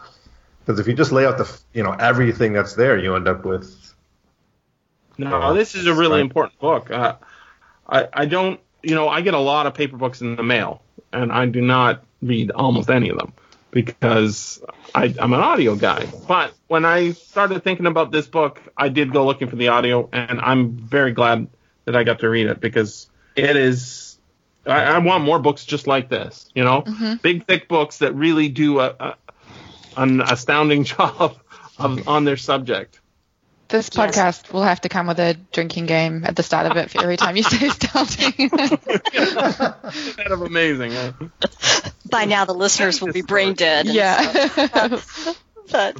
[0.61, 3.47] Because if you just lay out the, you know, everything that's there, you end up
[3.47, 3.95] with.
[5.17, 6.21] No, this is a really Right.
[6.21, 6.91] important book.
[6.91, 7.15] Uh,
[7.89, 10.83] I I don't, you know, I get a lot of paper books in the mail,
[11.11, 13.33] and I do not read almost any of them
[13.71, 14.63] because
[14.95, 16.07] I, I'm an audio guy.
[16.27, 20.07] But when I started thinking about this book, I did go looking for the audio,
[20.13, 21.49] and I'm very glad
[21.87, 24.08] that I got to read it because it is.
[24.69, 27.15] I, I want more books just like this, you know, mm-hmm.
[27.23, 29.15] big thick books that really do a, a
[29.97, 31.39] an astounding job
[31.79, 33.01] of, on their subject.
[33.69, 34.17] This Yes.
[34.17, 37.03] podcast will have to come with a drinking game at the start of it for
[37.03, 38.49] every time you say astounding.
[38.49, 40.93] kind of amazing.
[40.93, 41.13] Huh?
[42.11, 43.87] By now, the listeners will be brain dead.
[43.87, 45.01] and yeah.
[45.71, 45.97] but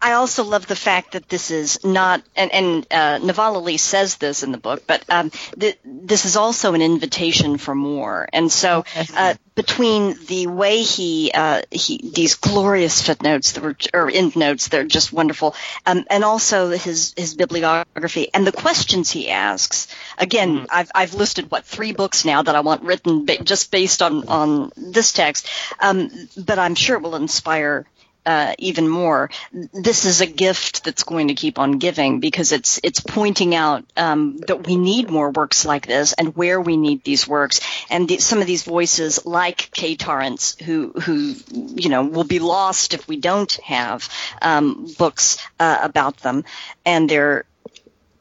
[0.00, 4.42] I also love the fact that this is not, and, and uh, Nevala-Lee says this
[4.42, 8.28] in the book, but um, th- this is also an invitation for more.
[8.32, 8.84] And so,
[9.16, 14.84] uh, between the way he, uh, he these glorious footnotes that were, or endnotes, they're
[14.84, 15.54] just wonderful,
[15.86, 19.86] um, and also his his bibliography and the questions he asks.
[20.18, 24.02] Again, I've I've listed what three books now that I want written ba- just based
[24.02, 25.48] on on this text,
[25.80, 27.86] um, but I'm sure it will inspire
[28.26, 29.30] uh, even more.
[29.52, 33.84] This is a gift that's going to keep on giving because it's it's pointing out
[33.96, 37.60] um, that we need more works like this and where we need these works
[37.90, 42.38] and the, some of these voices like Kay Torrance who who you know will be
[42.38, 44.08] lost if we don't have
[44.40, 46.44] um, books uh, about them
[46.84, 47.44] and their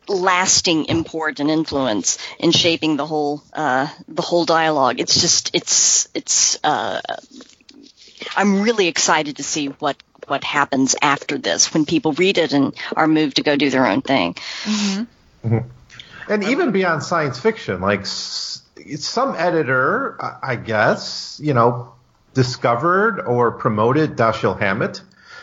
[0.08, 5.00] lasting import and influence in shaping the whole uh, the whole dialogue.
[5.00, 7.02] It's just it's it's uh,
[8.36, 9.98] I'm really excited to see what
[10.28, 13.86] what happens after this when people read it and are moved to go do their
[13.86, 14.34] own thing.
[14.64, 15.48] Mm-hmm.
[15.48, 15.70] Mm-hmm.
[16.32, 18.62] And even beyond science fiction, like s-
[18.98, 21.94] some editor, I I guess, you know,
[22.34, 25.02] discovered or promoted Dashiell Hammett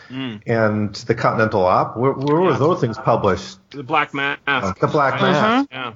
[0.09, 0.41] mm.
[0.45, 1.97] and the Continental Op.
[1.97, 3.57] Where, where were those things published?
[3.71, 4.79] The Black Mask.
[4.79, 5.69] The Black Mask.
[5.69, 5.73] Mm-hmm.
[5.73, 5.93] Yeah.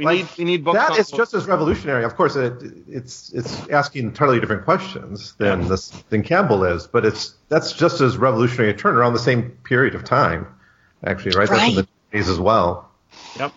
[0.00, 0.78] We Like, need we need books.
[0.78, 2.04] That on- is just as revolutionary.
[2.04, 2.54] Of course, it,
[2.88, 8.00] it's it's asking entirely different questions than this than Campbell is, but it's that's just
[8.00, 10.46] as revolutionary a turn around the same period of time,
[11.04, 11.46] actually, right?
[11.50, 12.90] That's in the days as well.
[13.38, 13.52] Yep.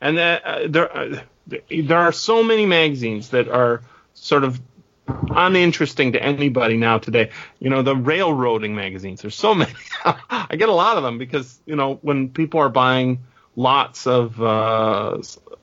[0.00, 1.20] And uh, there uh,
[1.68, 3.82] there are so many magazines that are
[4.14, 4.60] sort of
[5.08, 7.30] uninteresting to anybody now today.
[7.58, 9.22] You know, the railroading magazines.
[9.22, 9.72] There's so many.
[10.04, 13.24] I get a lot of them because you know when people are buying
[13.56, 15.18] lots of uh,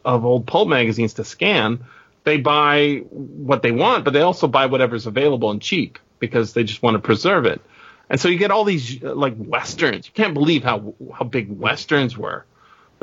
[0.08, 1.84] of old pulp magazines to scan,
[2.24, 6.64] they buy what they want, but they also buy whatever's available and cheap because they
[6.64, 7.62] just want to preserve it.
[8.10, 10.08] And so you get all these like westerns.
[10.08, 12.46] You can't believe how how big westerns were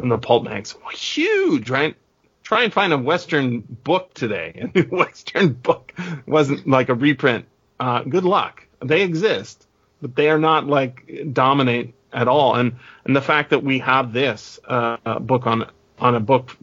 [0.02, 0.74] in the pulp mags.
[0.94, 1.94] Huge, right?
[2.42, 4.70] Try and find a western book today.
[4.74, 5.92] A western book
[6.26, 7.44] wasn't like a reprint.
[7.78, 8.66] Uh, good luck.
[8.82, 9.66] They exist,
[10.00, 12.54] but they are not like dominate at all.
[12.54, 16.56] And and the fact that we have this uh, book on on a book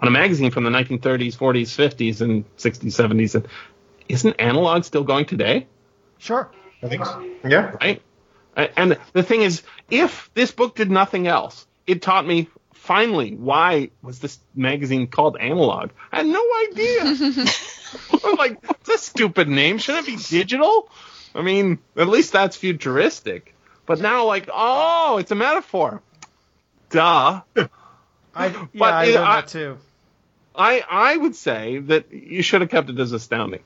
[0.00, 3.46] on a magazine from the 1930s, 40s, 50s, and 60s, 70s, and
[4.08, 5.66] isn't analog still going today?
[6.18, 6.50] Sure.
[6.82, 7.24] I think so.
[7.46, 7.76] Yeah.
[7.80, 8.02] right?
[8.56, 13.90] And the thing is, if this book did nothing else, it taught me finally why
[14.02, 15.90] was this magazine called Analog.
[16.10, 17.00] I had no idea.
[18.24, 19.78] I'm like, it's a stupid name.
[19.78, 20.90] Shouldn't it be digital?
[21.34, 23.54] I mean, at least that's futuristic.
[23.86, 26.02] But now, like, oh, it's a metaphor.
[26.90, 27.42] Duh.
[27.54, 29.78] I, yeah, But I it- learned I- that too.
[30.60, 33.62] I I would say that you should have kept it as astounding,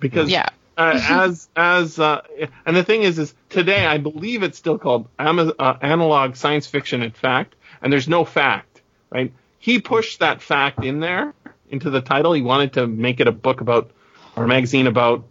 [0.00, 0.48] because Yeah.
[0.76, 2.22] uh, as as uh,
[2.64, 6.66] and the thing is is today I believe it's still called Ama- uh, analog science
[6.66, 8.80] fiction and fact, and there's no fact,
[9.10, 9.32] right?
[9.58, 11.34] He pushed that fact in there
[11.68, 12.32] into the title.
[12.32, 13.90] He wanted to make it a book about
[14.36, 15.24] or a magazine about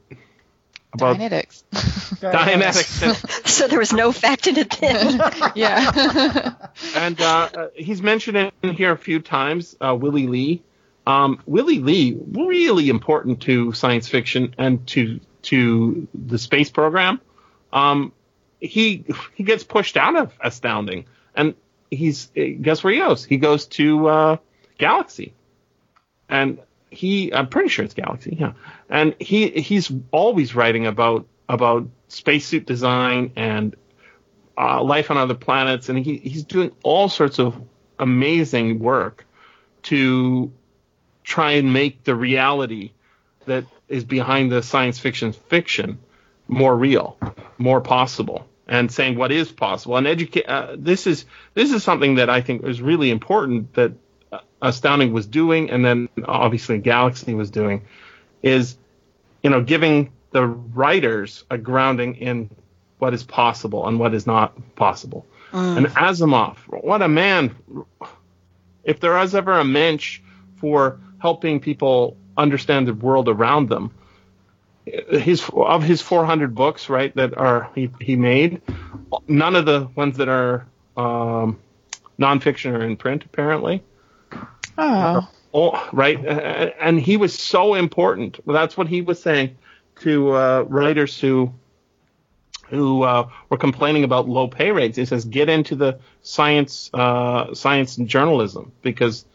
[0.93, 1.63] about Dianetics.
[2.21, 3.47] Dianetics.
[3.57, 5.19] So there was no fact in it then.
[5.55, 6.53] yeah.
[6.95, 9.75] and uh, uh, he's mentioned it in here a few times.
[9.81, 10.61] Uh, Willy Ley,
[11.07, 17.21] um, Willy Ley, really important to science fiction and to to the space program.
[17.71, 18.11] Um,
[18.59, 21.55] he he gets pushed out of Astounding, and
[21.89, 22.29] he's
[22.61, 23.23] guess where he goes?
[23.23, 24.37] He goes to uh,
[24.77, 25.33] Galaxy,
[26.27, 26.59] and
[26.91, 28.51] he I'm pretty sure it's Galaxy, yeah.
[28.89, 33.77] And he he's always writing about about spacesuit design and
[34.57, 37.55] uh, life on other planets, and he, he's doing all sorts of
[37.97, 39.25] amazing work
[39.83, 40.51] to
[41.27, 42.91] try and make the reality
[43.45, 45.99] that is behind the science fiction fiction
[46.47, 47.17] more real,
[47.57, 49.97] more possible, and saying what is possible.
[49.97, 50.45] And educate.
[50.47, 53.91] Uh, this is this is something that I think is really important that
[54.31, 57.85] uh, Astounding was doing, and then obviously Galaxy was doing,
[58.41, 58.77] is
[59.43, 62.49] you know giving the writers a grounding in
[62.99, 65.25] what is possible and what is not possible.
[65.51, 67.55] And Asimov, what a man!
[68.83, 70.21] If there was ever a mensch
[70.59, 73.91] for helping people understand the world around them,
[74.85, 78.61] his of his 400 books, right, that are he, he made,
[79.27, 80.65] none of the ones that are
[80.95, 81.59] um,
[82.19, 83.83] nonfiction are in print apparently.
[84.77, 85.27] Oh.
[85.53, 86.23] Oh, right,
[86.79, 88.39] and he was so important.
[88.45, 89.57] Well, that's what he was saying
[90.01, 91.53] to uh, writers who
[92.69, 94.97] who uh, were complaining about low pay rates.
[94.97, 99.25] He says, get into the science uh, science and journalism because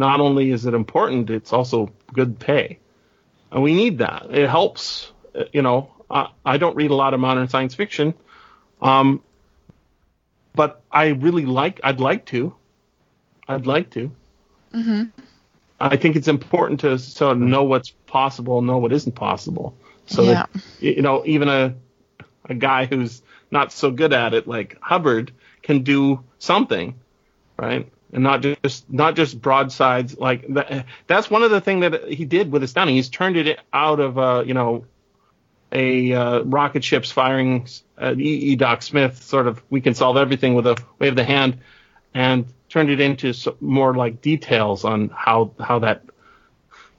[0.00, 2.78] not only is it important, it's also good pay,
[3.52, 4.26] and we need that.
[4.30, 5.12] It helps.
[5.34, 8.14] uh, You know, I, I don't read a lot of modern science fiction,
[8.82, 9.22] um,
[10.54, 11.80] but I really like.
[11.84, 12.54] I'd like to.
[13.48, 14.10] I'd like to.
[14.74, 15.02] Mm-hmm.
[15.80, 19.74] I think it's important to sort of know what's possible, know what isn't possible.
[20.06, 20.46] So Yeah.
[20.54, 21.74] that you know, even a
[22.48, 25.32] a guy who's not so good at it like Hubbard
[25.62, 26.94] can do something,
[27.56, 27.90] right?
[28.12, 30.86] And not just not just broadsides like that.
[31.06, 32.96] That's one of the thing that he did with Astounding.
[32.96, 34.84] He's turned it out of uh, you know
[35.70, 38.52] a uh, rocket ships firing uh, E.
[38.52, 38.56] E.
[38.56, 41.58] Doc Smith sort of we can solve everything with a wave of the hand,
[42.12, 46.02] and turned it into more like details on how how that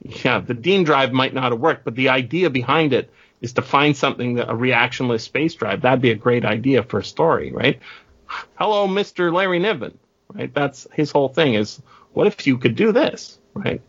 [0.00, 3.10] yeah the Dean drive might not have worked, but the idea behind it
[3.42, 7.00] is to find something that a reactionless space drive that'd be a great idea for
[7.00, 7.80] a story, right?
[8.54, 9.98] Hello, Mister Larry Niven,
[10.34, 10.52] right?
[10.52, 11.80] That's his whole thing is
[12.12, 13.80] what if you could do this, right?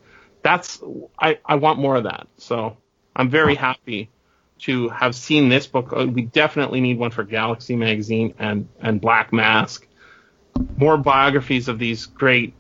[0.41, 0.81] That's
[1.19, 2.27] I I want more of that.
[2.37, 2.77] So
[3.15, 4.09] I'm very happy
[4.59, 5.91] to have seen this book.
[5.95, 9.87] Uh, We definitely need one for Galaxy Magazine and and Black Mask.
[10.77, 12.53] More biographies of these great,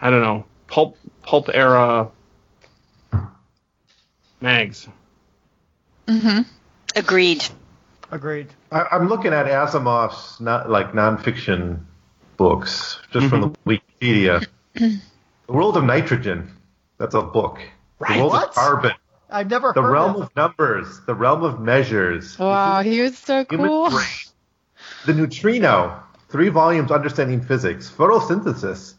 [0.00, 2.10] I don't know, pulp pulp era
[4.40, 4.88] mags.
[6.06, 6.46] Mhm.
[6.96, 7.44] Agreed.
[8.10, 8.48] Agreed.
[8.72, 11.84] I, I'm looking at Asimov's not like nonfiction
[12.40, 13.70] books just from the mm-hmm.
[13.70, 14.46] Wikipedia.
[14.74, 14.98] the
[15.46, 16.50] World of Nitrogen.
[16.96, 17.60] That's a book.
[17.98, 18.14] Right.
[18.14, 18.48] The World What?
[18.48, 18.92] of Carbon.
[19.28, 20.22] I've never The Realm of.
[20.22, 21.02] of Numbers.
[21.04, 22.38] The Realm of Measures.
[22.38, 23.90] Wow, he was so cool.
[23.90, 24.06] brain.
[25.04, 26.02] The Neutrino.
[26.30, 27.92] Three volumes understanding physics.
[27.94, 28.94] Photosynthesis.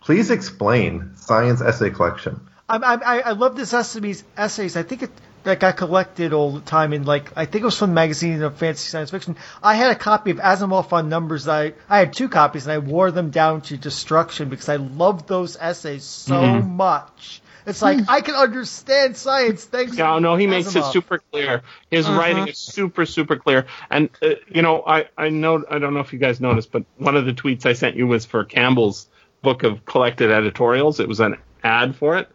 [0.00, 1.16] Please explain.
[1.16, 2.40] Science essay collection.
[2.68, 4.76] I, I, I love this Sesame's essays.
[4.76, 5.10] I think it
[5.48, 8.42] that got collected all the time in like I think it was from the magazine
[8.42, 9.36] of fantasy science fiction.
[9.62, 11.48] I had a copy of Asimov on numbers.
[11.48, 15.26] I I had two copies and I wore them down to destruction because I loved
[15.26, 17.40] those essays so much.
[17.64, 19.96] It's like I can understand science thanks.
[19.96, 21.62] To no, he makes it super clear.
[21.90, 23.66] His writing is super, super clear.
[23.90, 26.84] And uh, you know, I I know I don't know if you guys noticed, but
[26.96, 29.08] one of the tweets I sent you was for Campbell's
[29.42, 31.00] book of collected editorials.
[31.00, 32.28] It was an ad for it.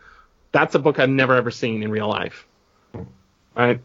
[0.51, 2.47] That's a book I've never ever seen in real life.
[3.55, 3.81] Right?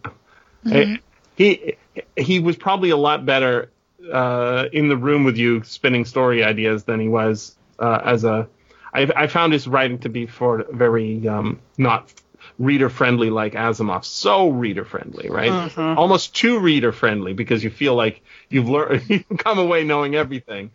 [0.71, 0.97] Eh,
[1.37, 1.77] He
[2.17, 3.71] he was probably a lot better
[4.13, 8.49] uh, in the room with you spinning story ideas than he was uh, as a.
[8.93, 12.13] I, I found his writing to be for very um, not
[12.59, 14.05] reader friendly like Asimov.
[14.05, 15.51] So reader friendly, right?
[15.97, 20.71] Almost too reader friendly because you feel like you've learned, you come away knowing everything.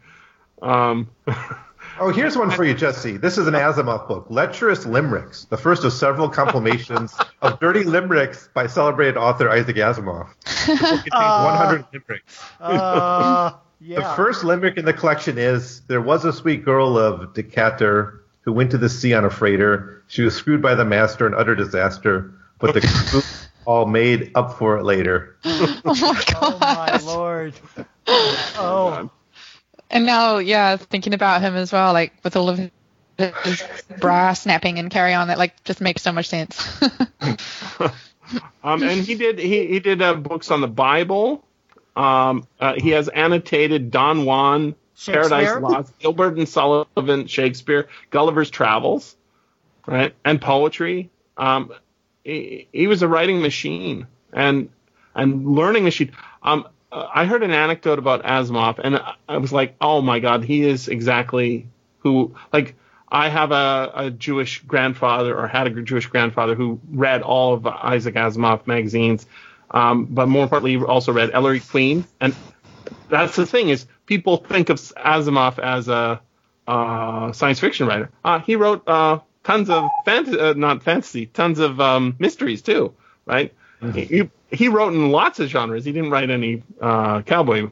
[0.61, 1.09] Um,
[1.99, 3.17] Oh, here's one for you, Jesse.
[3.17, 8.49] This is an Asimov book, Lecherous Limericks, the first of several compilations of dirty limericks
[8.53, 10.27] by celebrated author Isaac Asimov.
[10.65, 12.43] The book contains 100 limericks.
[12.59, 13.51] Uh,
[13.81, 18.53] The first limerick in the collection is There was a sweet girl of Decatur who
[18.53, 20.03] went to the sea on a freighter.
[20.07, 23.21] She was screwed by the master in utter disaster, but the crew
[23.65, 25.35] all made up for it later.
[25.45, 27.53] Oh my Oh my lord.
[28.07, 29.09] Oh,
[29.93, 32.59] And now, yeah, thinking about him as well, like with all of
[33.17, 33.63] his
[33.99, 36.61] bra snapping and carry on, that like just makes so much sense.
[38.63, 41.43] Um, and he did he he did uh, books on the Bible.
[41.95, 45.29] Um, uh, he has annotated Don Juan, Shakespeare?
[45.29, 49.15] Paradise Lost, Gilbert and Sullivan, Shakespeare, Gulliver's Travels,
[49.85, 51.09] right, and poetry.
[51.37, 51.73] Um,
[52.23, 54.69] he, he was a writing machine and
[55.13, 56.11] and learning machine.
[56.41, 58.97] Um, uh, I heard an anecdote about Asimov, and
[59.29, 61.67] I- was like, oh my god, he is exactly
[61.99, 62.75] who like.
[63.15, 67.67] I have a, a Jewish grandfather, or had a Jewish grandfather, who read all of
[67.67, 69.27] Isaac Asimov magazines,
[69.69, 72.05] um, but more importantly, also read Ellery Queen.
[72.19, 72.35] And
[73.09, 76.21] that's the thing is, people think of Asimov as a
[76.67, 78.09] uh, science fiction writer.
[78.25, 82.93] Uh, he wrote uh, tons of fantasy, uh, not fantasy, tons of um, mysteries too,
[83.25, 83.53] right?
[83.91, 85.85] He, he wrote in lots of genres.
[85.85, 87.69] He didn't write any uh, cowboy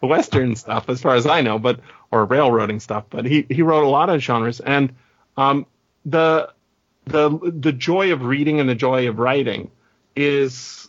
[0.00, 1.80] western stuff, as far as I know, but
[2.10, 3.04] or railroading stuff.
[3.10, 4.94] But he he wrote a lot of genres, and
[5.36, 5.66] um,
[6.04, 6.50] the
[7.06, 9.70] the the joy of reading and the joy of writing
[10.14, 10.88] is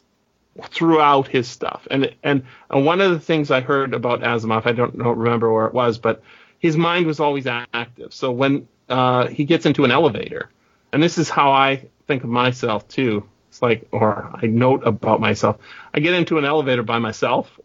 [0.69, 1.87] throughout his stuff.
[1.91, 5.67] And and, one of the things I heard about Asimov, I don't know, remember where
[5.67, 6.23] it was, but
[6.59, 8.13] his mind was always active.
[8.13, 10.49] So when uh, he gets into an elevator,
[10.91, 13.27] and this is how I think of myself too.
[13.57, 15.57] It's like, or I note about myself.
[15.91, 17.59] I get into an elevator by myself.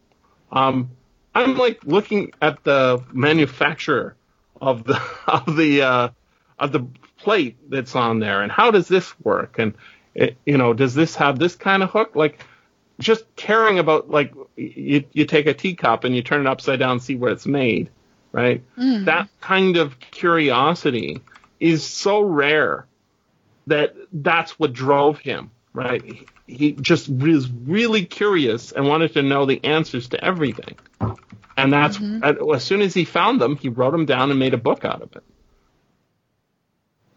[0.50, 0.88] Um,
[1.34, 4.16] I'm like looking at the manufacturer
[4.58, 6.08] of the of the uh,
[6.58, 6.86] of the
[7.18, 9.58] plate that's on there, and how does this work?
[9.58, 9.74] And
[10.14, 12.16] it, you know, does this have this kind of hook?
[12.16, 12.42] Like,
[12.98, 16.92] just caring about like you you take a teacup and you turn it upside down,
[16.92, 17.90] and see where it's made,
[18.32, 18.62] right?
[19.04, 21.20] That kind of curiosity
[21.60, 22.86] is so rare
[23.66, 26.02] that that's what drove him, right?
[26.04, 30.76] He, he just was really curious and wanted to know the answers to everything.
[31.56, 34.58] And that's as soon as he found them, he wrote them down and made a
[34.58, 35.22] book out of it.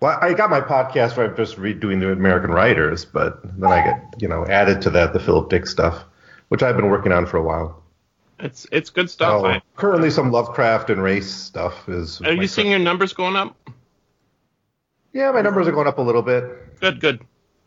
[0.00, 3.84] Well, I got my podcast where I'm just redoing the American writers, but then I
[3.84, 6.04] get, you know, added to that the Philip Dick stuff,
[6.48, 7.82] which I've been working on for a while.
[8.40, 9.42] It's it's good stuff.
[9.42, 12.20] So, I- currently, some Lovecraft and race stuff is.
[12.22, 13.56] are you seeing your numbers going up?
[15.12, 16.80] Yeah, my numbers are going up a little bit.
[16.80, 17.20] Good, good.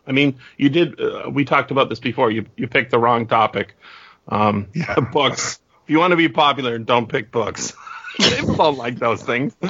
[0.08, 1.00] I mean, you did.
[1.00, 2.32] Uh, we talked about this before.
[2.32, 3.76] You you picked the wrong topic.
[4.28, 4.68] Um,
[5.12, 5.60] books.
[5.84, 7.74] If you want to be popular, don't pick books.
[8.18, 9.56] People don't like those things.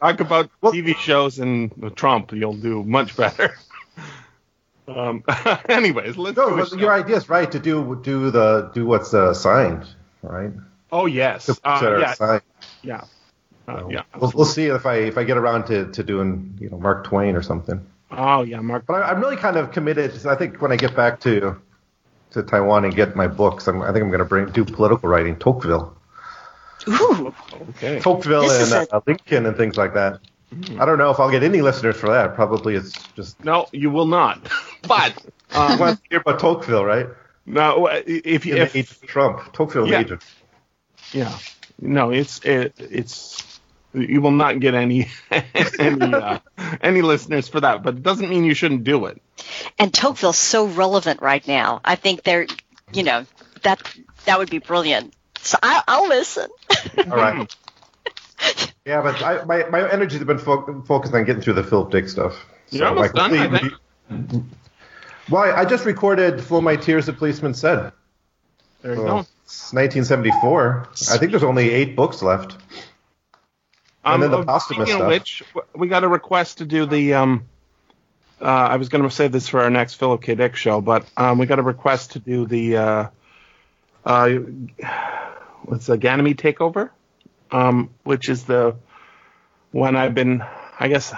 [0.00, 2.32] Talk about TV shows and Trump.
[2.32, 3.54] You'll do much better.
[4.96, 5.24] Um,
[5.68, 6.36] anyways, let's.
[6.36, 9.86] No, but your idea is right to do do the do what's uh, signed,
[10.22, 10.52] right?
[10.90, 11.48] Oh yes.
[11.64, 12.14] Uh, yeah.
[12.14, 12.42] signed.
[12.82, 13.04] Yeah.
[13.68, 14.02] Uh, yeah.
[14.18, 17.04] We'll, we'll see if I if I get around to, to doing you know Mark
[17.04, 17.84] Twain or something.
[18.10, 18.86] Oh yeah, Mark.
[18.86, 20.26] But I, I'm really kind of committed.
[20.26, 21.60] I think when I get back to
[22.32, 25.08] to Taiwan and get my books, I'm, I think I'm going to bring do political
[25.08, 25.94] writing, Tocqueville,
[26.88, 27.34] Ooh,
[27.70, 28.00] Okay.
[28.00, 30.20] Tocqueville This is and uh, Lincoln and things like that.
[30.78, 32.34] I don't know if I'll get any listeners for that.
[32.34, 34.40] Probably it's just No, you will not.
[34.86, 35.14] But
[35.54, 37.06] I um, want to hear about Tocqueville, right?
[37.46, 40.00] no, if you In if the age of Trump, Tocqueville's Yeah.
[40.00, 40.22] age of
[41.12, 41.38] yeah,
[41.80, 43.60] no, it's it, it's
[43.94, 45.08] you will not get any
[45.78, 46.38] any uh,
[46.80, 47.82] any listeners for that.
[47.82, 49.20] But it doesn't mean you shouldn't do it.
[49.78, 51.80] and Tocqueville's so relevant right now.
[51.84, 52.46] I think they're,
[52.92, 53.26] you know,
[53.62, 53.82] that
[54.24, 55.12] that would be brilliant.
[55.40, 56.48] So I, I'll listen.
[56.98, 57.54] All right.
[58.84, 61.90] Yeah, but I, my my energies have been fo- focused on getting through the Philip
[61.90, 62.44] Dick stuff.
[62.70, 64.42] You're almost done, I complete-
[65.30, 67.92] Well, I just recorded "Flow My Tears," the policeman said.
[68.82, 69.18] There you So, go.
[69.44, 70.88] it's 1974.
[71.12, 72.56] I think there's only eight books left.
[74.04, 75.06] and then the uh, posthumous stuff.
[75.06, 75.44] which,
[75.76, 77.14] we got a request to do the.
[77.14, 77.44] Um,
[78.40, 80.34] uh, I was going to save this for our next Philip K.
[80.34, 82.76] Dick show, but um, we got a request to do the.
[82.76, 83.06] Uh,
[84.04, 84.30] uh,
[85.62, 86.90] what's the Ganymede takeover?
[87.52, 88.76] Um, which is the
[89.72, 90.42] one I've been,
[90.80, 91.12] I guess,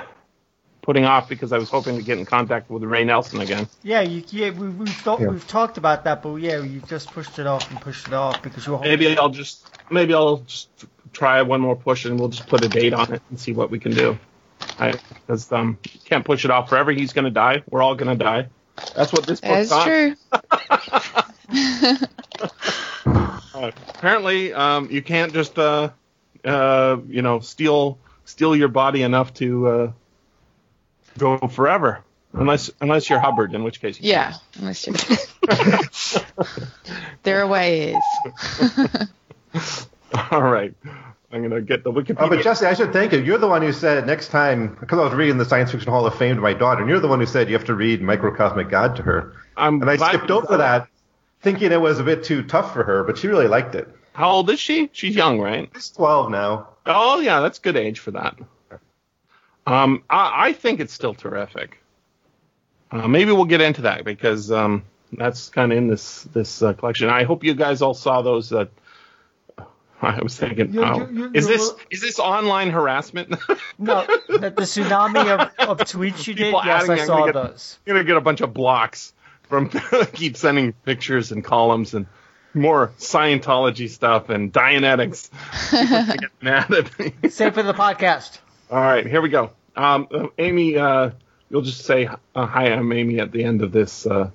[0.83, 3.69] putting off because I was hoping to get in contact with Ray Nelson again.
[3.83, 5.29] Yeah, you, yeah, we, we've thought, Yeah.
[5.29, 8.43] we've talked about that, but yeah, you just pushed it off and pushed it off
[8.43, 10.69] because you were hoping- Maybe I'll just maybe I'll just
[11.13, 13.71] try one more push and we'll just put a date on it and see what
[13.71, 14.19] we can do.
[14.79, 16.91] I because um can't push it off forever.
[16.91, 17.63] He's gonna die.
[17.71, 18.49] We're all gonna die.
[18.97, 19.87] That's what this book's That's on.
[19.87, 20.15] true.
[23.55, 25.89] Uh, apparently, um, you can't just uh,
[26.45, 29.93] uh, you know steal steel your body enough to uh,
[31.19, 32.01] go forever,
[32.33, 34.35] unless unless you're Hubbard, in which case you Yeah.
[34.59, 34.99] Unless you're-
[37.23, 37.97] there are ways.
[40.31, 40.73] All right,
[41.33, 42.17] I'm gonna get the Wikipedia.
[42.19, 43.21] Oh, but Jesse, I should thank you.
[43.21, 46.07] You're the one who said next time, because I was reading the Science Fiction Hall
[46.07, 48.01] of Fame to my daughter, and you're the one who said you have to read
[48.01, 49.35] Microcosmic God to her.
[49.57, 50.89] I'm And I skipped over that,
[51.41, 53.89] thinking it was a bit too tough for her, but she really liked it.
[54.15, 54.89] How old is she?
[54.93, 55.69] She's young, right?
[55.75, 56.69] She's 12 now.
[56.87, 58.37] Oh yeah, that's good age for that.
[59.67, 61.81] Um, I, I think it's still terrific.
[62.91, 66.75] Uh, maybe we'll get into that because um, that's kind of in this this uh,
[66.75, 67.09] collection.
[67.09, 68.53] I hope you guys all saw those.
[68.53, 68.67] Uh,
[70.03, 73.31] I was thinking, You- oh, you- you- is this is this online harassment?
[73.79, 75.27] no, the, the tsunami
[75.59, 76.55] of, of tweets you did.
[76.65, 77.79] Yes, I saw get- those.
[77.87, 79.13] You're gonna get a bunch of blocks
[79.45, 79.71] from
[80.13, 82.07] keep sending pictures and columns and
[82.55, 85.31] more Scientology stuff and Dianetics.
[85.71, 87.29] People are getting mad at me.
[87.31, 88.39] Same for the podcast.
[88.71, 89.51] All right, here we go.
[89.77, 91.11] Um, Amy, uh,
[91.51, 92.73] you'll just say uh, hi.
[92.73, 94.31] I'm Amy at the end of this uh,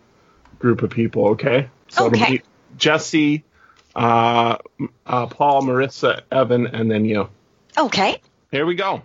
[0.59, 1.29] group of people.
[1.29, 1.69] Okay.
[1.89, 2.37] So it'll Okay.
[2.37, 2.41] be
[2.77, 3.43] Jesse,
[3.95, 4.57] uh,
[5.05, 7.29] uh, Paul, Marissa, Evan, and then you.
[7.77, 8.21] Okay.
[8.51, 9.01] Here we go.